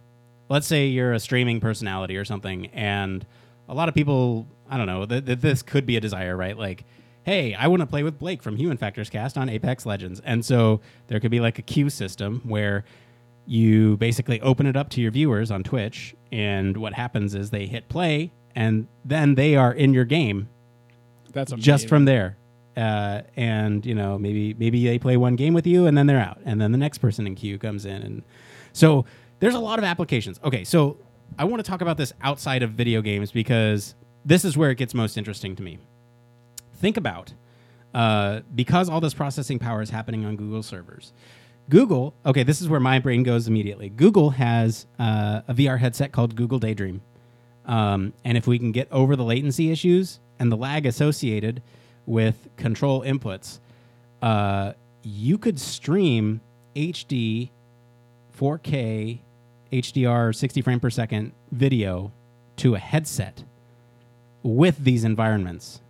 let's 0.48 0.66
say 0.66 0.86
you're 0.86 1.12
a 1.12 1.20
streaming 1.20 1.60
personality 1.60 2.16
or 2.16 2.24
something, 2.24 2.66
and 2.66 3.26
a 3.68 3.74
lot 3.74 3.88
of 3.88 3.94
people, 3.94 4.46
I 4.68 4.76
don't 4.76 4.86
know, 4.86 5.06
that 5.06 5.26
th- 5.26 5.38
this 5.40 5.62
could 5.62 5.86
be 5.86 5.96
a 5.96 6.00
desire, 6.00 6.36
right? 6.36 6.56
Like, 6.56 6.84
hey, 7.24 7.54
I 7.54 7.66
want 7.66 7.80
to 7.80 7.86
play 7.86 8.02
with 8.02 8.18
Blake 8.18 8.42
from 8.42 8.56
Human 8.56 8.76
Factors 8.76 9.10
Cast 9.10 9.36
on 9.36 9.48
Apex 9.48 9.84
Legends, 9.86 10.20
and 10.24 10.44
so 10.44 10.80
there 11.08 11.20
could 11.20 11.30
be 11.30 11.40
like 11.40 11.58
a 11.58 11.62
queue 11.62 11.90
system 11.90 12.40
where 12.44 12.84
you 13.46 13.96
basically 13.96 14.40
open 14.42 14.66
it 14.66 14.76
up 14.76 14.90
to 14.90 15.00
your 15.00 15.10
viewers 15.10 15.50
on 15.50 15.62
Twitch, 15.62 16.14
and 16.32 16.76
what 16.76 16.92
happens 16.94 17.34
is 17.34 17.50
they 17.50 17.66
hit 17.66 17.88
play, 17.88 18.32
and 18.54 18.86
then 19.04 19.34
they 19.34 19.56
are 19.56 19.72
in 19.72 19.94
your 19.94 20.04
game 20.04 20.48
That's 21.32 21.52
just 21.52 21.88
from 21.88 22.04
there. 22.04 22.36
Uh, 22.76 23.22
and 23.36 23.84
you 23.84 23.94
know 23.94 24.16
maybe 24.18 24.54
maybe 24.54 24.86
they 24.86 25.00
play 25.00 25.16
one 25.16 25.34
game 25.34 25.52
with 25.52 25.66
you 25.66 25.86
and 25.86 25.98
then 25.98 26.06
they're 26.06 26.20
out 26.20 26.38
and 26.44 26.60
then 26.60 26.70
the 26.70 26.78
next 26.78 26.98
person 26.98 27.26
in 27.26 27.34
queue 27.34 27.58
comes 27.58 27.84
in 27.84 28.02
and 28.02 28.22
so 28.72 29.04
there's 29.40 29.54
a 29.54 29.60
lot 29.60 29.78
of 29.78 29.84
applications. 29.84 30.38
Okay 30.42 30.64
so 30.64 30.98
i 31.38 31.44
want 31.44 31.62
to 31.62 31.70
talk 31.70 31.80
about 31.80 31.96
this 31.96 32.12
outside 32.22 32.62
of 32.62 32.70
video 32.70 33.02
games 33.02 33.30
because 33.30 33.94
this 34.24 34.44
is 34.44 34.56
where 34.56 34.70
it 34.70 34.76
gets 34.76 34.94
most 34.94 35.16
interesting 35.16 35.54
to 35.56 35.62
me. 35.62 35.78
Think 36.74 36.96
about 36.96 37.34
uh, 37.94 38.40
because 38.54 38.88
all 38.88 39.00
this 39.00 39.14
processing 39.14 39.58
power 39.58 39.82
is 39.82 39.90
happening 39.90 40.24
on 40.24 40.36
google 40.36 40.62
servers. 40.62 41.12
Google 41.68 42.14
okay 42.24 42.42
this 42.42 42.60
is 42.60 42.68
where 42.68 42.80
my 42.80 42.98
brain 42.98 43.22
goes 43.22 43.48
immediately. 43.48 43.88
Google 43.88 44.30
has 44.30 44.86
uh, 44.98 45.42
a 45.48 45.54
vr 45.54 45.78
headset 45.78 46.12
called 46.12 46.34
google 46.34 46.58
daydream. 46.58 47.02
Um, 47.66 48.14
and 48.24 48.38
if 48.38 48.46
we 48.46 48.58
can 48.58 48.72
get 48.72 48.88
over 48.90 49.14
the 49.14 49.24
latency 49.24 49.70
issues 49.70 50.20
and 50.38 50.50
the 50.50 50.56
lag 50.56 50.86
associated 50.86 51.62
with 52.06 52.48
control 52.56 53.02
inputs, 53.02 53.60
uh, 54.22 54.72
you 55.02 55.36
could 55.36 55.60
stream 55.60 56.40
HD 56.74 57.50
4K 58.38 59.20
HDR 59.72 60.34
60 60.34 60.62
frame 60.62 60.80
per 60.80 60.90
second 60.90 61.32
video 61.50 62.12
to 62.56 62.74
a 62.74 62.78
headset 62.78 63.44
with 64.42 64.82
these 64.84 65.04
environments. 65.04 65.80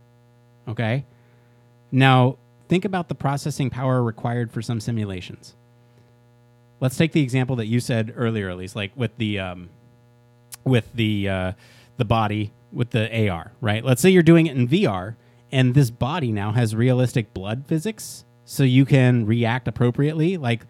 Okay? 0.67 1.05
Now, 1.91 2.39
think 2.69 2.85
about 2.85 3.09
the 3.09 3.15
processing 3.15 3.71
power 3.71 4.03
required 4.03 4.53
for 4.53 4.63
some 4.63 4.81
simulations. 4.81 5.55
Let's 6.81 6.97
take 6.97 7.13
the 7.13 7.23
example 7.23 7.57
that 7.57 7.67
you 7.67 7.81
said 7.81 8.13
earlier, 8.17 8.51
Elise, 8.51 8.77
like 8.77 8.93
with 8.95 9.17
the 9.17 9.41
um, 9.41 9.71
with 10.65 10.93
the 10.95 11.29
uh, 11.29 11.53
the 11.97 12.05
body 12.05 12.53
with 12.73 12.91
the 12.91 13.29
AR, 13.29 13.53
right? 13.61 13.85
Let's 13.85 14.01
say 14.01 14.11
you're 14.11 14.23
doing 14.23 14.47
it 14.47 14.57
in 14.57 14.69
VR, 14.69 15.17
and 15.51 15.75
this 15.75 15.91
body 15.91 16.31
now 16.31 16.53
has 16.53 16.77
realistic 16.77 17.35
blood 17.35 17.65
physics, 17.67 18.25
so 18.45 18.63
you 18.63 18.85
can 18.85 19.27
react 19.27 19.67
appropriately. 19.67 20.37
Like, 20.37 20.67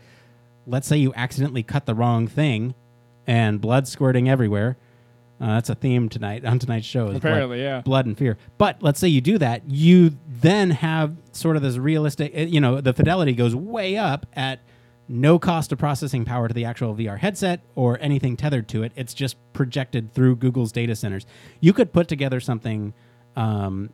let's 0.67 0.87
say 0.87 0.97
you 0.97 1.13
accidentally 1.15 1.63
cut 1.63 1.85
the 1.85 1.95
wrong 1.95 2.27
thing, 2.27 2.75
and 3.29 3.61
blood 3.61 3.87
squirting 3.87 4.29
everywhere. 4.29 4.77
Uh, 5.41 5.47
that's 5.55 5.71
a 5.71 5.75
theme 5.77 6.09
tonight 6.09 6.45
on 6.45 6.59
tonight's 6.59 6.85
show. 6.87 7.05
Is 7.05 7.11
blood- 7.11 7.17
Apparently, 7.19 7.63
yeah. 7.63 7.81
blood 7.83 8.07
and 8.07 8.19
fear. 8.19 8.37
But 8.57 8.83
let's 8.83 8.99
say 8.99 9.07
you 9.07 9.21
do 9.21 9.39
that, 9.39 9.63
you 9.71 10.17
then 10.27 10.71
have 10.71 11.15
sort 11.31 11.55
of 11.55 11.63
this 11.63 11.77
realistic, 11.77 12.33
uh, 12.37 12.41
you 12.41 12.61
know, 12.61 12.81
the 12.81 12.93
fidelity 12.93 13.35
goes 13.35 13.55
way 13.55 13.97
up 13.97 14.27
at 14.33 14.59
no 15.07 15.39
cost 15.39 15.71
of 15.71 15.79
processing 15.79 16.25
power 16.25 16.49
to 16.49 16.55
the 16.55 16.65
actual 16.65 16.95
VR 16.95 17.19
headset 17.19 17.61
or 17.77 17.99
anything 18.01 18.37
tethered 18.37 18.67
to 18.69 18.83
it. 18.83 18.91
It's 18.97 19.15
just 19.15 19.37
projected 19.53 20.13
through 20.13 20.37
Google's 20.37 20.73
data 20.73 20.97
centers. 20.97 21.25
You 21.61 21.73
could 21.73 21.93
put 21.93 22.09
together 22.09 22.41
something 22.41 22.93
um, 23.37 23.91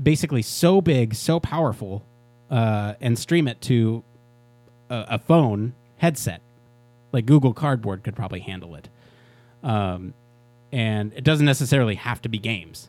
basically 0.00 0.42
so 0.42 0.80
big, 0.80 1.14
so 1.14 1.40
powerful, 1.40 2.04
uh, 2.48 2.94
and 3.00 3.18
stream 3.18 3.48
it 3.48 3.60
to 3.62 4.04
a, 4.88 5.04
a 5.10 5.18
phone 5.18 5.74
headset. 5.96 6.42
Like 7.12 7.26
Google 7.26 7.52
Cardboard 7.52 8.04
could 8.04 8.16
probably 8.16 8.40
handle 8.40 8.74
it. 8.74 8.88
Um, 9.62 10.14
and 10.72 11.12
it 11.14 11.24
doesn't 11.24 11.46
necessarily 11.46 11.94
have 11.94 12.20
to 12.22 12.28
be 12.28 12.38
games. 12.38 12.88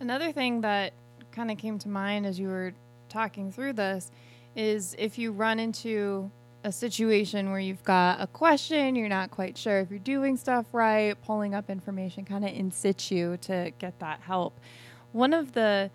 Another 0.00 0.32
thing 0.32 0.60
that 0.62 0.92
kind 1.30 1.50
of 1.50 1.58
came 1.58 1.78
to 1.78 1.88
mind 1.88 2.26
as 2.26 2.38
you 2.38 2.48
were 2.48 2.74
talking 3.08 3.50
through 3.50 3.74
this 3.74 4.10
is 4.54 4.94
if 4.98 5.18
you 5.18 5.32
run 5.32 5.58
into 5.58 6.30
a 6.64 6.72
situation 6.72 7.50
where 7.50 7.58
you've 7.58 7.82
got 7.82 8.20
a 8.20 8.26
question, 8.26 8.94
you're 8.94 9.08
not 9.08 9.30
quite 9.30 9.56
sure 9.56 9.80
if 9.80 9.90
you're 9.90 9.98
doing 9.98 10.36
stuff 10.36 10.66
right, 10.72 11.20
pulling 11.22 11.54
up 11.54 11.70
information 11.70 12.24
kind 12.24 12.44
of 12.44 12.52
in 12.52 12.70
situ 12.70 13.36
to 13.38 13.72
get 13.78 13.98
that 13.98 14.20
help. 14.20 14.60
One 15.12 15.32
of 15.32 15.52
the 15.52 15.90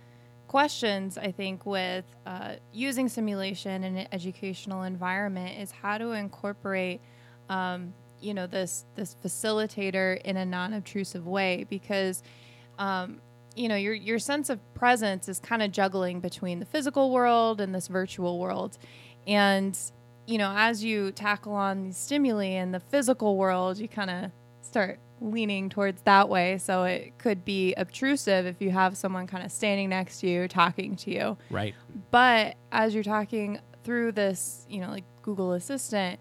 questions 0.48 1.18
I 1.18 1.32
think 1.32 1.66
with 1.66 2.06
uh, 2.26 2.56
using 2.74 3.10
simulation 3.10 3.84
in 3.84 3.98
an 3.98 4.08
educational 4.12 4.84
environment 4.84 5.60
is 5.60 5.72
how 5.72 5.98
to 5.98 6.12
incorporate 6.12 7.02
um, 7.50 7.94
you 8.20 8.34
know 8.34 8.48
this 8.48 8.86
this 8.96 9.16
facilitator 9.24 10.20
in 10.22 10.38
a 10.38 10.46
non-obtrusive 10.46 11.28
way 11.28 11.66
because 11.70 12.24
um, 12.80 13.22
you 13.56 13.68
know 13.68 13.76
your 13.76 13.94
your 13.94 14.20
sense 14.20 14.50
of 14.50 14.60
presence 14.74 15.28
is 15.30 15.40
kind 15.40 15.62
of 15.62 15.72
juggling 15.72 16.20
between 16.20 16.60
the 16.60 16.66
physical 16.66 17.12
world 17.12 17.62
and 17.62 17.74
this 17.74 17.88
virtual 17.88 18.40
world. 18.40 18.78
And 19.26 19.78
you 20.26 20.38
know 20.38 20.54
as 20.56 20.84
you 20.84 21.12
tackle 21.12 21.54
on 21.54 21.84
these 21.86 21.98
stimuli 21.98 22.46
in 22.46 22.72
the 22.72 22.80
physical 22.80 23.38
world 23.38 23.78
you 23.78 23.88
kind 23.88 24.10
of 24.10 24.32
start 24.62 25.00
leaning 25.20 25.70
towards 25.70 26.02
that 26.04 26.30
way. 26.30 26.58
So 26.60 26.84
it 26.84 27.18
could 27.18 27.44
be 27.44 27.74
obtrusive 27.76 28.46
if 28.46 28.62
you 28.62 28.70
have 28.70 28.96
someone 28.96 29.26
kind 29.26 29.44
of 29.44 29.52
standing 29.52 29.90
next 29.90 30.20
to 30.20 30.28
you 30.28 30.48
talking 30.48 30.96
to 30.98 31.12
you. 31.12 31.38
Right. 31.50 31.74
but 32.12 32.56
as 32.72 32.94
you're 32.94 33.04
talking 33.04 33.60
through 33.84 34.12
this 34.12 34.66
you 34.70 34.82
know 34.82 34.90
like 34.90 35.06
google 35.22 35.54
assistant 35.54 36.20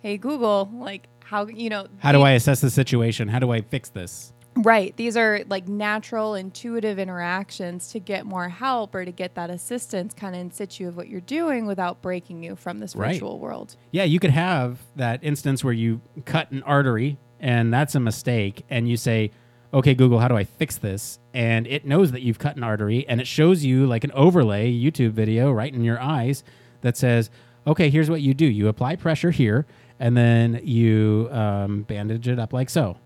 hey 0.00 0.16
google 0.16 0.70
like 0.74 1.08
how 1.24 1.46
you 1.46 1.68
know 1.68 1.86
How 1.98 2.12
do 2.12 2.22
I 2.22 2.30
assess 2.32 2.62
the 2.62 2.70
situation? 2.70 3.28
How 3.28 3.38
do 3.38 3.50
I 3.52 3.60
fix 3.60 3.90
this? 3.90 4.32
Right. 4.56 4.96
These 4.96 5.14
are 5.16 5.42
like 5.48 5.68
natural, 5.68 6.34
intuitive 6.34 6.98
interactions 6.98 7.90
to 7.92 8.00
get 8.00 8.24
more 8.24 8.48
help 8.48 8.94
or 8.94 9.04
to 9.04 9.12
get 9.12 9.34
that 9.34 9.50
assistance 9.50 10.14
kind 10.14 10.34
of 10.34 10.40
in 10.40 10.50
situ 10.50 10.88
of 10.88 10.96
what 10.96 11.08
you're 11.08 11.20
doing 11.20 11.66
without 11.66 12.00
breaking 12.00 12.42
you 12.42 12.56
from 12.56 12.78
this 12.78 12.96
Right. 12.96 13.12
virtual 13.12 13.38
world. 13.38 13.76
Yeah, 13.90 14.04
you 14.04 14.18
could 14.18 14.30
have 14.30 14.78
that 14.96 15.22
instance 15.22 15.62
where 15.62 15.74
you 15.74 16.00
cut 16.24 16.50
an 16.50 16.62
artery 16.62 17.18
and 17.38 17.72
that's 17.72 17.94
a 17.94 18.00
mistake, 18.00 18.64
and 18.68 18.88
you 18.88 18.96
say, 18.96 19.30
okay, 19.72 19.94
Google, 19.94 20.18
how 20.18 20.26
do 20.28 20.36
I 20.36 20.42
fix 20.44 20.76
this? 20.78 21.20
And 21.34 21.66
it 21.66 21.84
knows 21.84 22.10
that 22.12 22.22
you've 22.22 22.38
cut 22.38 22.56
an 22.56 22.64
artery 22.64 23.06
and 23.06 23.20
it 23.20 23.26
shows 23.26 23.64
you 23.64 23.86
like 23.86 24.02
an 24.02 24.12
overlay 24.12 24.72
YouTube 24.72 25.10
video 25.12 25.52
right 25.52 25.72
in 25.72 25.84
your 25.84 26.00
eyes 26.00 26.42
that 26.80 26.96
says, 26.96 27.30
okay, 27.66 27.90
here's 27.90 28.08
what 28.08 28.22
you 28.22 28.32
do 28.32 28.46
you 28.46 28.66
apply 28.68 28.96
pressure 28.96 29.30
here 29.30 29.66
and 29.98 30.16
then 30.16 30.60
you 30.62 31.28
um, 31.30 31.82
bandage 31.82 32.28
it 32.28 32.38
up 32.38 32.52
like 32.52 32.70
so. 32.70 32.96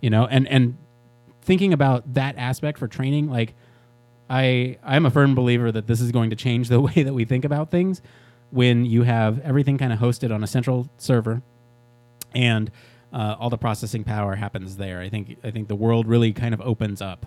You 0.00 0.10
know, 0.10 0.26
and, 0.26 0.46
and 0.48 0.76
thinking 1.42 1.72
about 1.72 2.14
that 2.14 2.36
aspect 2.36 2.78
for 2.78 2.86
training, 2.88 3.30
like, 3.30 3.54
I 4.28 4.78
I'm 4.82 5.06
a 5.06 5.10
firm 5.10 5.34
believer 5.34 5.70
that 5.70 5.86
this 5.86 6.00
is 6.00 6.10
going 6.10 6.30
to 6.30 6.36
change 6.36 6.68
the 6.68 6.80
way 6.88 7.02
that 7.02 7.14
we 7.14 7.24
think 7.24 7.44
about 7.44 7.70
things 7.70 8.02
when 8.50 8.84
you 8.84 9.02
have 9.02 9.40
everything 9.40 9.78
kind 9.78 9.92
of 9.92 9.98
hosted 9.98 10.34
on 10.34 10.42
a 10.42 10.46
central 10.46 10.88
server 10.98 11.42
and 12.34 12.70
uh, 13.12 13.36
all 13.38 13.50
the 13.50 13.58
processing 13.58 14.04
power 14.04 14.34
happens 14.34 14.76
there. 14.76 15.00
I 15.00 15.08
think 15.08 15.38
I 15.42 15.50
think 15.50 15.68
the 15.68 15.76
world 15.76 16.06
really 16.06 16.32
kind 16.32 16.52
of 16.52 16.60
opens 16.60 17.00
up 17.00 17.26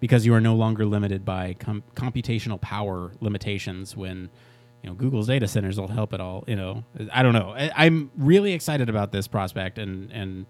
because 0.00 0.24
you 0.26 0.34
are 0.34 0.40
no 0.40 0.54
longer 0.54 0.86
limited 0.86 1.24
by 1.24 1.54
com- 1.54 1.82
computational 1.94 2.60
power 2.60 3.12
limitations 3.20 3.96
when 3.96 4.30
you 4.82 4.90
know 4.90 4.94
Google's 4.94 5.26
data 5.26 5.48
centers 5.48 5.78
will 5.78 5.88
help 5.88 6.12
it 6.12 6.20
all. 6.20 6.44
You 6.46 6.56
know, 6.56 6.84
I 7.12 7.22
don't 7.22 7.32
know. 7.34 7.50
I, 7.56 7.70
I'm 7.76 8.10
really 8.16 8.52
excited 8.52 8.88
about 8.88 9.12
this 9.12 9.26
prospect 9.28 9.78
and 9.78 10.10
and 10.12 10.46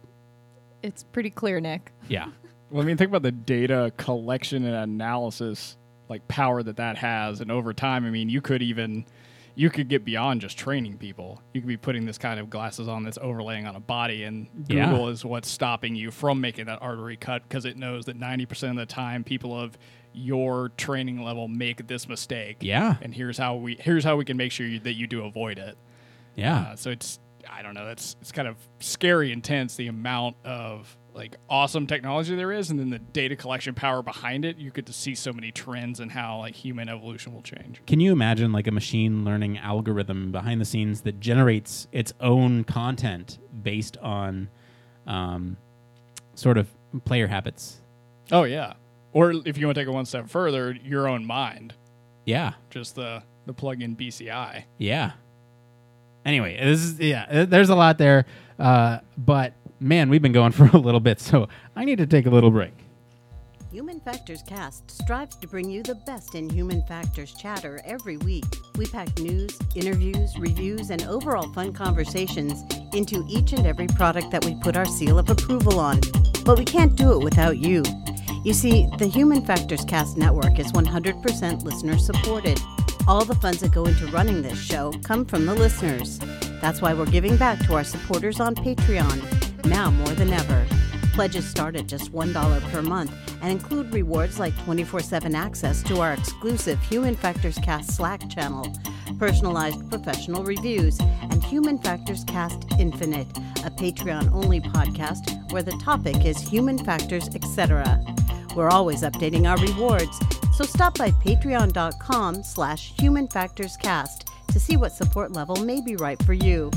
It's 0.83 1.03
pretty 1.05 1.31
clear, 1.31 1.61
Nick. 1.61 1.93
yeah. 2.09 2.29
Well, 2.71 2.83
I 2.83 2.85
mean, 2.87 2.99
think 2.99 3.09
about 3.09 3.23
the 3.23 3.33
data 3.33 3.91
collection 3.97 4.63
and 4.67 4.75
analysis, 4.75 5.79
like 6.11 6.29
power 6.29 6.63
that 6.63 6.77
that 6.77 6.99
has, 6.99 7.41
and 7.41 7.51
over 7.51 7.73
time, 7.73 8.05
I 8.05 8.11
mean, 8.11 8.29
you 8.29 8.43
could 8.43 8.61
even 8.61 9.07
you 9.55 9.71
could 9.71 9.89
get 9.89 10.05
beyond 10.05 10.43
just 10.43 10.59
training 10.59 10.99
people. 10.99 11.41
You 11.55 11.63
could 11.63 11.67
be 11.69 11.79
putting 11.79 12.05
this 12.05 12.19
kind 12.19 12.39
of 12.39 12.51
glasses 12.51 12.87
on 12.87 13.05
that's 13.05 13.17
overlaying 13.23 13.67
on 13.67 13.75
a 13.75 13.81
body, 13.81 14.25
and 14.25 14.49
Yeah. 14.69 14.91
Google 14.91 15.09
is 15.09 15.25
what's 15.25 15.49
stopping 15.49 15.97
you 15.97 16.11
from 16.11 16.43
making 16.43 16.67
that 16.67 16.83
artery 16.83 17.17
cut 17.17 17.43
because 17.45 17.65
it 17.65 17.79
knows 17.79 18.05
that 18.05 18.17
ninety 18.17 18.45
percent 18.45 18.79
of 18.79 18.87
the 18.87 18.93
time, 18.95 19.25
people 19.25 19.59
of 19.59 19.79
your 20.19 20.71
training 20.71 21.23
level 21.23 21.49
make 21.49 21.87
this 21.87 22.09
mistake. 22.09 22.59
Yeah. 22.61 22.97
and 23.01 23.15
here's 23.15 23.39
how 23.39 23.57
we 23.57 23.77
here's 23.81 24.05
how 24.05 24.17
we 24.17 24.25
can 24.25 24.37
make 24.37 24.53
sure 24.53 24.67
you, 24.67 24.81
that 24.81 24.95
you 24.95 25.07
do 25.07 25.25
avoid 25.25 25.59
it. 25.59 25.77
Yeah. 26.35 26.61
Uh, 26.61 26.77
so 26.77 26.91
it's 26.91 27.19
I 27.51 27.63
don't 27.63 27.75
know. 27.75 27.89
It's 27.89 28.17
it's 28.21 28.33
kind 28.33 28.49
of 28.49 28.57
scary, 28.81 29.33
intense 29.33 29.77
the 29.77 29.87
amount 29.87 30.37
of 30.45 30.97
like 31.15 31.37
awesome 31.49 31.87
technology 31.87 32.37
there 32.37 32.53
is, 32.53 32.71
and 32.71 32.79
then 32.79 32.91
the 32.91 32.99
data 32.99 33.35
collection 33.35 33.75
power 33.75 34.03
behind 34.03 34.45
it. 34.45 34.57
You 34.59 34.71
get 34.71 34.87
to 34.87 34.93
see 34.93 35.15
so 35.15 35.33
many 35.33 35.51
trends 35.51 35.99
and 35.99 36.13
how 36.13 36.39
like 36.39 36.55
human 36.55 36.89
evolution 36.89 37.33
will 37.35 37.43
change. 37.43 37.83
Can 37.87 38.01
you 38.01 38.13
imagine 38.13 38.53
like 38.53 38.67
a 38.67 38.73
machine 38.73 39.25
learning 39.25 39.59
algorithm 39.59 40.31
behind 40.31 40.61
the 40.61 40.65
scenes 40.65 41.01
that 41.03 41.21
generates 41.21 41.89
its 41.91 42.13
own 42.21 42.65
content 42.65 43.39
based 43.63 43.97
on 43.99 44.49
um, 45.07 45.57
sort 46.35 46.59
of 46.59 46.69
player 47.05 47.27
habits? 47.27 47.81
Oh 48.31 48.45
yeah. 48.45 48.75
Or 49.19 49.33
if 49.45 49.59
you 49.59 49.67
want 49.67 49.75
to 49.75 49.81
take 49.83 49.89
it 49.89 49.93
one 49.93 50.07
step 50.07 50.29
further, 50.29 50.73
your 50.85 51.09
own 51.09 51.25
mind, 51.25 51.75
Yeah. 52.25 52.53
just 52.71 52.95
the 52.95 53.23
the 53.47 53.53
plug-in 53.53 53.97
BCI. 53.97 54.65
Yeah. 54.77 55.13
Anyway, 56.25 56.57
this 56.63 56.81
is 56.81 57.01
yeah. 57.01 57.27
uh, 57.31 57.45
There's 57.47 57.71
a 57.71 57.75
lot 57.75 57.97
there, 57.99 58.27
uh, 58.59 58.99
but 59.17 59.55
man, 59.81 60.09
we've 60.11 60.21
been 60.23 60.33
going 60.33 60.53
for 60.59 60.67
a 60.67 60.77
little 60.77 61.01
bit, 61.01 61.19
so 61.21 61.49
I 61.75 61.85
need 61.85 61.97
to 61.99 62.07
take 62.07 62.27
a 62.27 62.31
little 62.31 62.51
break. 62.51 62.73
Human 63.73 64.01
Factors 64.01 64.43
Cast 64.47 64.91
strives 64.91 65.37
to 65.37 65.47
bring 65.47 65.69
you 65.71 65.83
the 65.83 65.95
best 66.07 66.35
in 66.35 66.49
human 66.49 66.83
factors 66.87 67.35
chatter 67.35 67.81
every 67.85 68.17
week. 68.19 68.45
We 68.77 68.87
pack 68.87 69.19
news, 69.19 69.59
interviews, 69.75 70.39
reviews, 70.39 70.89
and 70.91 71.03
overall 71.05 71.53
fun 71.53 71.73
conversations 71.75 72.63
into 72.95 73.25
each 73.29 73.53
and 73.53 73.67
every 73.67 73.87
product 73.89 74.31
that 74.31 74.45
we 74.45 74.55
put 74.57 74.77
our 74.77 74.87
seal 74.87 75.19
of 75.19 75.29
approval 75.29 75.79
on. 75.81 76.01
But 76.45 76.59
we 76.59 76.65
can't 76.65 76.97
do 76.97 77.13
it 77.13 77.25
without 77.25 77.59
you. 77.59 77.83
You 78.45 78.55
see, 78.55 78.89
the 78.99 79.07
Human 79.07 79.45
Factors 79.45 79.85
Cast 79.85 80.17
network 80.17 80.59
is 80.59 80.73
100% 80.73 81.65
listener 81.65 81.99
supported. 81.99 82.61
All 83.07 83.25
the 83.25 83.35
funds 83.35 83.61
that 83.61 83.73
go 83.73 83.85
into 83.85 84.07
running 84.07 84.43
this 84.43 84.59
show 84.59 84.93
come 85.03 85.25
from 85.25 85.45
the 85.45 85.55
listeners. 85.55 86.21
That's 86.61 86.81
why 86.81 86.95
we're 86.95 87.07
giving 87.07 87.37
back 87.37 87.59
to 87.67 87.75
our 87.75 87.85
supporters 87.85 88.39
on 88.41 88.55
Patreon, 88.55 89.65
now 89.65 89.91
more 89.91 90.15
than 90.15 90.33
ever. 90.33 90.78
Pledges 91.19 91.51
start 91.51 91.75
at 91.75 91.89
just 91.89 92.13
$1 92.13 92.71
per 92.71 92.81
month 92.81 93.13
and 93.43 93.51
include 93.51 93.93
rewards 93.93 94.39
like 94.39 94.57
24 94.59 95.01
7 95.01 95.35
access 95.35 95.83
to 95.83 96.01
our 96.01 96.13
exclusive 96.13 96.81
Human 96.85 97.17
Factors 97.17 97.59
Cast 97.59 97.97
Slack 97.97 98.31
channel, 98.31 98.73
personalized 99.19 99.91
professional 99.91 100.45
reviews, 100.45 101.01
and 101.01 101.43
Human 101.43 101.77
Factors 101.77 102.23
Cast 102.23 102.67
Infinite, 102.79 103.27
a 103.65 103.71
Patreon 103.71 104.33
only 104.33 104.61
podcast 104.61 105.51
where 105.51 105.65
the 105.65 105.77
topic 105.83 106.25
is 106.25 106.39
human 106.39 106.79
factors, 106.79 107.29
etc. 107.35 108.01
We're 108.55 108.71
always 108.71 109.03
updating 109.03 109.51
our 109.51 109.59
rewards, 109.59 110.21
so 110.57 110.63
stop 110.63 110.97
by 110.97 111.11
patreon.com 111.11 112.45
slash 112.45 112.95
humanfactorscast 112.95 114.23
to 114.53 114.61
see 114.61 114.77
what 114.77 114.93
support 114.93 115.33
level 115.33 115.57
may 115.57 115.81
be 115.81 115.97
right 115.97 116.23
for 116.23 116.33
you. 116.33 116.71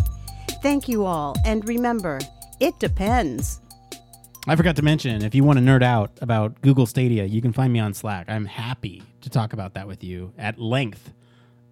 Thank 0.63 0.89
you 0.89 1.05
all, 1.05 1.35
and 1.45 1.63
remember, 1.69 2.19
it 2.59 2.79
depends. 2.79 3.61
I 4.47 4.55
forgot 4.55 4.75
to 4.77 4.81
mention 4.81 5.23
if 5.23 5.35
you 5.35 5.43
want 5.43 5.59
to 5.59 5.65
nerd 5.65 5.83
out 5.83 6.11
about 6.19 6.59
Google 6.61 6.87
Stadia, 6.87 7.25
you 7.25 7.43
can 7.43 7.53
find 7.53 7.71
me 7.71 7.79
on 7.79 7.93
Slack. 7.93 8.25
I'm 8.27 8.45
happy 8.45 9.03
to 9.21 9.29
talk 9.29 9.53
about 9.53 9.75
that 9.75 9.87
with 9.87 10.03
you 10.03 10.33
at 10.35 10.57
length. 10.57 11.13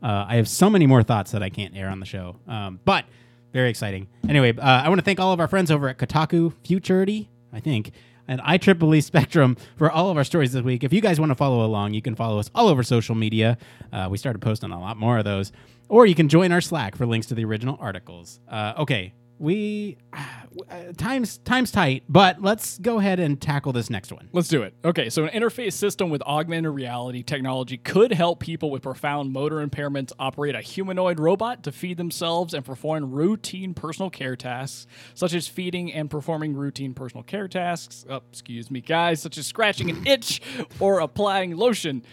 Uh, 0.03 0.25
I 0.27 0.35
have 0.35 0.47
so 0.47 0.69
many 0.69 0.85
more 0.85 1.01
thoughts 1.01 1.31
that 1.31 1.41
I 1.41 1.49
can't 1.49 1.75
air 1.75 1.89
on 1.89 1.99
the 1.99 2.05
show, 2.05 2.35
um, 2.47 2.79
but 2.85 3.05
very 3.53 3.71
exciting. 3.71 4.07
Anyway, 4.29 4.55
uh, 4.55 4.61
I 4.61 4.87
want 4.87 4.99
to 4.99 5.03
thank 5.03 5.19
all 5.19 5.33
of 5.33 5.39
our 5.39 5.47
friends 5.47 5.71
over 5.71 5.89
at 5.89 5.97
Kotaku 5.97 6.53
Futurity, 6.63 7.27
I 7.51 7.59
think, 7.59 7.91
and 8.27 8.39
IEEE 8.41 9.03
Spectrum 9.03 9.57
for 9.75 9.89
all 9.89 10.11
of 10.11 10.17
our 10.17 10.23
stories 10.23 10.53
this 10.53 10.61
week. 10.61 10.83
If 10.83 10.93
you 10.93 11.01
guys 11.01 11.19
want 11.19 11.31
to 11.31 11.35
follow 11.35 11.65
along, 11.65 11.95
you 11.95 12.03
can 12.03 12.13
follow 12.13 12.37
us 12.37 12.51
all 12.53 12.67
over 12.67 12.83
social 12.83 13.15
media. 13.15 13.57
Uh, 13.91 14.07
we 14.11 14.19
started 14.19 14.43
posting 14.43 14.69
a 14.69 14.79
lot 14.79 14.95
more 14.95 15.17
of 15.17 15.25
those. 15.25 15.51
Or 15.87 16.05
you 16.05 16.13
can 16.13 16.29
join 16.29 16.51
our 16.51 16.61
Slack 16.61 16.95
for 16.95 17.07
links 17.07 17.25
to 17.27 17.33
the 17.33 17.43
original 17.45 17.75
articles. 17.81 18.39
Uh, 18.47 18.73
okay, 18.77 19.11
we 19.39 19.97
uh, 20.13 20.91
times 20.97 21.37
times 21.39 21.71
tight, 21.71 22.03
but 22.09 22.41
let's 22.41 22.77
go 22.77 22.99
ahead 22.99 23.19
and 23.19 23.41
tackle 23.41 23.71
this 23.71 23.89
next 23.89 24.11
one. 24.11 24.29
Let's 24.33 24.49
do 24.49 24.61
it. 24.63 24.73
Okay, 24.83 25.09
so 25.09 25.23
an 25.23 25.29
interface 25.29 25.73
system 25.73 26.09
with 26.09 26.21
augmented 26.23 26.73
reality 26.73 27.23
technology 27.23 27.77
could 27.77 28.11
help 28.11 28.39
people 28.39 28.69
with 28.69 28.83
profound 28.83 29.31
motor 29.31 29.65
impairments 29.65 30.11
operate 30.19 30.55
a 30.55 30.61
humanoid 30.61 31.19
robot 31.19 31.63
to 31.63 31.71
feed 31.71 31.97
themselves 31.97 32.53
and 32.53 32.65
perform 32.65 33.11
routine 33.11 33.73
personal 33.73 34.09
care 34.09 34.35
tasks, 34.35 34.85
such 35.13 35.33
as 35.33 35.47
feeding 35.47 35.91
and 35.93 36.09
performing 36.09 36.53
routine 36.53 36.93
personal 36.93 37.23
care 37.23 37.47
tasks. 37.47 38.05
Oh, 38.09 38.21
excuse 38.29 38.69
me, 38.69 38.81
guys, 38.81 39.21
such 39.21 39.37
as 39.37 39.47
scratching 39.47 39.89
an 39.89 40.05
itch 40.07 40.41
or 40.79 40.99
applying 40.99 41.55
lotion. 41.55 42.03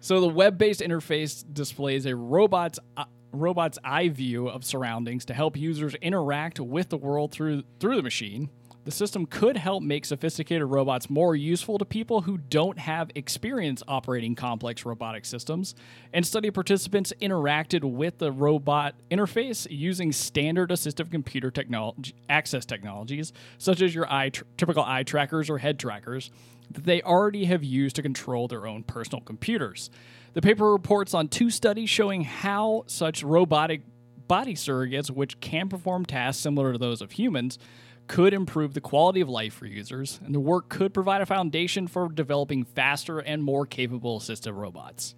So 0.00 0.20
the 0.20 0.28
web-based 0.28 0.80
interface 0.80 1.44
displays 1.52 2.06
a 2.06 2.14
robot's 2.14 2.78
uh, 2.96 3.04
robot's 3.36 3.78
eye 3.84 4.08
view 4.08 4.48
of 4.48 4.64
surroundings 4.64 5.24
to 5.26 5.34
help 5.34 5.56
users 5.56 5.94
interact 5.96 6.60
with 6.60 6.88
the 6.88 6.96
world 6.96 7.32
through 7.32 7.62
through 7.78 7.96
the 7.96 8.02
machine. 8.02 8.50
The 8.86 8.92
system 8.92 9.26
could 9.26 9.56
help 9.56 9.82
make 9.82 10.04
sophisticated 10.04 10.68
robots 10.68 11.10
more 11.10 11.34
useful 11.34 11.76
to 11.76 11.84
people 11.84 12.20
who 12.20 12.38
don't 12.38 12.78
have 12.78 13.10
experience 13.16 13.82
operating 13.88 14.36
complex 14.36 14.86
robotic 14.86 15.24
systems. 15.24 15.74
And 16.12 16.24
study 16.24 16.52
participants 16.52 17.12
interacted 17.20 17.82
with 17.82 18.18
the 18.18 18.30
robot 18.30 18.94
interface 19.10 19.66
using 19.68 20.12
standard 20.12 20.70
assistive 20.70 21.10
computer 21.10 21.50
technology 21.50 22.14
access 22.28 22.64
technologies, 22.64 23.32
such 23.58 23.82
as 23.82 23.92
your 23.92 24.08
eye 24.08 24.28
tr- 24.28 24.44
typical 24.56 24.84
eye 24.84 25.02
trackers 25.02 25.50
or 25.50 25.58
head 25.58 25.80
trackers, 25.80 26.30
that 26.70 26.84
they 26.84 27.02
already 27.02 27.46
have 27.46 27.64
used 27.64 27.96
to 27.96 28.02
control 28.02 28.46
their 28.46 28.68
own 28.68 28.84
personal 28.84 29.20
computers. 29.20 29.90
The 30.36 30.42
paper 30.42 30.70
reports 30.70 31.14
on 31.14 31.28
two 31.28 31.48
studies 31.48 31.88
showing 31.88 32.20
how 32.22 32.84
such 32.88 33.22
robotic 33.22 33.80
body 34.28 34.52
surrogates, 34.52 35.10
which 35.10 35.40
can 35.40 35.70
perform 35.70 36.04
tasks 36.04 36.42
similar 36.42 36.72
to 36.72 36.78
those 36.78 37.00
of 37.00 37.12
humans, 37.12 37.58
could 38.06 38.34
improve 38.34 38.74
the 38.74 38.82
quality 38.82 39.22
of 39.22 39.30
life 39.30 39.54
for 39.54 39.64
users, 39.64 40.20
and 40.22 40.34
the 40.34 40.40
work 40.40 40.68
could 40.68 40.92
provide 40.92 41.22
a 41.22 41.26
foundation 41.26 41.86
for 41.88 42.10
developing 42.10 42.64
faster 42.64 43.18
and 43.18 43.42
more 43.42 43.64
capable 43.64 44.20
assistive 44.20 44.54
robots. 44.58 45.14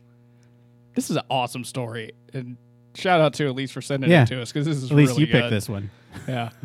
This 0.95 1.11
is 1.11 1.17
an 1.17 1.25
awesome 1.29 1.65
story, 1.65 2.13
and 2.33 2.57
shout 2.95 3.21
out 3.21 3.35
to 3.35 3.47
Elise 3.47 3.73
for 3.73 3.83
sending 3.83 4.09
Yeah. 4.13 4.23
it 4.23 4.27
to 4.29 4.41
us 4.41 4.53
because 4.53 4.67
this 4.67 4.77
is 4.77 4.93
At 4.93 4.97
least 4.97 5.15
really 5.15 5.23
you 5.23 5.33
picked 5.33 5.51
this 5.51 5.69
one. 5.69 5.91
Yeah. 6.29 6.51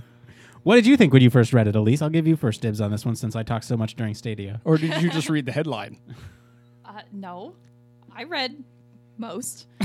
What 0.61 0.75
did 0.75 0.85
you 0.85 0.95
think 0.95 1.11
when 1.11 1.23
you 1.23 1.31
first 1.31 1.53
read 1.53 1.67
it, 1.67 1.75
Elise? 1.75 2.03
I'll 2.03 2.09
give 2.09 2.27
you 2.27 2.35
first 2.37 2.61
dibs 2.61 2.79
on 2.79 2.91
this 2.91 3.03
one 3.03 3.15
since 3.15 3.35
I 3.35 3.41
talked 3.43 3.65
so 3.65 3.75
much 3.75 3.95
during 3.95 4.13
Stadia. 4.13 4.61
Or 4.63 4.77
did 4.77 5.01
you 5.01 5.09
just 5.09 5.27
read 5.27 5.47
the 5.47 5.51
headline? 5.51 5.97
Uh, 6.85 7.01
no, 7.11 7.55
I 8.15 8.23
read 8.23 8.63
most. 9.17 9.67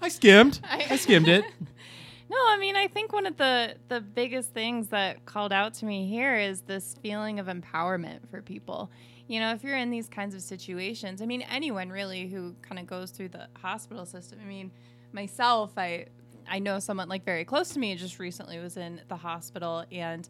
I 0.00 0.08
skimmed. 0.08 0.60
I- 0.64 0.86
I 0.90 0.96
skimmed 0.96 1.28
it. 1.28 1.44
No, 2.30 2.36
I 2.36 2.58
mean 2.58 2.76
I 2.76 2.88
think 2.88 3.14
one 3.14 3.24
of 3.24 3.38
the 3.38 3.74
the 3.88 4.02
biggest 4.02 4.52
things 4.52 4.88
that 4.88 5.24
called 5.24 5.50
out 5.50 5.72
to 5.74 5.86
me 5.86 6.06
here 6.06 6.36
is 6.36 6.60
this 6.60 6.94
feeling 7.02 7.38
of 7.40 7.46
empowerment 7.46 8.28
for 8.30 8.42
people. 8.42 8.90
You 9.28 9.40
know, 9.40 9.52
if 9.54 9.64
you're 9.64 9.78
in 9.78 9.88
these 9.90 10.10
kinds 10.10 10.34
of 10.34 10.42
situations, 10.42 11.22
I 11.22 11.24
mean 11.24 11.40
anyone 11.50 11.88
really 11.88 12.28
who 12.28 12.54
kind 12.60 12.78
of 12.78 12.86
goes 12.86 13.12
through 13.12 13.30
the 13.30 13.48
hospital 13.56 14.04
system. 14.04 14.40
I 14.44 14.46
mean, 14.46 14.70
myself, 15.12 15.72
I 15.78 16.08
I 16.46 16.58
know 16.58 16.80
someone 16.80 17.08
like 17.08 17.24
very 17.24 17.46
close 17.46 17.70
to 17.70 17.78
me 17.78 17.94
just 17.96 18.18
recently 18.18 18.58
was 18.58 18.76
in 18.76 19.00
the 19.08 19.16
hospital 19.16 19.86
and 19.90 20.28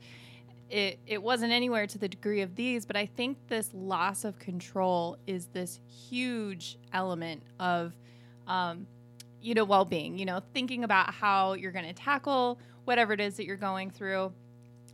it 0.71 0.99
it 1.07 1.23
wasn't 1.23 1.53
anywhere 1.53 1.87
to 1.87 1.99
the 1.99 2.09
degree 2.09 2.43
of 2.43 2.55
these, 2.55 2.85
but 2.85 2.97
I 2.97 3.07
think 3.07 3.39
this 3.49 3.71
loss 3.73 4.25
of 4.25 4.39
control 4.39 5.17
is 5.27 5.47
this 5.47 5.81
huge 5.87 6.79
element 6.93 7.43
of 7.59 7.95
um, 8.47 8.87
you 9.41 9.55
know 9.55 9.65
well-being 9.65 10.19
you 10.19 10.25
know 10.25 10.41
thinking 10.53 10.85
about 10.85 11.13
how 11.13 11.53
you're 11.55 11.73
going 11.73 11.87
to 11.87 11.93
tackle 11.93 12.59
whatever 12.85 13.13
it 13.13 13.21
is 13.21 13.37
that 13.37 13.45
you're 13.45 13.57
going 13.57 13.91
through 13.91 14.33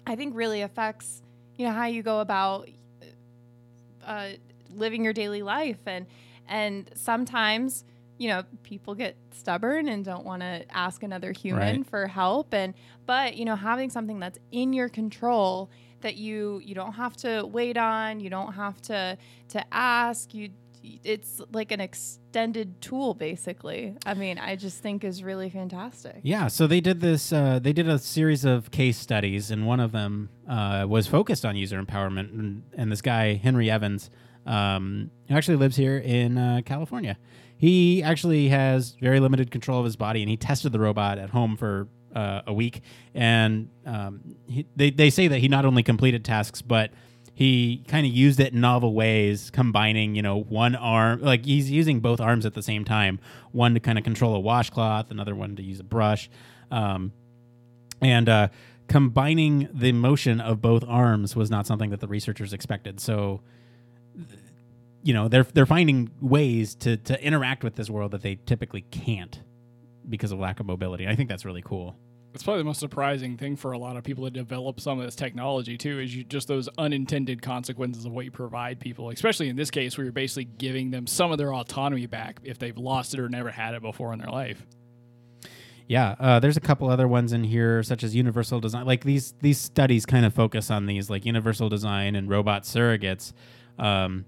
i 0.07 0.15
think 0.15 0.35
really 0.35 0.63
affects 0.63 1.23
you 1.57 1.67
know 1.67 1.73
how 1.73 1.87
you 1.87 2.03
go 2.03 2.21
about 2.21 2.69
uh, 4.05 4.29
living 4.75 5.03
your 5.03 5.13
daily 5.13 5.43
life 5.43 5.79
and 5.87 6.07
and 6.49 6.91
sometimes 6.95 7.85
you 8.25 8.31
know 8.33 8.43
people 8.63 8.95
get 9.05 9.15
stubborn 9.41 9.85
and 9.93 10.01
don't 10.05 10.25
want 10.25 10.41
to 10.49 10.55
ask 10.71 11.03
another 11.03 11.31
human 11.33 11.77
Right. 11.81 11.87
for 11.93 12.07
help 12.07 12.55
and 12.55 12.73
but 13.07 13.37
you 13.39 13.45
know 13.45 13.57
having 13.57 13.91
something 13.91 14.19
that's 14.25 14.39
in 14.51 14.73
your 14.73 14.89
control 14.89 15.69
that 16.01 16.15
you 16.17 16.61
you 16.69 16.75
don't 16.81 16.95
have 17.05 17.15
to 17.27 17.31
wait 17.59 17.77
on 17.77 18.21
you 18.25 18.31
don't 18.31 18.55
have 18.55 18.81
to 18.83 19.19
to 19.55 19.61
ask 19.75 20.33
you 20.33 20.49
it's 21.03 21.41
like 21.59 21.71
an 21.73 21.81
extended 21.81 22.69
tool 22.81 23.15
basically 23.15 23.95
i 24.05 24.13
mean 24.15 24.37
i 24.39 24.55
just 24.55 24.83
think 24.83 25.03
is 25.03 25.23
really 25.31 25.49
fantastic 25.51 26.17
Yeah, 26.23 26.49
so 26.49 26.67
they 26.67 26.81
did 26.81 27.01
this. 27.01 27.33
Uh, 27.33 27.59
they 27.67 27.73
did 27.73 27.89
a 27.89 27.99
series 27.99 28.45
of 28.45 28.71
case 28.71 28.99
studies, 28.99 29.51
and 29.51 29.67
one 29.67 29.81
of 29.81 29.93
them 29.93 30.29
uh, 30.49 30.85
was 30.89 31.07
focused 31.07 31.45
on 31.45 31.57
user 31.57 31.83
empowerment. 31.83 32.29
And, 32.39 32.63
and 32.79 32.91
this 32.93 33.03
guy 33.03 33.35
Henry 33.47 33.71
Evans, 33.71 34.11
um, 34.47 35.11
who 35.29 35.35
actually 35.39 35.57
lives 35.65 35.77
here 35.77 35.97
in 35.99 36.37
uh, 36.39 36.61
California, 36.73 37.17
he 37.65 38.03
actually 38.03 38.49
has 38.49 38.91
very 39.01 39.21
limited 39.21 39.51
control 39.51 39.79
of 39.79 39.87
his 39.87 39.97
body, 39.97 40.21
and 40.21 40.29
he 40.29 40.37
tested 40.37 40.71
the 40.71 40.79
robot 40.79 41.17
at 41.17 41.31
home 41.31 41.57
for 41.57 41.89
uh, 42.15 42.43
a 42.47 42.53
week. 42.53 42.83
And 43.15 43.71
um, 43.87 44.37
he, 44.47 44.67
they 44.77 44.91
they 44.91 45.09
say 45.09 45.29
that 45.29 45.39
he 45.39 45.49
not 45.49 45.65
only 45.65 45.83
completed 45.83 46.27
tasks, 46.27 46.61
but 46.61 46.91
he 47.33 47.83
kind 47.89 48.07
of 48.07 48.13
used 48.13 48.39
it 48.39 48.53
in 48.53 48.61
novel 48.61 48.93
ways, 48.93 49.51
combining, 49.51 50.15
you 50.15 50.21
know, 50.21 50.37
one 50.43 50.77
arm, 50.77 51.23
like 51.23 51.47
he's 51.47 51.71
using 51.71 52.01
both 52.01 52.21
arms 52.21 52.45
at 52.45 52.53
the 52.53 52.63
same 52.63 52.85
time, 52.85 53.19
one 53.51 53.73
to 53.73 53.81
kind 53.81 53.97
of 53.97 54.05
control 54.05 54.37
a 54.37 54.41
washcloth, 54.41 55.11
another 55.11 55.35
one 55.35 55.57
to 55.57 55.63
use 55.63 55.81
a 55.81 55.85
brush, 55.85 56.29
um, 56.71 57.13
and 58.03 58.29
uh, 58.29 58.49
combining 58.89 59.71
the 59.73 59.93
motion 59.93 60.39
of 60.39 60.61
both 60.61 60.85
arms 60.87 61.35
was 61.35 61.51
not 61.51 61.67
something 61.67 61.89
that 61.89 62.01
the 62.01 62.09
researchers 62.09 62.53
expected. 62.53 63.01
So, 63.01 63.41
you 65.05 65.13
know, 65.13 65.29
they're 65.29 65.45
they're 65.45 65.67
finding 65.67 66.11
ways 66.21 66.75
to 66.77 66.97
to 66.97 67.23
interact 67.23 67.63
with 67.63 67.77
this 67.77 67.91
world 67.91 68.11
that 68.13 68.23
they 68.23 68.37
typically 68.47 68.81
can't 68.91 69.41
because 70.09 70.33
of 70.33 70.39
lack 70.39 70.61
of 70.61 70.67
mobility. 70.67 71.07
I 71.07 71.15
think 71.15 71.29
that's 71.29 71.45
really 71.45 71.63
cool. 71.63 71.97
It's 72.33 72.43
probably 72.43 72.63
the 72.63 72.65
most 72.65 72.81
surprising 72.81 73.37
thing 73.37 73.55
for 73.55 73.73
a 73.73 73.79
lot 73.79 73.97
of 73.97 74.03
people 74.03 74.25
to 74.25 74.31
develop 74.31 74.81
some 74.81 74.99
of 74.99 75.05
this 75.05 75.15
technology 75.15 75.77
too, 75.79 76.01
is 76.01 76.17
you 76.17 76.25
just 76.25 76.49
those 76.49 76.69
unintended 76.79 77.43
consequences 77.43 78.07
of 78.07 78.13
what 78.13 78.25
you 78.25 78.33
provide 78.33 78.81
people, 78.81 79.11
especially 79.11 79.49
in 79.49 79.57
this 79.57 79.71
case 79.71 79.97
where 79.97 80.05
you're 80.05 80.13
basically 80.13 80.47
giving 80.47 80.91
them 80.91 81.07
some 81.07 81.31
of 81.31 81.39
their 81.39 81.55
autonomy 81.55 82.07
back 82.07 82.41
if 82.43 82.59
they've 82.59 82.77
lost 82.77 83.15
it 83.15 83.21
or 83.21 83.29
never 83.29 83.51
had 83.51 83.75
it 83.75 83.83
before 83.83 84.13
in 84.13 84.19
their 84.19 84.31
life. 84.31 84.67
Yeah, 85.87 86.17
uh, 86.19 86.41
there's 86.41 86.57
a 86.57 86.63
couple 86.63 86.89
other 86.89 87.07
ones 87.07 87.35
in 87.35 87.45
here, 87.45 87.83
such 87.83 88.03
as 88.03 88.17
universal 88.17 88.59
design. 88.59 88.87
Like 88.87 89.05
these 89.05 89.35
these 89.43 89.59
studies 89.59 90.07
kind 90.07 90.25
of 90.25 90.33
focus 90.33 90.71
on 90.71 90.87
these, 90.87 91.11
like 91.11 91.27
universal 91.27 91.69
design 91.69 92.17
and 92.17 92.29
robot 92.29 92.63
surrogates, 92.63 93.33
um, 93.79 94.25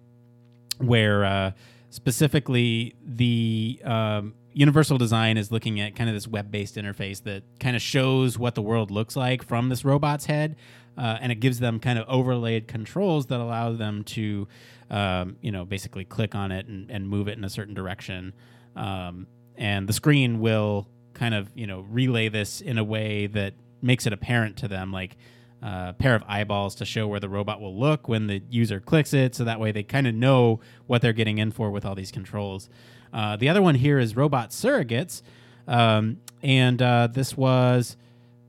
where 0.78 1.24
uh, 1.24 1.50
specifically 1.90 2.94
the 3.04 3.80
um, 3.84 4.34
universal 4.52 4.98
design 4.98 5.36
is 5.36 5.50
looking 5.50 5.80
at 5.80 5.94
kind 5.94 6.08
of 6.08 6.14
this 6.14 6.28
web-based 6.28 6.76
interface 6.76 7.22
that 7.24 7.42
kind 7.60 7.76
of 7.76 7.82
shows 7.82 8.38
what 8.38 8.54
the 8.54 8.62
world 8.62 8.90
looks 8.90 9.16
like 9.16 9.42
from 9.42 9.68
this 9.68 9.84
robot's 9.84 10.26
head, 10.26 10.56
uh, 10.96 11.18
and 11.20 11.30
it 11.30 11.36
gives 11.36 11.58
them 11.58 11.78
kind 11.78 11.98
of 11.98 12.08
overlaid 12.08 12.66
controls 12.68 13.26
that 13.26 13.40
allow 13.40 13.72
them 13.72 14.02
to, 14.04 14.48
um, 14.90 15.36
you 15.40 15.52
know, 15.52 15.64
basically 15.64 16.04
click 16.04 16.34
on 16.34 16.52
it 16.52 16.66
and, 16.66 16.90
and 16.90 17.08
move 17.08 17.28
it 17.28 17.36
in 17.36 17.44
a 17.44 17.50
certain 17.50 17.74
direction. 17.74 18.32
Um, 18.74 19.26
and 19.56 19.88
the 19.88 19.92
screen 19.92 20.40
will 20.40 20.88
kind 21.16 21.34
of 21.34 21.50
you 21.54 21.66
know 21.66 21.80
relay 21.90 22.28
this 22.28 22.60
in 22.60 22.78
a 22.78 22.84
way 22.84 23.26
that 23.26 23.54
makes 23.82 24.06
it 24.06 24.12
apparent 24.12 24.56
to 24.58 24.68
them 24.68 24.92
like 24.92 25.16
uh, 25.62 25.86
a 25.88 25.94
pair 25.98 26.14
of 26.14 26.22
eyeballs 26.28 26.74
to 26.76 26.84
show 26.84 27.06
where 27.08 27.20
the 27.20 27.28
robot 27.28 27.60
will 27.60 27.78
look 27.78 28.08
when 28.08 28.26
the 28.26 28.42
user 28.50 28.80
clicks 28.80 29.12
it 29.12 29.34
so 29.34 29.44
that 29.44 29.58
way 29.58 29.72
they 29.72 29.82
kind 29.82 30.06
of 30.06 30.14
know 30.14 30.60
what 30.86 31.02
they're 31.02 31.12
getting 31.12 31.38
in 31.38 31.50
for 31.50 31.70
with 31.70 31.84
all 31.84 31.94
these 31.94 32.10
controls 32.12 32.68
uh, 33.12 33.36
the 33.36 33.48
other 33.48 33.62
one 33.62 33.74
here 33.74 33.98
is 33.98 34.16
robot 34.16 34.50
surrogates 34.50 35.22
um, 35.66 36.18
and 36.42 36.80
uh, 36.82 37.06
this 37.06 37.36
was 37.36 37.96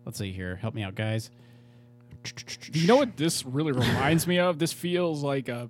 let's 0.06 0.18
see 0.18 0.32
here 0.32 0.58
help 0.58 0.74
me 0.74 0.84
out 0.84 0.96
guys 0.96 1.30
You 2.74 2.88
know 2.88 2.98
what 2.98 3.16
this 3.16 3.46
really 3.46 3.72
reminds 3.72 4.28
me 4.28 4.40
of? 4.40 4.60
This 4.60 4.74
feels 4.74 5.24
like 5.24 5.48
a, 5.48 5.70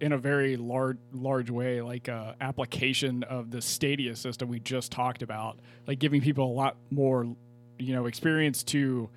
in 0.00 0.12
a 0.12 0.18
very 0.18 0.56
large 0.56 0.98
large 1.12 1.50
way 1.50 1.82
like 1.82 2.08
a 2.08 2.34
application 2.40 3.22
of 3.24 3.50
the 3.50 3.60
Stadia 3.60 4.16
system 4.16 4.48
we 4.48 4.60
just 4.60 4.90
talked 4.90 5.22
about, 5.22 5.58
like 5.86 5.98
giving 5.98 6.20
people 6.20 6.46
a 6.46 6.54
lot 6.54 6.76
more 6.90 7.26
you 7.78 7.94
know 7.94 8.06
experience 8.06 8.62
to 8.64 9.08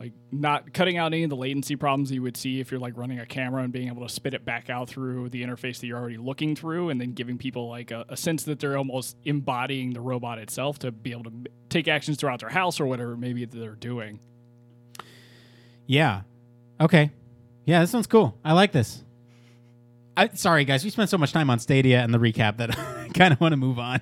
like 0.00 0.12
not 0.32 0.72
cutting 0.74 0.96
out 0.96 1.12
any 1.12 1.22
of 1.24 1.30
the 1.30 1.36
latency 1.36 1.76
problems 1.76 2.10
you 2.10 2.20
would 2.22 2.36
see 2.36 2.60
if 2.60 2.70
you're 2.70 2.80
like 2.80 2.96
running 2.96 3.20
a 3.20 3.26
camera 3.26 3.62
and 3.62 3.72
being 3.72 3.88
able 3.88 4.06
to 4.06 4.12
spit 4.12 4.34
it 4.34 4.44
back 4.44 4.68
out 4.68 4.88
through 4.88 5.28
the 5.28 5.42
interface 5.42 5.78
that 5.80 5.86
you're 5.86 5.98
already 5.98 6.16
looking 6.16 6.56
through 6.56 6.90
and 6.90 7.00
then 7.00 7.12
giving 7.12 7.38
people 7.38 7.68
like 7.68 7.90
a, 7.90 8.04
a 8.08 8.16
sense 8.16 8.42
that 8.44 8.58
they're 8.58 8.76
almost 8.76 9.16
embodying 9.24 9.92
the 9.92 10.00
robot 10.00 10.38
itself 10.38 10.78
to 10.80 10.90
be 10.90 11.12
able 11.12 11.24
to 11.24 11.32
take 11.68 11.86
actions 11.88 12.16
throughout 12.16 12.40
their 12.40 12.48
house 12.48 12.80
or 12.80 12.86
whatever 12.86 13.16
maybe 13.16 13.44
they're 13.44 13.76
doing 13.76 14.18
Yeah. 15.86 16.22
Okay. 16.80 17.10
Yeah, 17.66 17.80
this 17.80 17.92
one's 17.92 18.06
cool. 18.06 18.36
I 18.44 18.52
like 18.52 18.72
this. 18.72 19.02
I, 20.16 20.28
sorry, 20.34 20.64
guys. 20.64 20.84
We 20.84 20.90
spent 20.90 21.10
so 21.10 21.18
much 21.18 21.32
time 21.32 21.50
on 21.50 21.58
Stadia 21.58 22.00
and 22.00 22.12
the 22.12 22.18
recap 22.18 22.58
that 22.58 22.78
I 22.78 23.08
kind 23.14 23.32
of 23.32 23.40
want 23.40 23.52
to 23.52 23.56
move 23.56 23.78
on. 23.78 24.00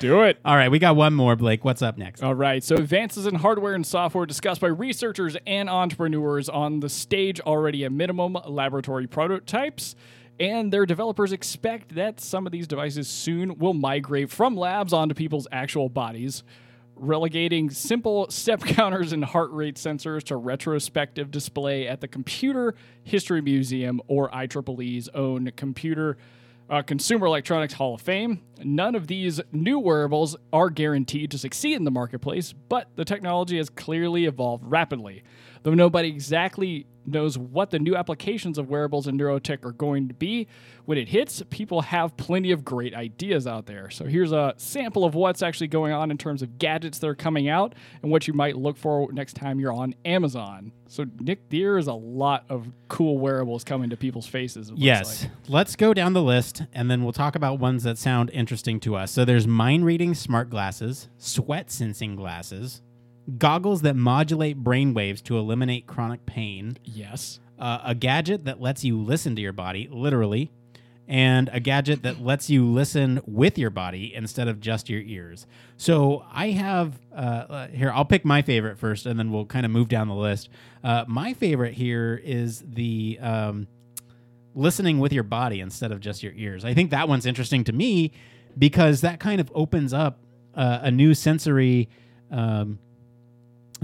Do 0.00 0.22
it 0.22 0.38
All 0.44 0.56
right, 0.56 0.70
we 0.70 0.78
got 0.78 0.96
one 0.96 1.14
more, 1.14 1.36
Blake. 1.36 1.64
What's 1.64 1.82
up 1.82 1.96
next? 1.96 2.22
All 2.22 2.34
right, 2.34 2.64
so 2.64 2.74
advances 2.74 3.26
in 3.26 3.36
hardware 3.36 3.74
and 3.74 3.86
software 3.86 4.26
discussed 4.26 4.60
by 4.60 4.68
researchers 4.68 5.36
and 5.46 5.68
entrepreneurs 5.70 6.48
on 6.48 6.80
the 6.80 6.88
stage 6.88 7.38
already 7.40 7.84
a 7.84 7.90
minimum 7.90 8.36
laboratory 8.46 9.06
prototypes. 9.06 9.94
And 10.40 10.72
their 10.72 10.86
developers 10.86 11.32
expect 11.32 11.94
that 11.96 12.18
some 12.18 12.46
of 12.46 12.52
these 12.52 12.66
devices 12.66 13.08
soon 13.08 13.58
will 13.58 13.74
migrate 13.74 14.30
from 14.30 14.56
labs 14.56 14.94
onto 14.94 15.14
people's 15.14 15.46
actual 15.52 15.90
bodies, 15.90 16.42
relegating 16.96 17.68
simple 17.68 18.30
step 18.30 18.60
counters 18.64 19.12
and 19.12 19.22
heart 19.22 19.50
rate 19.52 19.76
sensors 19.76 20.22
to 20.24 20.36
retrospective 20.36 21.30
display 21.30 21.86
at 21.86 22.00
the 22.00 22.08
Computer 22.08 22.74
History 23.04 23.42
Museum 23.42 24.00
or 24.08 24.30
IEEE's 24.30 25.10
own 25.10 25.50
computer 25.56 26.16
uh, 26.70 26.82
Consumer 26.82 27.26
Electronics 27.26 27.74
Hall 27.74 27.94
of 27.94 28.00
Fame. 28.00 28.42
None 28.62 28.94
of 28.94 29.08
these 29.08 29.40
new 29.52 29.78
wearables 29.78 30.36
are 30.52 30.70
guaranteed 30.70 31.32
to 31.32 31.38
succeed 31.38 31.76
in 31.76 31.84
the 31.84 31.90
marketplace, 31.90 32.52
but 32.52 32.88
the 32.94 33.04
technology 33.04 33.56
has 33.56 33.68
clearly 33.68 34.26
evolved 34.26 34.64
rapidly. 34.64 35.24
Though 35.64 35.74
nobody 35.74 36.08
exactly 36.08 36.86
knows 37.06 37.38
what 37.38 37.70
the 37.70 37.78
new 37.78 37.96
applications 37.96 38.58
of 38.58 38.68
wearables 38.68 39.06
and 39.06 39.18
neurotech 39.18 39.64
are 39.64 39.72
going 39.72 40.08
to 40.08 40.14
be, 40.14 40.46
when 40.84 40.98
it 40.98 41.08
hits, 41.08 41.42
people 41.50 41.82
have 41.82 42.16
plenty 42.16 42.50
of 42.50 42.64
great 42.64 42.94
ideas 42.94 43.46
out 43.46 43.66
there. 43.66 43.90
So 43.90 44.06
here's 44.06 44.32
a 44.32 44.54
sample 44.56 45.04
of 45.04 45.14
what's 45.14 45.42
actually 45.42 45.68
going 45.68 45.92
on 45.92 46.10
in 46.10 46.18
terms 46.18 46.42
of 46.42 46.58
gadgets 46.58 46.98
that 46.98 47.08
are 47.08 47.14
coming 47.14 47.48
out 47.48 47.74
and 48.02 48.10
what 48.10 48.26
you 48.26 48.34
might 48.34 48.56
look 48.56 48.76
for 48.76 49.12
next 49.12 49.34
time 49.34 49.60
you're 49.60 49.72
on 49.72 49.94
Amazon. 50.04 50.72
So 50.88 51.06
Nick, 51.20 51.48
there 51.50 51.78
is 51.78 51.86
a 51.86 51.94
lot 51.94 52.44
of 52.48 52.66
cool 52.88 53.18
wearables 53.18 53.62
coming 53.62 53.90
to 53.90 53.96
people's 53.96 54.26
faces. 54.26 54.72
Yes. 54.74 55.22
like. 55.22 55.30
Let's 55.48 55.76
go 55.76 55.94
down 55.94 56.12
the 56.12 56.22
list 56.22 56.62
and 56.72 56.90
then 56.90 57.04
we'll 57.04 57.12
talk 57.12 57.36
about 57.36 57.60
ones 57.60 57.84
that 57.84 57.96
sound 57.96 58.30
interesting 58.32 58.80
to 58.80 58.96
us. 58.96 59.12
So 59.12 59.24
there's 59.24 59.46
mind 59.46 59.84
reading 59.84 60.14
smart 60.14 60.50
glasses, 60.50 61.08
sweat 61.18 61.70
sensing 61.70 62.16
glasses, 62.16 62.82
goggles 63.38 63.82
that 63.82 63.96
modulate 63.96 64.56
brain 64.58 64.94
waves 64.94 65.20
to 65.22 65.38
eliminate 65.38 65.86
chronic 65.86 66.26
pain, 66.26 66.76
Yes. 66.84 67.40
uh, 67.58 67.78
a 67.84 67.94
gadget 67.94 68.44
that 68.44 68.60
lets 68.60 68.84
you 68.84 69.00
listen 69.00 69.36
to 69.36 69.42
your 69.42 69.52
body, 69.52 69.88
literally, 69.90 70.50
and 71.06 71.48
a 71.52 71.58
gadget 71.60 72.02
that 72.04 72.20
lets 72.20 72.48
you 72.48 72.64
listen 72.64 73.20
with 73.26 73.58
your 73.58 73.70
body 73.70 74.14
instead 74.14 74.46
of 74.46 74.60
just 74.60 74.88
your 74.88 75.00
ears. 75.00 75.46
So 75.76 76.24
I 76.32 76.50
have 76.50 76.98
uh, 77.12 77.16
uh, 77.16 77.68
here. 77.68 77.90
I'll 77.92 78.04
pick 78.04 78.24
my 78.24 78.42
favorite 78.42 78.78
first, 78.78 79.06
and 79.06 79.18
then 79.18 79.32
we'll 79.32 79.46
kind 79.46 79.66
of 79.66 79.72
move 79.72 79.88
down 79.88 80.06
the 80.08 80.14
list. 80.14 80.48
Uh, 80.84 81.04
my 81.08 81.34
favorite 81.34 81.74
here 81.74 82.20
is 82.22 82.62
the 82.66 83.18
um, 83.20 83.66
listening 84.54 84.98
with 85.00 85.12
your 85.12 85.22
body 85.24 85.60
instead 85.60 85.90
of 85.92 86.00
just 86.00 86.22
your 86.22 86.32
ears. 86.34 86.64
I 86.64 86.74
think 86.74 86.90
that 86.90 87.08
one's 87.08 87.26
interesting 87.26 87.64
to 87.64 87.72
me 87.72 88.12
because 88.58 89.00
that 89.00 89.20
kind 89.20 89.40
of 89.40 89.50
opens 89.54 89.92
up 89.92 90.18
uh, 90.54 90.78
a 90.82 90.90
new 90.90 91.14
sensory. 91.14 91.88
Um, 92.30 92.78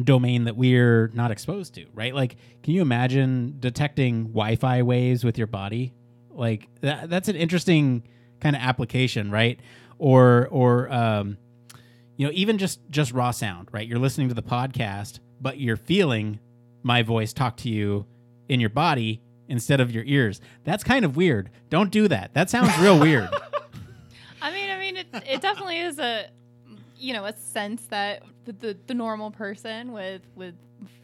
domain 0.02 0.44
that 0.44 0.56
we're 0.56 1.08
not 1.14 1.30
exposed 1.30 1.74
to, 1.74 1.86
right? 1.94 2.14
Like, 2.14 2.36
can 2.62 2.74
you 2.74 2.82
imagine 2.82 3.56
detecting 3.60 4.24
Wi-Fi 4.28 4.82
waves 4.82 5.24
with 5.24 5.38
your 5.38 5.46
body? 5.46 5.92
Like 6.30 6.68
that, 6.82 7.08
that's 7.08 7.28
an 7.28 7.36
interesting 7.36 8.02
kind 8.40 8.54
of 8.54 8.62
application, 8.62 9.30
right? 9.30 9.58
Or 9.98 10.48
or 10.50 10.92
um, 10.92 11.38
you 12.16 12.26
know, 12.26 12.32
even 12.34 12.58
just 12.58 12.80
just 12.90 13.12
raw 13.12 13.30
sound, 13.30 13.68
right? 13.72 13.86
You're 13.86 13.98
listening 13.98 14.28
to 14.28 14.34
the 14.34 14.42
podcast, 14.42 15.20
but 15.40 15.58
you're 15.58 15.76
feeling 15.76 16.40
my 16.82 17.02
voice 17.02 17.32
talk 17.32 17.56
to 17.58 17.68
you 17.68 18.06
in 18.48 18.60
your 18.60 18.70
body 18.70 19.22
instead 19.48 19.80
of 19.80 19.90
your 19.90 20.04
ears. 20.04 20.40
That's 20.64 20.84
kind 20.84 21.04
of 21.04 21.16
weird. 21.16 21.50
Don't 21.70 21.90
do 21.90 22.08
that. 22.08 22.34
That 22.34 22.50
sounds 22.50 22.76
real 22.78 22.98
weird. 22.98 23.28
I 24.42 24.52
mean, 24.52 24.70
I 24.70 24.78
mean, 24.78 24.96
it, 24.96 25.06
it 25.26 25.40
definitely 25.40 25.78
is 25.78 25.98
a, 25.98 26.26
you 26.98 27.12
know, 27.12 27.24
a 27.24 27.36
sense 27.36 27.86
that 27.86 28.22
the, 28.44 28.52
the, 28.52 28.76
the 28.86 28.94
normal 28.94 29.30
person 29.30 29.92
with 29.92 30.22
with 30.34 30.54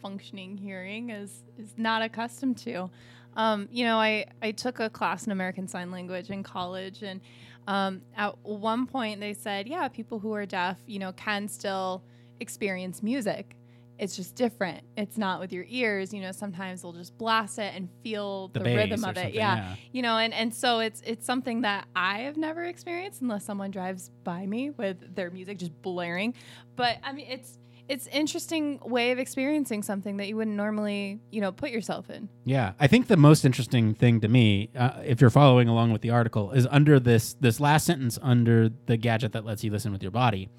functioning 0.01 0.57
hearing 0.57 1.09
is 1.09 1.43
is 1.57 1.73
not 1.77 2.01
accustomed 2.01 2.57
to. 2.57 2.89
Um, 3.35 3.67
you 3.71 3.85
know, 3.85 3.97
I 3.97 4.25
I 4.41 4.51
took 4.51 4.79
a 4.79 4.89
class 4.89 5.25
in 5.25 5.31
American 5.31 5.67
Sign 5.67 5.91
Language 5.91 6.29
in 6.29 6.43
college, 6.43 7.03
and 7.03 7.21
um, 7.67 8.01
at 8.15 8.37
one 8.43 8.85
point 8.85 9.19
they 9.19 9.33
said, 9.33 9.67
yeah, 9.67 9.87
people 9.87 10.19
who 10.19 10.33
are 10.33 10.45
deaf, 10.45 10.77
you 10.85 10.99
know, 10.99 11.11
can 11.13 11.47
still 11.47 12.03
experience 12.39 13.01
music. 13.01 13.55
It's 13.99 14.15
just 14.15 14.35
different. 14.35 14.83
It's 14.97 15.17
not 15.17 15.39
with 15.39 15.53
your 15.53 15.65
ears. 15.67 16.13
You 16.13 16.21
know, 16.21 16.31
sometimes 16.31 16.81
they'll 16.81 16.93
just 16.93 17.17
blast 17.17 17.59
it 17.59 17.73
and 17.75 17.89
feel 18.03 18.49
The 18.49 18.59
the, 18.59 18.75
rhythm 18.75 19.05
of 19.05 19.17
it. 19.17 19.33
Yeah. 19.33 19.55
yeah. 19.55 19.75
You 19.91 20.01
know, 20.01 20.17
and, 20.17 20.33
and 20.33 20.53
so 20.53 20.79
it's 20.79 21.01
it's 21.05 21.25
something 21.25 21.61
that 21.61 21.87
I 21.95 22.19
have 22.19 22.37
never 22.37 22.63
experienced 22.63 23.21
unless 23.21 23.45
someone 23.45 23.71
drives 23.71 24.09
by 24.23 24.45
me 24.45 24.71
with 24.71 25.15
their 25.15 25.29
music 25.29 25.59
just 25.59 25.79
blaring. 25.81 26.33
But 26.75 26.97
I 27.03 27.13
mean, 27.13 27.27
it's 27.29 27.59
it's 27.89 28.07
interesting 28.07 28.79
way 28.83 29.11
of 29.11 29.19
experiencing 29.19 29.83
something 29.83 30.17
that 30.17 30.27
you 30.27 30.37
wouldn't 30.37 30.55
normally, 30.55 31.19
you 31.31 31.41
know, 31.41 31.51
put 31.51 31.69
yourself 31.69 32.09
in. 32.09 32.29
Yeah, 32.45 32.73
I 32.79 32.87
think 32.87 33.07
the 33.07 33.17
most 33.17 33.43
interesting 33.43 33.93
thing 33.93 34.21
to 34.21 34.27
me, 34.27 34.69
uh, 34.75 35.01
if 35.03 35.19
you're 35.19 35.29
following 35.29 35.67
along 35.67 35.91
with 35.91 36.01
the 36.01 36.09
article, 36.09 36.51
is 36.51 36.65
under 36.71 36.99
this 36.99 37.33
this 37.35 37.59
last 37.59 37.85
sentence 37.85 38.17
under 38.21 38.69
the 38.85 38.97
gadget 38.97 39.33
that 39.33 39.45
lets 39.45 39.63
you 39.63 39.71
listen 39.71 39.91
with 39.91 40.01
your 40.01 40.11
body. 40.11 40.49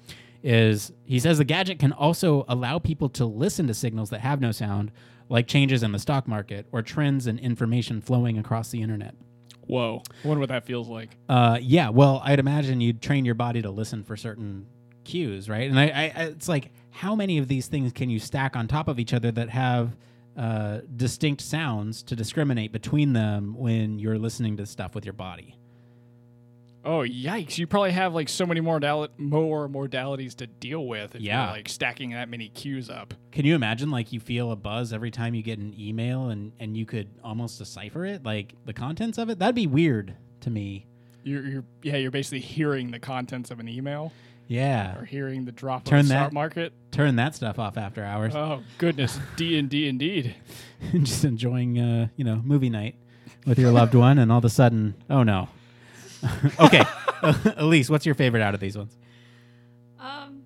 Is 0.47 0.91
he 1.05 1.19
says 1.19 1.39
the 1.39 1.43
gadget 1.43 1.79
can 1.79 1.91
also 1.91 2.45
allow 2.47 2.77
people 2.77 3.09
to 3.09 3.25
listen 3.25 3.65
to 3.65 3.73
signals 3.73 4.11
that 4.11 4.21
have 4.21 4.39
no 4.39 4.51
sound, 4.51 4.91
like 5.27 5.47
changes 5.47 5.81
in 5.81 5.91
the 5.91 5.97
stock 5.97 6.27
market 6.27 6.67
or 6.71 6.83
trends 6.83 7.25
and 7.25 7.39
information 7.39 7.99
flowing 7.99 8.37
across 8.37 8.69
the 8.69 8.83
internet. 8.83 9.15
Whoa. 9.65 10.03
I 10.23 10.27
wonder 10.27 10.39
what 10.39 10.49
that 10.49 10.63
feels 10.63 10.87
like. 10.87 11.17
Uh, 11.27 11.57
yeah, 11.59 11.89
well, 11.89 12.21
I'd 12.23 12.37
imagine 12.37 12.79
you'd 12.79 13.01
train 13.01 13.25
your 13.25 13.33
body 13.33 13.63
to 13.63 13.71
listen 13.71 14.03
for 14.03 14.15
certain 14.15 14.67
cues, 15.03 15.49
right? 15.49 15.67
And 15.67 15.79
I, 15.79 15.87
I, 15.87 16.03
I 16.15 16.23
it's 16.25 16.47
like, 16.47 16.71
how 16.91 17.15
many 17.15 17.39
of 17.39 17.47
these 17.47 17.65
things 17.65 17.91
can 17.91 18.11
you 18.11 18.19
stack 18.19 18.55
on 18.55 18.67
top 18.67 18.87
of 18.87 18.99
each 18.99 19.13
other 19.15 19.31
that 19.31 19.49
have 19.49 19.97
uh, 20.37 20.81
distinct 20.95 21.41
sounds 21.41 22.03
to 22.03 22.15
discriminate 22.15 22.71
between 22.71 23.13
them 23.13 23.55
when 23.57 23.97
you're 23.97 24.19
listening 24.19 24.57
to 24.57 24.67
stuff 24.67 24.93
with 24.93 25.05
your 25.05 25.13
body? 25.13 25.57
Oh 26.85 26.99
yikes! 26.99 27.57
You 27.57 27.65
probably 27.65 27.91
have 27.93 28.13
like 28.13 28.29
so 28.29 28.45
many 28.45 28.61
more 28.61 28.79
modali- 28.79 29.09
more 29.17 29.67
modalities 29.67 30.35
to 30.35 30.45
deal 30.47 30.85
with 30.85 31.15
if 31.15 31.21
Yeah. 31.21 31.45
you're 31.47 31.53
like 31.53 31.67
stacking 31.69 32.11
that 32.11 32.29
many 32.29 32.47
cues 32.49 32.89
up. 32.91 33.13
Can 33.31 33.43
you 33.43 33.55
imagine 33.55 33.89
like 33.89 34.13
you 34.13 34.19
feel 34.19 34.51
a 34.51 34.55
buzz 34.55 34.93
every 34.93 35.09
time 35.09 35.33
you 35.33 35.41
get 35.41 35.57
an 35.57 35.73
email 35.79 36.29
and 36.29 36.51
and 36.59 36.77
you 36.77 36.85
could 36.85 37.09
almost 37.23 37.57
decipher 37.57 38.05
it, 38.05 38.23
like 38.23 38.53
the 38.65 38.73
contents 38.73 39.17
of 39.17 39.29
it? 39.31 39.39
That'd 39.39 39.55
be 39.55 39.65
weird 39.67 40.13
to 40.41 40.49
me. 40.51 40.85
You're, 41.23 41.43
you're 41.47 41.63
yeah, 41.81 41.97
you're 41.97 42.11
basically 42.11 42.41
hearing 42.41 42.91
the 42.91 42.99
contents 42.99 43.49
of 43.49 43.59
an 43.59 43.67
email 43.67 44.13
Yeah, 44.47 44.95
or 44.99 45.05
hearing 45.05 45.45
the 45.45 45.51
drop 45.51 45.85
Turn 45.85 46.01
of 46.01 46.05
the 46.07 46.13
that- 46.13 46.19
stock 46.25 46.33
market. 46.33 46.71
turn 46.91 47.15
that 47.15 47.33
stuff 47.33 47.57
off 47.57 47.77
after 47.77 48.03
hours. 48.03 48.35
Oh 48.35 48.61
goodness, 48.77 49.19
D 49.37 49.57
and 49.57 49.67
D 49.67 49.87
indeed. 49.87 50.35
just 50.93 51.25
enjoying 51.25 51.79
uh, 51.79 52.09
you 52.15 52.23
know 52.23 52.43
movie 52.45 52.69
night 52.69 52.95
with 53.47 53.57
your 53.57 53.71
loved 53.71 53.95
one, 53.95 54.19
and 54.19 54.31
all 54.31 54.37
of 54.37 54.45
a 54.45 54.49
sudden, 54.49 54.93
oh 55.09 55.23
no. 55.23 55.49
okay, 56.59 56.83
Elise, 57.57 57.89
what's 57.89 58.05
your 58.05 58.15
favorite 58.15 58.41
out 58.41 58.53
of 58.53 58.59
these 58.59 58.77
ones? 58.77 58.97
Um, 59.99 60.43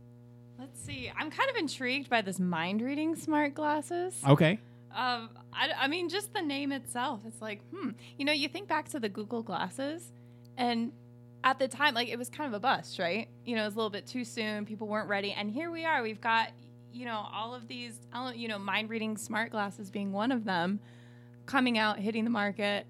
let's 0.60 0.80
see. 0.80 1.12
I'm 1.18 1.30
kind 1.32 1.50
of 1.50 1.56
intrigued 1.56 2.10
by 2.10 2.22
this 2.22 2.40
mind 2.40 2.82
reading 2.82 3.16
smart 3.16 3.54
glasses. 3.54 4.16
Okay, 4.28 4.60
Um, 4.96 5.30
I, 5.54 5.72
I 5.78 5.88
mean, 5.88 6.10
just 6.10 6.34
the 6.34 6.42
name 6.42 6.72
itself. 6.72 7.22
It's 7.28 7.42
like, 7.42 7.62
hmm. 7.74 7.92
You 8.18 8.26
know, 8.26 8.32
you 8.34 8.48
think 8.48 8.68
back 8.68 8.90
to 8.90 9.00
the 9.00 9.10
Google 9.10 9.42
glasses, 9.44 10.12
and 10.58 10.92
at 11.44 11.58
the 11.60 11.68
time, 11.68 11.94
like, 11.94 12.10
it 12.10 12.18
was 12.18 12.30
kind 12.30 12.48
of 12.48 12.54
a 12.54 12.60
bust, 12.60 13.00
right? 13.00 13.28
You 13.46 13.56
know, 13.56 13.62
it 13.64 13.66
was 13.66 13.74
a 13.76 13.78
little 13.78 13.90
bit 13.90 14.06
too 14.08 14.26
soon. 14.26 14.66
People 14.66 14.88
weren't 14.88 15.08
ready. 15.08 15.32
And 15.32 15.50
here 15.50 15.72
we 15.72 15.86
are. 15.86 16.02
We've 16.04 16.20
got, 16.20 16.50
you 16.92 17.06
know, 17.06 17.26
all 17.34 17.54
of 17.56 17.68
these, 17.68 17.98
you 18.36 18.48
know, 18.50 18.60
mind 18.60 18.90
reading 18.90 19.16
smart 19.16 19.52
glasses 19.52 19.90
being 19.90 20.12
one 20.12 20.32
of 20.34 20.44
them 20.44 20.80
coming 21.46 21.78
out, 21.78 21.98
hitting 21.98 22.26
the 22.26 22.30
market. 22.30 22.86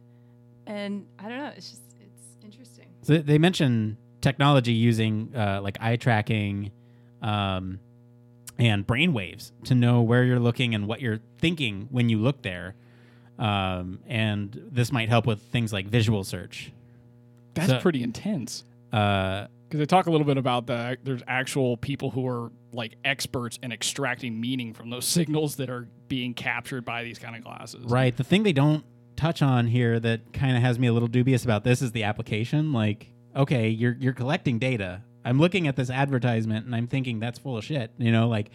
And 0.65 1.05
I 1.19 1.29
don't 1.29 1.37
know. 1.37 1.51
It's 1.55 1.69
just, 1.69 1.83
it's 2.01 2.43
interesting. 2.43 2.78
So 3.09 3.17
they 3.17 3.37
mention 3.39 3.97
technology 4.21 4.73
using 4.73 5.31
uh, 5.35 5.61
like 5.63 5.77
eye 5.81 5.95
tracking, 5.95 6.71
um, 7.23 7.79
and 8.59 8.85
brain 8.85 9.13
waves 9.13 9.51
to 9.63 9.73
know 9.73 10.01
where 10.01 10.23
you're 10.23 10.39
looking 10.39 10.75
and 10.75 10.85
what 10.87 11.01
you're 11.01 11.19
thinking 11.39 11.87
when 11.89 12.09
you 12.09 12.19
look 12.19 12.41
there. 12.43 12.75
Um, 13.39 13.99
and 14.07 14.51
this 14.71 14.91
might 14.91 15.09
help 15.09 15.25
with 15.25 15.41
things 15.41 15.71
like 15.73 15.87
visual 15.87 16.23
search. 16.23 16.71
That's 17.55 17.69
So- 17.69 17.79
pretty 17.79 18.03
intense. 18.03 18.63
Uh, 18.91 19.47
Because 19.67 19.79
they 19.79 19.85
talk 19.85 20.07
a 20.07 20.11
little 20.11 20.25
bit 20.27 20.37
about 20.37 20.67
the 20.67 20.97
there's 21.03 21.23
actual 21.27 21.77
people 21.77 22.11
who 22.11 22.27
are 22.27 22.51
like 22.73 22.95
experts 23.05 23.57
in 23.63 23.71
extracting 23.71 24.39
meaning 24.39 24.73
from 24.73 24.89
those 24.89 25.05
signals 25.17 25.55
that 25.55 25.69
are 25.69 25.87
being 26.07 26.33
captured 26.35 26.85
by 26.85 27.03
these 27.03 27.17
kind 27.17 27.35
of 27.35 27.43
glasses. 27.43 27.85
Right. 27.85 28.15
The 28.15 28.23
thing 28.23 28.43
they 28.43 28.53
don't 28.53 28.83
touch 29.19 29.41
on 29.41 29.67
here 29.67 29.99
that 29.99 30.31
kind 30.33 30.55
of 30.55 30.63
has 30.63 30.79
me 30.79 30.87
a 30.87 30.93
little 30.93 31.07
dubious 31.09 31.43
about 31.43 31.63
this 31.63 31.81
is 31.81 31.91
the 31.91 32.03
application. 32.03 32.71
Like, 32.71 33.07
okay, 33.35 33.69
you're 33.69 33.95
you're 33.99 34.13
collecting 34.13 34.59
data. 34.59 35.01
I'm 35.25 35.39
looking 35.39 35.67
at 35.67 35.75
this 35.75 35.89
advertisement 35.89 36.65
and 36.65 36.73
I'm 36.75 36.87
thinking 36.87 37.19
that's 37.19 37.37
full 37.37 37.57
of 37.57 37.65
shit. 37.65 37.91
You 37.97 38.11
know, 38.11 38.27
like 38.29 38.49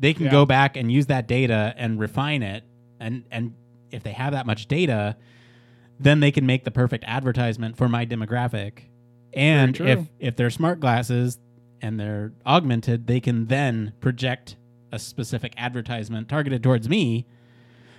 they 0.00 0.12
can 0.14 0.24
Yeah. 0.24 0.30
go 0.32 0.44
back 0.46 0.76
and 0.76 0.90
use 0.90 1.06
that 1.06 1.28
data 1.28 1.72
and 1.76 1.98
refine 2.00 2.42
it 2.42 2.64
and 2.98 3.24
and 3.30 3.54
if 3.90 4.02
they 4.02 4.12
have 4.12 4.32
that 4.32 4.44
much 4.46 4.66
data, 4.66 5.16
then 6.00 6.20
they 6.20 6.30
can 6.32 6.44
make 6.44 6.64
the 6.64 6.70
perfect 6.70 7.04
advertisement 7.06 7.76
for 7.76 7.88
my 7.88 8.04
demographic. 8.04 8.80
And 9.32 9.78
if 9.80 10.08
if 10.18 10.36
they're 10.36 10.50
smart 10.50 10.80
glasses 10.80 11.38
and 11.80 11.98
they're 12.00 12.32
augmented, 12.44 13.06
they 13.06 13.20
can 13.20 13.46
then 13.46 13.92
project 14.00 14.56
a 14.90 14.98
specific 14.98 15.52
advertisement 15.56 16.28
targeted 16.28 16.62
towards 16.62 16.88
me. 16.88 17.26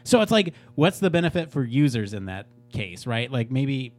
So 0.09 0.21
it's 0.21 0.31
like, 0.31 0.53
what's 0.73 0.99
the 0.99 1.11
benefit 1.11 1.51
for 1.51 1.63
users 1.63 2.15
in 2.15 2.25
that 2.25 2.47
case, 2.71 3.05
right? 3.05 3.31
Like 3.31 3.51
maybe, 3.51 3.93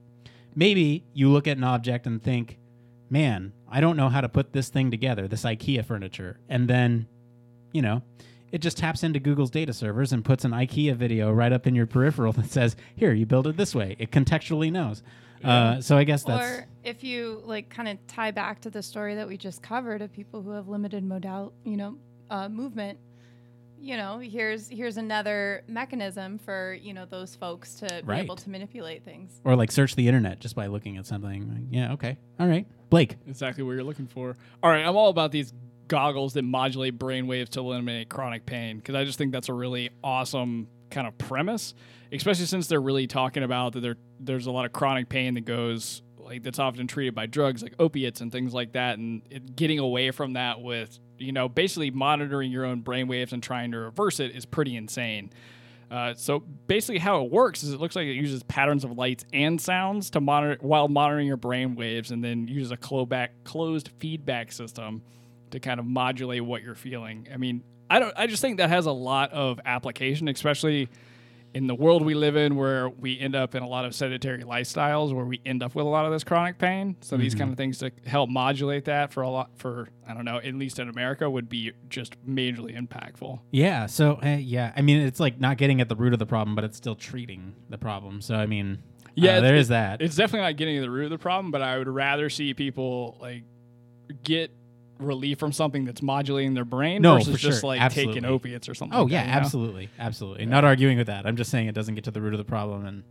maybe 0.57 1.05
you 1.15 1.31
look 1.31 1.47
at 1.47 1.57
an 1.57 1.63
object 1.63 2.05
and 2.07 2.21
think, 2.21 2.59
man, 3.09 3.53
I 3.69 3.81
don't 3.81 3.97
know 3.97 4.09
how 4.09 4.21
to 4.21 4.29
put 4.29 4.53
this 4.53 4.71
thing 4.71 4.91
together, 4.91 5.29
this 5.29 5.45
IKEA 5.45 5.85
furniture, 5.85 6.41
and 6.49 6.67
then, 6.69 7.07
you 7.73 7.81
know, 7.81 8.03
it 8.51 8.59
just 8.59 8.77
taps 8.77 9.05
into 9.05 9.21
Google's 9.21 9.51
data 9.51 9.73
servers 9.73 10.13
and 10.13 10.25
puts 10.25 10.45
an 10.45 10.51
IKEA 10.51 10.97
video 10.97 11.31
right 11.31 11.53
up 11.53 11.69
in 11.69 11.77
your 11.77 11.87
peripheral 11.87 12.33
that 12.35 12.51
says, 12.51 12.75
"Here, 12.97 13.13
you 13.13 13.25
build 13.25 13.47
it 13.47 13.57
this 13.57 13.73
way." 13.73 13.95
It 14.01 14.11
contextually 14.11 14.73
knows. 14.73 15.05
Uh, 15.45 15.81
so 15.81 15.97
I 15.97 16.03
guess 16.03 16.25
that's 16.25 16.45
Or 16.45 16.67
if 16.83 17.05
you 17.05 17.41
like 17.47 17.71
kind 17.71 17.89
of 17.89 18.05
tie 18.09 18.33
back 18.33 18.61
to 18.63 18.71
the 18.71 18.83
story 18.83 19.15
that 19.15 19.27
we 19.29 19.37
just 19.37 19.63
covered 19.63 20.03
of 20.03 20.13
people 20.13 20.43
who 20.43 20.51
have 20.51 20.69
limited 20.69 21.05
modal, 21.05 21.53
you 21.65 21.77
know, 21.77 21.97
uh, 22.29 22.49
movement, 22.49 22.99
you 23.81 23.97
know, 23.97 24.18
here's 24.18 24.68
here's 24.68 24.97
another 24.99 25.64
mechanism 25.66 26.39
for 26.39 26.74
you 26.74 26.93
know 26.93 27.07
those 27.07 27.35
folks 27.35 27.74
to 27.76 28.03
be 28.07 28.12
able 28.14 28.37
to 28.37 28.51
manipulate 28.51 29.05
things. 29.05 29.41
or 29.45 29.57
like 29.57 29.72
search 29.72 29.97
the 29.97 30.07
internet 30.07 30.39
just 30.39 30.55
by 30.55 30.66
looking 30.66 30.99
at 30.99 31.07
something. 31.07 31.49
Like, 31.49 31.64
yeah, 31.70 31.93
okay, 31.95 32.18
all 32.39 32.47
right, 32.47 32.66
Blake. 32.91 33.16
Exactly 33.26 33.64
what 33.64 33.72
you're 33.72 33.85
looking 33.85 34.07
for. 34.07 34.37
All 34.62 34.70
right, 34.70 34.85
I'm 34.85 34.97
all 34.97 35.09
about 35.09 35.33
these 35.33 35.53
goggles 35.89 36.35
that 36.35 36.43
modulate 36.43 36.99
brain 36.99 37.26
waves 37.26 37.51
to 37.51 37.61
eliminate 37.61 38.09
chronic 38.09 38.47
pain 38.47 38.76
because 38.76 38.95
I 38.95 39.05
just 39.05 39.18
think 39.18 39.33
that's 39.33 39.49
a 39.49 39.55
really 39.55 39.91
awesome 40.05 40.68
kind 40.91 41.07
of 41.07 41.16
premise, 41.18 41.74
especially 42.12 42.47
since 42.47 42.66
they're 42.66 42.81
really 42.81 43.07
talking 43.07 43.43
about 43.43 43.72
that 43.72 43.81
there 43.81 43.97
there's 44.20 44.47
a 44.47 44.51
lot 44.51 44.66
of 44.66 44.72
chronic 44.72 45.09
pain 45.09 45.35
that 45.35 45.45
goes 45.47 46.03
like 46.18 46.43
that's 46.43 46.59
often 46.59 46.87
treated 46.87 47.14
by 47.14 47.26
drugs 47.26 47.62
like 47.62 47.74
opiates 47.78 48.20
and 48.20 48.31
things 48.31 48.53
like 48.53 48.72
that, 48.72 48.99
and 48.99 49.22
it, 49.31 49.57
getting 49.57 49.78
away 49.78 50.11
from 50.11 50.35
that 50.35 50.61
with 50.61 50.99
you 51.21 51.33
know 51.33 51.49
basically 51.49 51.91
monitoring 51.91 52.51
your 52.51 52.64
own 52.64 52.81
brain 52.81 53.09
waves 53.09 53.33
and 53.33 53.43
trying 53.43 53.73
to 53.73 53.79
reverse 53.79 54.21
it 54.21 54.35
is 54.35 54.45
pretty 54.45 54.77
insane. 54.77 55.31
Uh, 55.91 56.14
so 56.14 56.39
basically, 56.68 56.99
how 56.99 57.25
it 57.25 57.33
works 57.33 57.64
is 57.64 57.73
it 57.73 57.81
looks 57.81 57.97
like 57.97 58.07
it 58.07 58.12
uses 58.12 58.45
patterns 58.45 58.85
of 58.85 58.93
lights 58.93 59.25
and 59.33 59.61
sounds 59.61 60.11
to 60.11 60.21
monitor 60.21 60.57
while 60.61 60.87
monitoring 60.87 61.27
your 61.27 61.37
brain 61.37 61.75
waves, 61.75 62.12
and 62.12 62.23
then 62.23 62.47
uses 62.47 62.71
a 62.71 62.77
clo- 62.77 63.07
back, 63.07 63.33
closed 63.43 63.91
feedback 63.99 64.53
system 64.53 65.03
to 65.51 65.59
kind 65.59 65.81
of 65.81 65.87
modulate 65.87 66.45
what 66.45 66.62
you're 66.62 66.77
feeling. 66.77 67.27
I 67.33 67.39
mean, 67.39 67.64
I 67.91 67.99
don't. 67.99 68.14
I 68.16 68.29
just 68.29 68.41
think 68.41 68.59
that 68.59 68.68
has 68.68 68.87
a 68.87 68.93
lot 68.93 69.33
of 69.33 69.59
application, 69.64 70.29
especially 70.29 70.89
in 71.53 71.66
the 71.66 71.74
world 71.74 72.05
we 72.05 72.14
live 72.14 72.36
in, 72.36 72.55
where 72.57 72.88
we 72.88 73.18
end 73.18 73.34
up 73.34 73.55
in 73.55 73.62
a 73.62 73.66
lot 73.68 73.84
of 73.84 73.94
sedentary 73.94 74.42
lifestyles, 74.44 75.12
where 75.14 75.24
we 75.24 75.40
end 75.44 75.62
up 75.62 75.74
with 75.74 75.84
a 75.84 75.88
lot 75.88 76.07
of 76.07 76.12
this 76.12 76.22
chronic 76.22 76.59
pain. 76.59 76.96
So 77.01 77.16
these 77.16 77.34
kind 77.34 77.51
of 77.51 77.57
things 77.57 77.78
to 77.78 77.90
help 78.07 78.30
modulate 78.30 78.84
that 78.84 79.12
for 79.12 79.22
a 79.22 79.28
lot, 79.28 79.51
for 79.57 79.88
I 80.09 80.14
don't 80.14 80.24
know, 80.24 80.36
at 80.38 80.55
least 80.55 80.78
in 80.78 80.88
America, 80.88 81.28
would 81.28 81.48
be 81.48 81.72
just 81.88 82.14
majorly 82.24 82.78
impactful. 82.78 83.40
Yeah. 83.51 83.86
So 83.86 84.20
uh, 84.22 84.36
yeah, 84.40 84.72
I 84.76 84.82
mean, 84.82 85.01
it's 85.01 85.18
like 85.18 85.40
not 85.40 85.57
getting 85.59 85.80
at 85.80 85.88
the 85.88 85.96
root 85.96 86.12
of 86.12 86.18
the 86.20 86.26
problem, 86.26 86.55
but 86.55 86.62
it's 86.64 86.76
still 86.76 86.94
treating 86.94 87.55
the 87.68 87.78
problem. 87.78 88.20
So 88.20 88.36
I 88.36 88.46
mean, 88.46 88.78
yeah, 89.16 89.34
Yeah, 89.34 89.40
there 89.40 89.57
it- 89.57 89.61
is 89.61 89.68
that. 89.68 90.01
It's 90.01 90.14
definitely 90.16 90.46
not 90.46 90.57
getting 90.57 90.76
at 90.76 90.82
the 90.82 90.90
root 90.90 91.05
of 91.05 91.11
the 91.11 91.18
problem, 91.18 91.51
but 91.51 91.62
I 91.62 91.78
would 91.78 91.88
rather 91.88 92.30
see 92.30 92.55
people 92.55 93.18
like 93.20 93.42
get 94.22 94.53
relief 95.01 95.38
from 95.38 95.53
something 95.53 95.84
that's 95.84 96.03
modulating 96.03 96.55
their 96.55 96.64
brain 96.64 97.03
No, 97.03 97.16
versus 97.16 97.34
for 97.34 97.38
just 97.40 97.61
sure. 97.61 97.68
like 97.68 97.80
Absolutely. 97.80 98.14
taking 98.14 98.28
opiates 98.28 98.68
or 98.68 98.74
something. 98.74 98.98
Oh 98.98 99.03
like 99.05 99.12
yeah, 99.12 99.20
that, 99.22 99.26
you 99.28 99.32
know? 99.34 99.40
absolutely, 99.40 99.88
absolutely. 99.98 100.46
Not 100.46 100.64
arguing 100.64 100.98
with 100.98 101.07
that. 101.09 101.26
I'm 101.26 101.36
just 101.36 101.51
saying 101.51 101.66
it 101.68 101.74
doesn't 101.74 101.94
get 101.94 102.05
to 102.05 102.11
the 102.11 102.20
root 102.20 102.34
of 102.34 102.38
the 102.38 102.44
problem, 102.44 102.86
and 102.86 103.03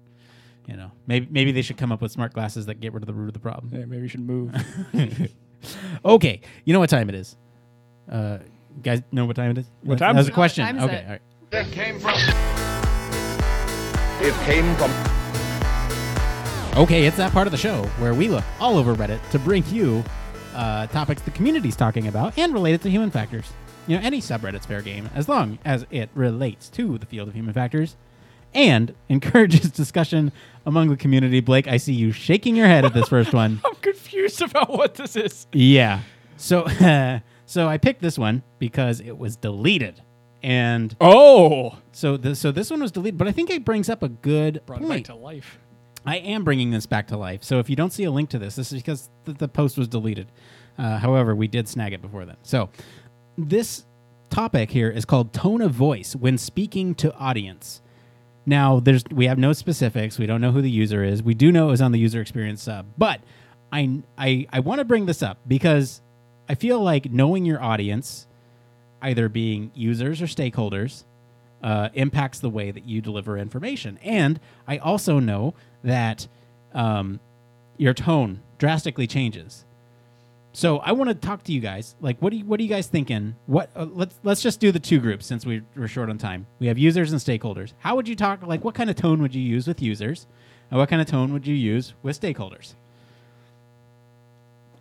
you 0.68 0.76
know, 0.78 0.92
maybe 1.08 1.28
maybe 1.30 1.52
they 1.52 1.62
should 1.62 1.78
come 1.78 1.92
up 1.92 2.02
with 2.02 2.12
smart 2.12 2.34
glasses 2.34 2.68
that 2.68 2.80
get 2.80 2.94
rid 2.94 3.02
of 3.04 3.08
the 3.08 3.14
root 3.14 3.28
of 3.28 3.34
the 3.34 3.40
problem. 3.40 3.72
Yeah, 3.74 3.86
maybe 3.86 4.04
we 4.04 4.08
should 4.08 4.22
move. 4.22 4.54
okay, 6.06 6.42
you 6.66 6.74
know 6.74 6.80
what 6.80 6.90
time 6.90 7.10
it 7.10 7.16
is. 7.16 7.36
Uh, 8.10 8.40
you 8.76 8.82
guys 8.84 9.02
know 9.12 9.26
what 9.26 9.36
time 9.36 9.52
it 9.52 9.58
is. 9.60 9.66
What 9.84 10.00
That 10.00 10.08
time 10.08 10.16
was 10.16 10.28
a 10.28 10.32
question. 10.32 10.64
What 10.66 10.72
time 10.72 10.78
is 10.78 10.84
okay, 10.86 10.96
it? 10.98 11.06
all 11.06 11.12
right. 11.12 11.22
It 11.68 11.72
came 11.74 12.00
from. 12.00 12.14
It 14.22 14.34
came 14.46 14.76
from. 14.76 14.92
Okay, 16.78 17.06
it's 17.06 17.18
that 17.18 17.32
part 17.32 17.48
of 17.48 17.52
the 17.52 17.58
show 17.58 17.84
where 17.98 18.14
we 18.14 18.28
look 18.30 18.44
all 18.60 18.78
over 18.78 18.96
Reddit 18.96 19.20
to 19.32 19.40
bring 19.40 19.66
you 19.68 20.04
uh, 20.56 20.88
topics 20.88 21.22
the 21.22 21.32
community's 21.32 21.76
talking 21.76 22.08
about 22.08 22.38
and 22.38 22.54
related 22.54 22.82
to 22.84 22.90
human 22.90 23.12
factors. 23.12 23.52
You 23.88 23.98
know, 23.98 24.04
any 24.04 24.20
subreddit's 24.22 24.66
fair 24.66 24.82
game 24.82 25.10
as 25.16 25.28
long 25.28 25.58
as 25.66 25.86
it 25.90 26.10
relates 26.14 26.70
to 26.70 26.98
the 26.98 27.06
field 27.06 27.28
of 27.28 27.34
human 27.34 27.54
factors 27.54 27.96
and 28.54 28.94
encourages 29.10 29.72
discussion 29.72 30.32
among 30.66 30.90
the 30.90 30.98
community. 30.98 31.40
Blake, 31.40 31.68
I 31.68 31.78
see 31.78 31.94
you 31.94 32.12
shaking 32.12 32.56
your 32.56 32.68
head 32.68 32.86
at 32.86 32.94
this 32.94 33.08
first 33.08 33.34
one. 33.34 33.62
I'm 33.66 33.76
confused 33.76 34.42
about 34.42 34.70
what 34.70 34.96
this 34.96 35.16
is. 35.16 35.48
Yeah. 35.54 36.02
So, 36.38 36.68
so 37.46 37.68
I 37.68 37.78
picked 37.78 38.02
this 38.02 38.18
one 38.18 38.44
because 38.60 39.00
it 39.02 39.18
was 39.18 39.36
deleted, 39.36 40.02
and 40.44 40.96
Oh, 41.02 41.78
so 41.92 42.16
the, 42.16 42.36
so 42.36 42.52
this 42.52 42.70
one 42.72 42.82
was 42.82 42.92
deleted. 42.92 43.18
But 43.18 43.28
I 43.28 43.32
think 43.32 43.50
it 43.50 43.66
brings 43.66 43.90
up 43.90 44.04
a 44.04 44.10
good 44.10 44.62
brought 44.66 44.78
it 44.80 44.84
back 44.84 44.90
point. 44.90 45.06
to 45.08 45.16
life. 45.16 45.60
I 46.06 46.18
am 46.18 46.44
bringing 46.44 46.72
this 46.72 46.86
back 46.86 47.08
to 47.08 47.18
life. 47.18 47.44
So 47.44 47.60
if 47.60 47.70
you 47.70 47.76
don't 47.76 47.92
see 47.92 48.04
a 48.04 48.12
link 48.12 48.30
to 48.30 48.40
this, 48.40 48.56
this 48.56 48.72
is 48.72 48.82
because 48.82 49.10
the, 49.26 49.34
the 49.34 49.48
post 49.48 49.78
was 49.78 49.88
deleted. 49.88 50.32
Uh, 50.78 50.98
however, 50.98 51.36
we 51.36 51.48
did 51.48 51.68
snag 51.68 51.94
it 51.94 52.02
before 52.02 52.26
then. 52.26 52.38
So 52.44 52.70
this 53.38 53.86
topic 54.30 54.72
here 54.72 54.90
is 54.90 55.06
called 55.06 55.34
tone 55.34 55.62
of 55.62 55.72
voice 55.72 56.16
when 56.16 56.38
speaking 56.38 56.96
to 56.96 57.14
audience. 57.16 57.82
Now, 58.46 58.80
there's 58.80 59.04
we 59.12 59.28
have 59.28 59.38
no 59.38 59.54
specifics. 59.54 60.18
We 60.18 60.26
don't 60.26 60.42
know 60.42 60.52
who 60.52 60.62
the 60.62 60.72
user 60.72 61.04
is. 61.04 61.22
We 61.22 61.34
do 61.34 61.52
know 61.52 61.68
it 61.68 61.72
was 61.72 61.82
on 61.82 61.92
the 61.92 62.00
user 62.00 62.22
experience 62.22 62.64
sub, 62.64 62.88
but 62.98 63.22
I 63.72 64.02
I, 64.18 64.48
I 64.52 64.60
want 64.62 64.80
to 64.80 64.86
bring 64.86 65.06
this 65.06 65.22
up 65.22 65.38
because 65.48 66.02
I 66.48 66.56
feel 66.56 66.82
like 66.82 67.12
knowing 67.12 67.46
your 67.46 67.62
audience, 67.62 68.28
either 69.02 69.30
being 69.30 69.72
users 69.76 70.22
or 70.22 70.26
stakeholders, 70.26 71.04
uh, 71.62 71.90
impacts 71.94 72.40
the 72.40 72.50
way 72.50 72.72
that 72.72 72.86
you 72.86 73.02
deliver 73.02 73.38
information. 73.38 74.00
And 74.02 74.40
I 74.68 74.78
also 74.78 75.20
know 75.20 75.54
that 75.84 76.28
um, 76.74 77.20
your 77.78 77.94
tone 77.94 78.42
drastically 78.58 79.08
changes. 79.08 79.66
So 80.52 80.80
I 80.80 80.92
want 80.92 81.10
to 81.10 81.14
talk 81.14 81.44
to 81.44 81.52
you 81.54 81.62
guys. 81.62 81.96
Like, 82.02 82.20
what 82.22 82.32
do 82.32 82.38
you, 82.38 82.46
what 82.46 82.60
are 82.60 82.64
you 82.64 82.70
guys 82.70 82.88
thinking? 82.88 83.36
What 83.46 83.70
uh, 83.76 83.86
let's 83.92 84.16
let's 84.24 84.42
just 84.42 84.60
do 84.60 84.72
the 84.72 84.80
two 84.80 85.00
groups 85.00 85.26
since 85.26 85.46
we, 85.46 85.62
we're 85.76 85.88
short 85.88 86.10
on 86.10 86.18
time. 86.18 86.48
We 86.60 86.68
have 86.68 86.78
users 86.78 87.12
and 87.12 87.22
stakeholders. 87.22 87.74
How 87.80 87.96
would 87.96 88.08
you 88.08 88.16
talk? 88.16 88.42
Like, 88.42 88.66
what 88.66 88.76
kind 88.76 88.90
of 88.90 88.96
tone 88.96 89.22
would 89.22 89.36
you 89.36 89.42
use 89.42 89.68
with 89.68 89.82
users, 89.82 90.28
and 90.72 90.80
what 90.80 90.90
kind 90.90 91.02
of 91.02 91.08
tone 91.08 91.32
would 91.34 91.46
you 91.46 91.56
use 91.56 91.94
with 92.02 92.20
stakeholders? 92.20 92.74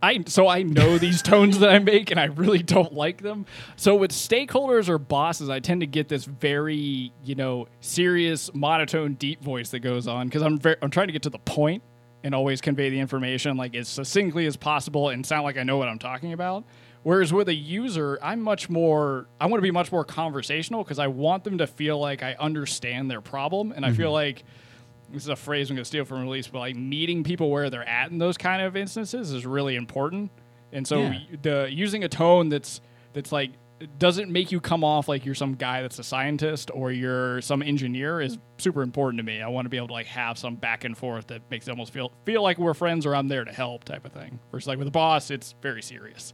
I 0.03 0.23
so 0.27 0.49
I 0.49 0.63
know 0.63 0.99
these 0.99 1.23
tones 1.23 1.59
that 1.59 1.71
I 1.71 1.79
make, 1.79 2.11
and 2.11 2.21
I 2.21 2.27
really 2.27 2.63
don't 2.63 2.93
like 2.93 3.23
them. 3.23 3.47
So 3.77 3.97
with 3.97 4.13
stakeholders 4.13 4.89
or 4.89 4.99
bosses, 4.99 5.49
I 5.49 5.61
tend 5.61 5.81
to 5.81 5.87
get 5.87 6.09
this 6.09 6.25
very 6.25 7.13
you 7.25 7.35
know 7.35 7.69
serious, 7.81 8.53
monotone, 8.55 9.15
deep 9.15 9.43
voice 9.43 9.71
that 9.71 9.81
goes 9.81 10.07
on 10.07 10.29
because 10.29 10.43
I'm 10.43 10.59
very, 10.59 10.77
I'm 10.83 10.91
trying 10.91 11.09
to 11.09 11.13
get 11.13 11.23
to 11.23 11.31
the 11.31 11.39
point 11.39 11.83
and 12.25 12.35
always 12.35 12.61
convey 12.61 12.91
the 12.91 12.99
information 12.99 13.57
like 13.57 13.75
as 13.75 13.89
succinctly 13.89 14.47
as 14.47 14.57
possible 14.57 15.09
and 15.09 15.25
sound 15.25 15.45
like 15.45 15.57
I 15.57 15.63
know 15.63 15.77
what 15.77 15.89
I'm 15.89 15.99
talking 15.99 16.33
about. 16.33 16.65
Whereas 17.05 17.33
with 17.33 17.49
a 17.49 17.55
user, 17.55 18.19
I'm 18.23 18.41
much 18.41 18.69
more 18.69 19.27
I 19.41 19.47
want 19.47 19.59
to 19.59 19.63
be 19.63 19.71
much 19.71 19.91
more 19.91 20.05
conversational 20.05 20.85
because 20.85 20.99
I 20.99 21.07
want 21.09 21.45
them 21.45 21.59
to 21.59 21.67
feel 21.67 21.99
like 21.99 22.23
I 22.23 22.37
understand 22.39 23.11
their 23.11 23.21
problem, 23.21 23.73
and 23.73 23.85
I 23.85 23.93
feel 23.93 24.09
mm-hmm. 24.09 24.15
like 24.15 24.45
this 25.13 25.23
is 25.23 25.29
a 25.29 25.37
phrase 25.37 25.71
I'm 25.71 25.77
going 25.77 25.83
to 25.85 25.89
steal 25.89 26.05
from 26.05 26.27
Elise, 26.27 26.49
but 26.49 26.59
like 26.61 26.77
meeting 26.77 27.25
people 27.25 27.51
where 27.51 27.71
they're 27.71 27.89
at 27.89 28.11
in 28.11 28.19
those 28.19 28.37
kind 28.37 28.63
of 28.63 28.77
instances 28.77 29.33
is 29.33 29.47
really 29.47 29.77
important. 29.77 30.31
And 30.73 30.87
so 30.87 31.01
Yeah. 31.03 31.19
the 31.43 31.69
using 31.71 32.05
a 32.05 32.09
tone 32.09 32.49
that's 32.49 32.81
that's 33.15 33.33
like 33.33 33.53
doesn't 33.99 34.29
make 34.29 34.51
you 34.51 34.61
come 34.61 34.83
off 34.83 35.07
like 35.09 35.25
you're 35.25 35.37
some 35.37 35.55
guy 35.55 35.83
that's 35.83 35.99
a 36.01 36.03
scientist 36.03 36.69
or 36.75 36.91
you're 36.91 37.41
some 37.43 37.63
engineer 37.63 38.21
is 38.21 38.37
super 38.59 38.83
important 38.83 39.19
to 39.19 39.23
me. 39.23 39.41
I 39.41 39.47
want 39.49 39.67
to 39.67 39.69
be 39.71 39.77
able 39.77 39.87
to 39.87 39.93
like 39.93 40.07
have 40.07 40.37
some 40.37 40.57
back 40.57 40.83
and 40.85 40.99
forth 40.99 41.29
that 41.29 41.43
makes 41.51 41.69
it 41.69 41.71
almost 41.71 41.93
feel 41.93 42.11
feel 42.25 42.43
like 42.43 42.59
we're 42.59 42.75
friends 42.75 43.07
or 43.07 43.15
I'm 43.15 43.29
there 43.29 43.45
to 43.45 43.53
help 43.53 43.85
type 43.85 44.05
of 44.05 44.13
thing. 44.13 44.41
Versus 44.51 44.67
like 44.67 44.79
with 44.79 44.89
a 44.89 44.91
boss, 44.93 45.31
it's 45.31 45.55
very 45.63 45.81
serious. 45.83 46.33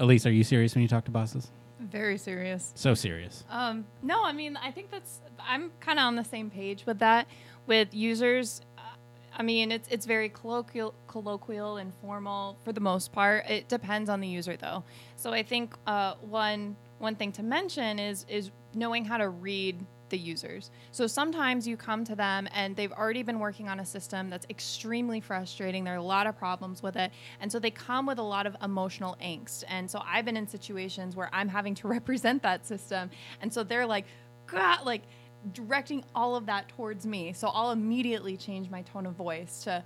Elise, 0.00 0.26
are 0.26 0.32
you 0.32 0.42
serious 0.44 0.74
when 0.74 0.82
you 0.82 0.88
talk 0.88 1.04
to 1.04 1.10
bosses? 1.12 1.50
Very 1.78 2.18
serious. 2.18 2.72
So 2.74 2.94
serious. 2.94 3.44
Um, 3.50 3.84
no, 4.02 4.24
I 4.24 4.32
mean, 4.32 4.56
I 4.56 4.70
think 4.70 4.90
that's 4.90 5.20
I'm 5.40 5.70
kind 5.80 5.98
of 5.98 6.04
on 6.04 6.16
the 6.16 6.24
same 6.24 6.50
page 6.50 6.84
with 6.86 6.98
that. 7.00 7.26
With 7.66 7.94
users, 7.94 8.60
uh, 8.76 8.82
I 9.36 9.42
mean, 9.42 9.72
it's 9.72 9.88
it's 9.88 10.06
very 10.06 10.28
colloquial, 10.28 10.94
colloquial 11.06 11.76
and 11.76 11.92
formal 11.94 12.58
for 12.64 12.72
the 12.72 12.80
most 12.80 13.12
part. 13.12 13.48
It 13.48 13.68
depends 13.68 14.10
on 14.10 14.20
the 14.20 14.28
user, 14.28 14.56
though. 14.56 14.84
So 15.16 15.32
I 15.32 15.42
think 15.42 15.74
uh, 15.86 16.14
one 16.20 16.76
one 16.98 17.14
thing 17.14 17.32
to 17.32 17.42
mention 17.42 17.98
is 17.98 18.26
is 18.28 18.50
knowing 18.74 19.04
how 19.04 19.18
to 19.18 19.28
read 19.28 19.84
the 20.12 20.18
users. 20.18 20.70
So 20.92 21.08
sometimes 21.08 21.66
you 21.66 21.76
come 21.76 22.04
to 22.04 22.14
them 22.14 22.46
and 22.54 22.76
they've 22.76 22.92
already 22.92 23.24
been 23.24 23.40
working 23.40 23.68
on 23.68 23.80
a 23.80 23.84
system 23.84 24.30
that's 24.30 24.46
extremely 24.48 25.20
frustrating. 25.20 25.82
There 25.82 25.94
are 25.94 25.96
a 25.96 26.02
lot 26.02 26.28
of 26.28 26.38
problems 26.38 26.82
with 26.82 26.96
it. 26.96 27.10
And 27.40 27.50
so 27.50 27.58
they 27.58 27.70
come 27.70 28.06
with 28.06 28.18
a 28.18 28.22
lot 28.22 28.46
of 28.46 28.54
emotional 28.62 29.16
angst. 29.20 29.64
And 29.68 29.90
so 29.90 30.02
I've 30.06 30.24
been 30.24 30.36
in 30.36 30.46
situations 30.46 31.16
where 31.16 31.30
I'm 31.32 31.48
having 31.48 31.74
to 31.76 31.88
represent 31.98 32.42
that 32.44 32.64
system. 32.64 33.10
And 33.40 33.52
so 33.52 33.64
they're 33.64 33.86
like, 33.86 34.04
God, 34.46 34.84
like 34.84 35.02
directing 35.52 36.04
all 36.14 36.36
of 36.36 36.46
that 36.46 36.68
towards 36.68 37.06
me. 37.06 37.32
So 37.32 37.48
I'll 37.48 37.70
immediately 37.72 38.36
change 38.36 38.70
my 38.70 38.82
tone 38.82 39.06
of 39.06 39.14
voice 39.14 39.64
to, 39.64 39.82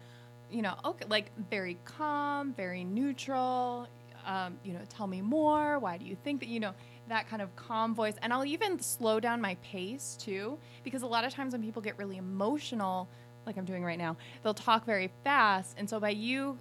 you 0.51 0.63
know, 0.63 0.75
okay, 0.85 1.07
like 1.09 1.31
very 1.51 1.79
calm, 1.85 2.53
very 2.55 2.85
neutral. 2.85 3.89
Um, 4.27 4.59
you 4.65 4.73
know, 4.73 4.81
tell 4.89 5.07
me 5.07 5.21
more. 5.23 5.79
Why 5.79 5.97
do 5.97 6.05
you 6.05 6.17
think 6.25 6.41
that, 6.41 6.49
you 6.49 6.59
know, 6.59 6.75
that 7.09 7.29
kind 7.29 7.43
of 7.43 7.55
calm 7.57 7.95
voice. 7.95 8.15
And 8.23 8.33
I'll 8.33 8.45
even 8.45 8.81
slow 8.81 9.21
down 9.21 9.41
my 9.41 9.55
pace 9.57 10.17
too, 10.21 10.59
because 10.85 11.03
a 11.03 11.07
lot 11.07 11.25
of 11.25 11.33
times 11.33 11.53
when 11.53 11.63
people 11.63 11.83
get 11.83 11.99
really 11.99 12.17
emotional, 12.17 13.09
like 13.47 13.57
I'm 13.57 13.65
doing 13.65 13.85
right 13.85 13.99
now, 13.99 14.17
they'll 14.43 14.55
talk 14.55 14.85
very 14.85 15.11
fast. 15.25 15.77
And 15.79 15.89
so 15.89 16.01
by 16.01 16.11
you 16.11 16.59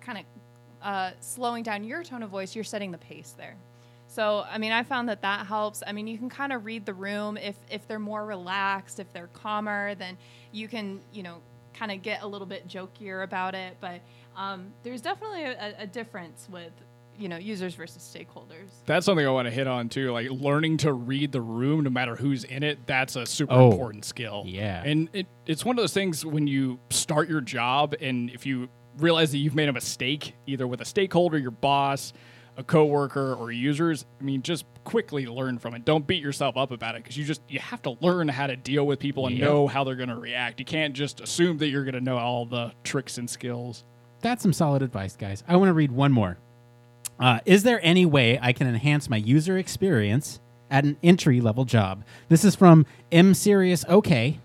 kind 0.00 0.18
of 0.18 0.24
uh, 0.82 1.10
slowing 1.20 1.62
down 1.62 1.84
your 1.84 2.02
tone 2.02 2.22
of 2.22 2.30
voice, 2.30 2.54
you're 2.54 2.64
setting 2.64 2.90
the 2.90 2.98
pace 2.98 3.34
there. 3.36 3.56
So, 4.14 4.44
I 4.48 4.58
mean, 4.58 4.70
I 4.72 4.82
found 4.84 5.08
that 5.08 5.22
that 5.22 5.46
helps. 5.46 5.82
I 5.86 5.92
mean, 5.92 6.06
you 6.06 6.18
can 6.18 6.28
kind 6.28 6.52
of 6.52 6.64
read 6.64 6.86
the 6.86 6.94
room. 6.94 7.36
If 7.36 7.56
if 7.70 7.86
they're 7.88 7.98
more 7.98 8.24
relaxed, 8.24 9.00
if 9.00 9.12
they're 9.12 9.26
calmer, 9.28 9.94
then 9.96 10.16
you 10.52 10.68
can, 10.68 11.00
you 11.12 11.22
know, 11.22 11.38
kind 11.72 11.90
of 11.90 12.00
get 12.02 12.22
a 12.22 12.26
little 12.26 12.46
bit 12.46 12.68
jokier 12.68 13.24
about 13.24 13.54
it. 13.54 13.76
But 13.80 14.00
um, 14.36 14.72
there's 14.84 15.00
definitely 15.00 15.42
a, 15.44 15.74
a 15.80 15.86
difference 15.86 16.46
with 16.50 16.72
you 17.16 17.28
know 17.28 17.36
users 17.36 17.76
versus 17.76 18.02
stakeholders 18.02 18.70
That's 18.86 19.06
something 19.06 19.24
I 19.24 19.30
want 19.30 19.46
to 19.46 19.50
hit 19.52 19.66
on 19.68 19.88
too. 19.88 20.10
Like 20.12 20.30
learning 20.30 20.78
to 20.78 20.92
read 20.92 21.30
the 21.32 21.40
room, 21.40 21.84
no 21.84 21.90
matter 21.90 22.16
who's 22.16 22.42
in 22.44 22.62
it. 22.62 22.86
That's 22.86 23.14
a 23.16 23.24
super 23.26 23.52
Oh, 23.52 23.70
important 23.70 24.04
skill. 24.04 24.42
yeah. 24.46 24.82
and 24.84 25.08
it, 25.12 25.26
it's 25.46 25.64
one 25.64 25.76
of 25.78 25.82
those 25.82 25.92
things 25.92 26.24
when 26.26 26.46
you 26.48 26.78
start 26.90 27.28
your 27.28 27.40
job, 27.40 27.94
and 28.00 28.30
if 28.30 28.46
you 28.46 28.68
realize 28.98 29.30
that 29.32 29.38
you've 29.38 29.54
made 29.54 29.68
a 29.68 29.72
mistake, 29.72 30.34
either 30.46 30.66
with 30.66 30.80
a 30.80 30.84
stakeholder, 30.84 31.38
your 31.38 31.50
boss, 31.52 32.12
a 32.56 32.62
coworker, 32.64 33.34
or 33.34 33.50
users. 33.52 34.04
I 34.20 34.24
mean, 34.24 34.42
just 34.42 34.64
quickly 34.84 35.26
learn 35.26 35.58
from 35.58 35.74
it. 35.74 35.84
Don't 35.84 36.06
beat 36.06 36.22
yourself 36.22 36.56
up 36.56 36.70
about 36.70 36.94
it 36.94 37.02
because 37.02 37.16
you 37.16 37.24
just 37.24 37.40
you 37.48 37.58
have 37.58 37.82
to 37.82 37.96
learn 38.00 38.28
how 38.28 38.46
to 38.46 38.56
deal 38.56 38.86
with 38.86 38.98
people 39.00 39.26
and 39.26 39.36
Yep. 39.36 39.48
know 39.48 39.66
how 39.66 39.82
they're 39.84 39.96
going 39.96 40.08
to 40.10 40.16
react. 40.16 40.58
You 40.60 40.64
can't 40.66 40.94
just 40.94 41.20
assume 41.20 41.58
that 41.58 41.68
you're 41.68 41.84
going 41.84 41.94
to 41.94 42.00
know 42.00 42.18
all 42.18 42.46
the 42.46 42.72
tricks 42.84 43.18
and 43.18 43.28
skills. 43.28 43.84
That's 44.20 44.42
some 44.42 44.52
solid 44.52 44.82
advice, 44.82 45.16
guys. 45.16 45.42
I 45.48 45.56
want 45.56 45.68
to 45.68 45.72
read 45.74 45.90
one 45.92 46.12
more. 46.12 46.38
Uh, 47.18 47.40
is 47.44 47.62
there 47.62 47.80
any 47.82 48.06
way 48.06 48.38
I 48.40 48.52
can 48.52 48.66
enhance 48.66 49.08
my 49.08 49.16
user 49.18 49.56
experience 49.58 50.40
at 50.70 50.84
an 50.84 50.96
entry 51.02 51.40
level 51.40 51.64
job? 51.64 52.04
This 52.28 52.44
is 52.44 52.54
from 52.56 52.86
M 53.12 53.34
Serious 53.34 53.84
OK 53.88 54.40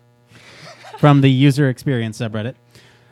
from 0.98 1.22
the 1.22 1.32
user 1.32 1.70
experience 1.70 2.20
subreddit. 2.20 2.56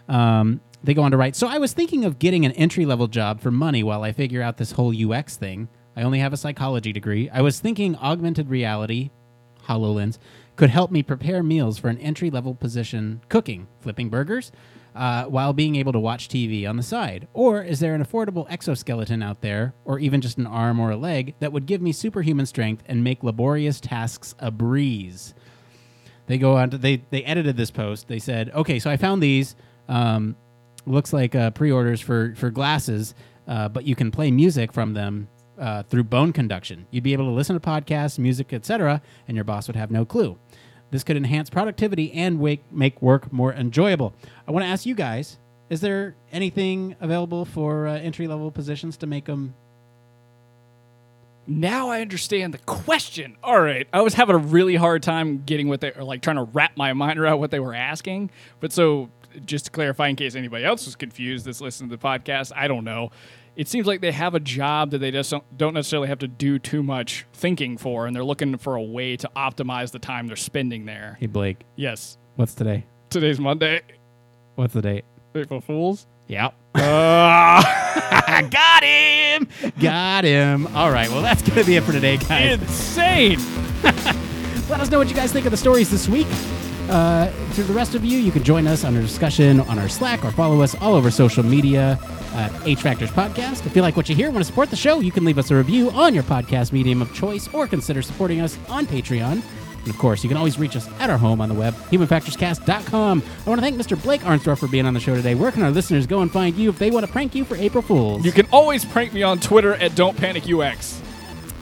Um, 0.09 0.59
they 0.83 0.93
go 0.93 1.03
on 1.03 1.11
to 1.11 1.17
write 1.17 1.35
So 1.35 1.47
I 1.47 1.57
was 1.57 1.73
thinking 1.73 2.05
of 2.05 2.19
getting 2.19 2.45
an 2.45 2.51
entry 2.53 2.85
level 2.85 3.07
job 3.07 3.41
for 3.41 3.51
money 3.51 3.83
while 3.83 4.03
I 4.03 4.11
figure 4.11 4.41
out 4.41 4.57
this 4.57 4.71
whole 4.71 4.93
UX 4.95 5.35
thing. 5.37 5.67
I 5.95 6.03
only 6.03 6.19
have 6.19 6.33
a 6.33 6.37
psychology 6.37 6.93
degree. 6.93 7.29
I 7.29 7.41
was 7.41 7.59
thinking 7.59 7.95
augmented 7.95 8.49
reality, 8.49 9.09
HoloLens, 9.67 10.19
could 10.55 10.69
help 10.69 10.91
me 10.91 11.03
prepare 11.03 11.41
meals 11.43 11.77
for 11.77 11.87
an 11.87 11.97
entry 11.99 12.29
level 12.29 12.53
position 12.53 13.21
cooking, 13.29 13.67
flipping 13.79 14.09
burgers, 14.09 14.51
uh, 14.95 15.25
while 15.25 15.53
being 15.53 15.75
able 15.75 15.93
to 15.93 15.99
watch 15.99 16.27
TV 16.27 16.67
on 16.67 16.75
the 16.75 16.83
side? 16.83 17.27
Or 17.33 17.61
is 17.61 17.79
there 17.79 17.93
an 17.93 18.03
affordable 18.03 18.49
exoskeleton 18.49 19.21
out 19.21 19.41
there, 19.41 19.73
or 19.85 19.99
even 19.99 20.21
just 20.21 20.37
an 20.37 20.47
arm 20.47 20.79
or 20.79 20.91
a 20.91 20.97
leg, 20.97 21.35
that 21.39 21.51
would 21.51 21.67
give 21.67 21.81
me 21.81 21.91
superhuman 21.91 22.47
strength 22.47 22.83
and 22.87 23.03
make 23.03 23.23
laborious 23.23 23.79
tasks 23.79 24.35
a 24.39 24.51
breeze? 24.51 25.33
They 26.25 26.37
go 26.37 26.57
on 26.57 26.71
to, 26.71 26.77
they, 26.77 27.03
they 27.09 27.23
edited 27.23 27.55
this 27.55 27.71
post. 27.71 28.07
They 28.07 28.19
said, 28.19 28.51
okay, 28.53 28.79
so 28.79 28.89
I 28.89 28.97
found 28.97 29.23
these. 29.23 29.55
Um, 29.87 30.35
looks 30.87 31.13
like 31.13 31.35
uh, 31.35 31.51
pre-orders 31.51 32.01
for 32.01 32.33
for 32.35 32.49
glasses, 32.49 33.13
uh, 33.47 33.69
but 33.69 33.85
you 33.85 33.95
can 33.95 34.11
play 34.11 34.31
music 34.31 34.71
from 34.73 34.93
them 34.93 35.27
uh, 35.59 35.83
through 35.83 36.05
bone 36.05 36.33
conduction. 36.33 36.87
You'd 36.91 37.03
be 37.03 37.13
able 37.13 37.25
to 37.25 37.31
listen 37.31 37.59
to 37.59 37.59
podcasts, 37.59 38.17
music, 38.19 38.53
etc., 38.53 39.01
and 39.27 39.35
your 39.35 39.43
boss 39.43 39.67
would 39.67 39.75
have 39.75 39.91
no 39.91 40.05
clue. 40.05 40.37
This 40.89 41.03
could 41.03 41.17
enhance 41.17 41.49
productivity 41.49 42.13
and 42.13 42.39
wake, 42.39 42.63
make 42.71 43.01
work 43.01 43.31
more 43.33 43.53
enjoyable. 43.53 44.13
I 44.47 44.51
want 44.51 44.63
to 44.63 44.69
ask 44.69 44.85
you 44.85 44.95
guys: 44.95 45.37
Is 45.69 45.81
there 45.81 46.15
anything 46.31 46.95
available 47.01 47.45
for 47.45 47.87
uh, 47.87 47.97
entry 47.97 48.27
level 48.27 48.51
positions 48.51 48.97
to 48.97 49.07
make 49.07 49.25
them? 49.25 49.53
Now 51.49 51.89
I 51.89 52.01
understand 52.01 52.53
the 52.53 52.57
question. 52.59 53.37
All 53.41 53.59
right, 53.59 53.87
I 53.93 54.01
was 54.01 54.13
having 54.13 54.35
a 54.35 54.39
really 54.39 54.75
hard 54.75 55.01
time 55.01 55.43
getting 55.45 55.69
what 55.69 55.79
they 55.79 55.93
or 55.93 56.03
like 56.03 56.21
trying 56.21 56.35
to 56.35 56.43
wrap 56.43 56.75
my 56.75 56.91
mind 56.93 57.19
around 57.19 57.39
what 57.39 57.51
they 57.51 57.59
were 57.59 57.73
asking. 57.73 58.31
But 58.59 58.73
so, 58.73 59.09
just 59.45 59.65
to 59.65 59.71
clarify, 59.71 60.07
in 60.07 60.15
case 60.15 60.35
anybody 60.35 60.63
else 60.65 60.85
was 60.85 60.95
confused 60.95 61.45
that's 61.45 61.61
listening 61.61 61.89
to 61.89 61.97
the 61.97 62.01
podcast, 62.03 62.51
I 62.55 62.67
don't 62.67 62.83
know. 62.83 63.11
It 63.55 63.67
seems 63.67 63.87
like 63.87 64.01
they 64.01 64.11
have 64.11 64.35
a 64.35 64.39
job 64.39 64.91
that 64.91 64.99
they 64.99 65.09
just 65.11 65.31
don't, 65.31 65.57
don't 65.57 65.73
necessarily 65.73 66.07
have 66.09 66.19
to 66.19 66.27
do 66.27 66.59
too 66.59 66.83
much 66.83 67.25
thinking 67.33 67.77
for, 67.77 68.05
and 68.05 68.15
they're 68.15 68.23
looking 68.23 68.57
for 68.57 68.75
a 68.75 68.83
way 68.83 69.17
to 69.17 69.29
optimize 69.35 69.91
the 69.91 69.99
time 69.99 70.27
they're 70.27 70.35
spending 70.35 70.85
there. 70.85 71.17
Hey 71.19 71.25
Blake, 71.25 71.63
Yes, 71.75 72.17
what's 72.35 72.53
today? 72.53 72.85
today's 73.09 73.39
Monday. 73.39 73.81
What's 74.55 74.73
the 74.73 74.81
date? 74.81 75.05
April 75.33 75.61
Fools. 75.61 76.05
Yep. 76.27 76.53
Uh, 76.75 78.41
Got 78.51 78.83
him. 78.83 79.47
Got 79.79 80.23
him. 80.23 80.67
All 80.75 80.91
right. 80.91 81.09
Well, 81.09 81.21
that's 81.21 81.41
going 81.41 81.59
to 81.59 81.65
be 81.65 81.77
it 81.77 81.83
for 81.83 81.93
today, 81.93 82.17
guys. 82.17 82.59
insane. 82.61 83.39
Let 84.69 84.81
us 84.81 84.89
know 84.91 84.97
what 84.99 85.07
you 85.09 85.15
guys 85.15 85.31
think 85.31 85.45
of 85.45 85.51
the 85.51 85.57
stories 85.57 85.89
this 85.89 86.09
week. 86.09 86.27
Uh, 86.89 87.29
to 87.53 87.63
the 87.63 87.73
rest 87.73 87.95
of 87.95 88.05
you, 88.05 88.17
you 88.17 88.31
can 88.31 88.43
join 88.43 88.65
us 88.65 88.85
on 88.85 88.95
our 88.95 89.01
discussion 89.01 89.59
on 89.61 89.77
our 89.77 89.89
Slack 89.89 90.23
or 90.23 90.31
follow 90.31 90.61
us 90.61 90.73
all 90.75 90.95
over 90.95 91.11
social 91.11 91.43
media 91.43 91.99
at 92.33 92.51
H 92.65 92.81
Factors 92.81 93.11
Podcast. 93.11 93.65
If 93.65 93.75
you 93.75 93.81
like 93.81 93.97
what 93.97 94.07
you 94.07 94.15
hear 94.15 94.27
want 94.31 94.39
to 94.39 94.45
support 94.45 94.69
the 94.69 94.77
show, 94.77 94.99
you 95.01 95.11
can 95.11 95.25
leave 95.25 95.37
us 95.37 95.51
a 95.51 95.55
review 95.55 95.91
on 95.91 96.13
your 96.13 96.23
podcast 96.23 96.71
medium 96.71 97.01
of 97.01 97.13
choice 97.13 97.53
or 97.53 97.67
consider 97.67 98.01
supporting 98.01 98.39
us 98.39 98.57
on 98.69 98.85
Patreon. 98.85 99.41
And 99.87 99.87
of 99.87 99.97
course, 99.97 100.23
you 100.23 100.29
can 100.29 100.37
always 100.37 100.57
reach 100.59 100.75
us 100.75 100.87
at 100.99 101.09
our 101.09 101.17
home 101.17 101.41
on 101.41 101.49
the 101.49 101.55
web, 101.55 101.73
humanfactorscast.com. 101.91 103.23
I 103.45 103.49
want 103.49 103.59
to 103.59 103.61
thank 103.61 103.77
Mr. 103.77 104.01
Blake 104.01 104.21
Arnsdorff 104.21 104.59
for 104.59 104.67
being 104.67 104.85
on 104.85 104.93
the 104.93 104.99
show 104.99 105.15
today. 105.15 105.35
Where 105.35 105.51
can 105.51 105.63
our 105.63 105.71
listeners 105.71 106.07
go 106.07 106.21
and 106.21 106.31
find 106.31 106.55
you 106.55 106.69
if 106.69 106.79
they 106.79 106.91
want 106.91 107.05
to 107.05 107.11
prank 107.11 107.35
you 107.35 107.43
for 107.43 107.55
April 107.57 107.81
Fools? 107.81 108.25
You 108.25 108.31
can 108.31 108.47
always 108.51 108.85
prank 108.85 109.13
me 109.13 109.23
on 109.23 109.39
Twitter 109.39 109.75
at 109.75 109.95
Don't 109.95 110.15
Panic 110.17 110.43
UX. 110.49 111.01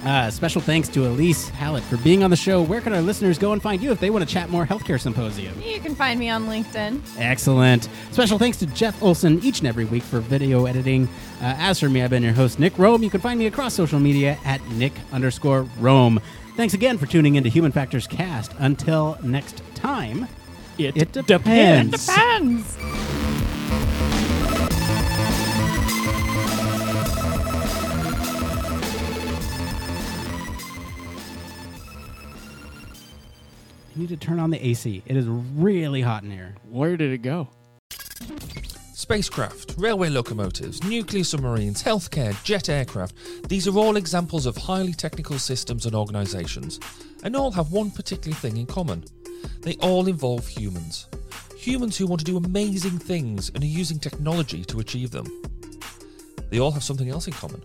Uh, 0.06 0.30
special 0.30 0.62
thanks 0.62 0.88
to 0.88 1.08
Elise 1.08 1.50
Hallett 1.50 1.84
for 1.84 1.98
being 1.98 2.24
on 2.24 2.30
the 2.30 2.36
show. 2.36 2.62
Where 2.62 2.80
can 2.80 2.94
our 2.94 3.02
listeners 3.02 3.40
go 3.40 3.54
and 3.54 3.62
find 3.62 3.82
you 3.82 3.92
if 3.92 4.00
they 4.00 4.12
want 4.12 4.28
to 4.28 4.32
chat 4.32 4.50
more 4.52 4.64
healthcare 4.66 5.02
symposium? 5.02 5.60
you 5.62 5.80
can 5.80 5.96
find 5.96 6.20
me 6.20 6.30
on 6.30 6.46
linkedin 6.46 7.02
Excellent. 7.18 7.90
Special 8.12 8.38
thanks 8.38 8.58
to 8.58 8.68
Jeff 8.68 9.02
Olson 9.02 9.40
each 9.44 9.60
and 9.60 9.68
every 9.68 9.86
week 9.86 10.04
for 10.04 10.20
video 10.20 10.66
editing. 10.68 11.08
Uh, 11.42 11.56
as 11.58 11.80
for 11.80 11.90
me, 11.90 12.04
I've 12.04 12.12
been 12.12 12.22
your 12.22 12.34
host, 12.34 12.60
Nick 12.60 12.78
Rome. 12.78 13.02
You 13.02 13.10
can 13.10 13.20
find 13.20 13.40
me 13.40 13.48
across 13.48 13.74
social 13.74 14.00
media 14.00 14.38
at 14.46 14.64
Nick 14.70 14.94
underscore 15.12 15.64
Rome. 15.80 16.20
Thanks 16.56 16.76
again 16.76 17.00
for 17.00 17.08
tuning 17.08 17.36
into 17.36 17.50
Human 17.50 17.72
Factors 17.72 18.06
Cast. 18.06 18.54
Until 18.60 19.18
next 19.24 19.62
time, 19.74 20.28
It, 20.78 20.96
it 20.96 21.12
depends. 21.26 22.06
depends 22.06 22.78
You 33.96 34.02
need 34.02 34.10
to 34.10 34.18
turn 34.18 34.40
on 34.40 34.50
the 34.50 34.66
AC. 34.66 35.02
It 35.06 35.16
is 35.16 35.26
really 35.26 36.02
hot 36.02 36.24
in 36.24 36.32
here. 36.32 36.54
Where 36.70 36.98
did 36.98 37.14
it 37.14 37.20
go? 37.20 37.48
Spacecraft, 38.94 39.76
railway 39.78 40.10
locomotives, 40.10 40.84
nuclear 40.84 41.24
submarines, 41.24 41.82
healthcare, 41.82 42.36
jet 42.44 42.68
aircraft, 42.68 43.16
these 43.48 43.70
are 43.70 43.78
all 43.78 43.96
examples 43.96 44.46
of 44.46 44.58
highly 44.58 44.92
technical 44.92 45.40
systems 45.40 45.86
and 45.86 45.96
organisations, 45.96 46.80
and 47.24 47.38
all 47.38 47.52
have 47.52 47.72
one 47.72 47.90
particular 47.90 48.36
thing 48.36 48.58
in 48.58 48.66
common. 48.66 49.06
They 49.62 49.76
all 49.76 50.08
involve 50.08 50.46
humans. 50.46 51.08
Humans 51.58 51.96
who 51.98 52.08
want 52.08 52.20
to 52.20 52.26
do 52.26 52.36
amazing 52.36 53.00
things 53.00 53.50
and 53.56 53.64
are 53.64 53.68
using 53.68 54.00
technology 54.00 54.66
to 54.66 54.82
achieve 54.82 55.12
them. 55.12 55.26
They 56.50 56.60
all 56.60 56.72
have 56.72 56.84
something 56.84 57.10
else 57.10 57.28
in 57.28 57.34
common. 57.34 57.64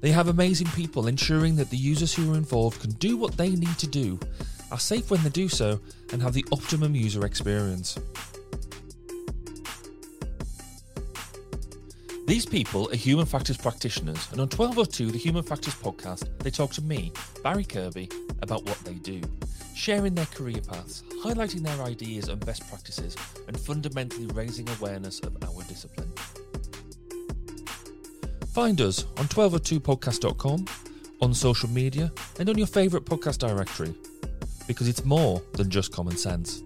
They 0.00 0.10
have 0.10 0.28
amazing 0.28 0.68
people 0.68 1.06
ensuring 1.06 1.56
that 1.56 1.70
the 1.70 1.76
users 1.76 2.12
who 2.12 2.34
are 2.34 2.36
involved 2.36 2.82
can 2.82 2.90
do 2.92 3.16
what 3.16 3.38
they 3.38 3.50
need 3.50 3.78
to 3.78 3.86
do, 3.86 4.18
are 4.70 4.78
safe 4.78 5.10
when 5.10 5.22
they 5.22 5.30
do 5.30 5.48
so, 5.48 5.80
and 6.12 6.22
have 6.22 6.34
the 6.34 6.44
optimum 6.52 6.94
user 6.94 7.24
experience. 7.24 7.98
These 12.26 12.46
people 12.46 12.88
are 12.92 12.96
human 12.96 13.26
factors 13.26 13.56
practitioners, 13.56 14.28
and 14.30 14.40
on 14.40 14.48
1202, 14.48 15.10
the 15.10 15.18
Human 15.18 15.42
Factors 15.42 15.74
podcast, 15.74 16.28
they 16.38 16.50
talk 16.50 16.70
to 16.74 16.82
me, 16.82 17.12
Barry 17.42 17.64
Kirby, 17.64 18.08
about 18.40 18.64
what 18.64 18.78
they 18.84 18.94
do. 18.94 19.20
sharing 19.74 20.14
their 20.14 20.26
career 20.26 20.60
paths, 20.60 21.02
highlighting 21.24 21.62
their 21.62 21.82
ideas 21.86 22.28
and 22.28 22.44
best 22.44 22.68
practices, 22.68 23.16
and 23.48 23.58
fundamentally 23.58 24.26
raising 24.26 24.68
awareness 24.78 25.20
of 25.20 25.34
our 25.42 25.62
discipline. 25.64 26.12
Find 28.52 28.80
us 28.80 29.04
on 29.16 29.24
1202podcast.com, 29.26 30.66
on 31.22 31.32
social 31.32 31.70
media, 31.70 32.12
and 32.38 32.48
on 32.50 32.58
your 32.58 32.66
favourite 32.66 33.06
podcast 33.06 33.38
directory, 33.38 33.94
because 34.74 34.86
it's 34.86 35.04
more 35.04 35.42
than 35.54 35.68
just 35.68 35.90
common 35.90 36.16
sense. 36.16 36.62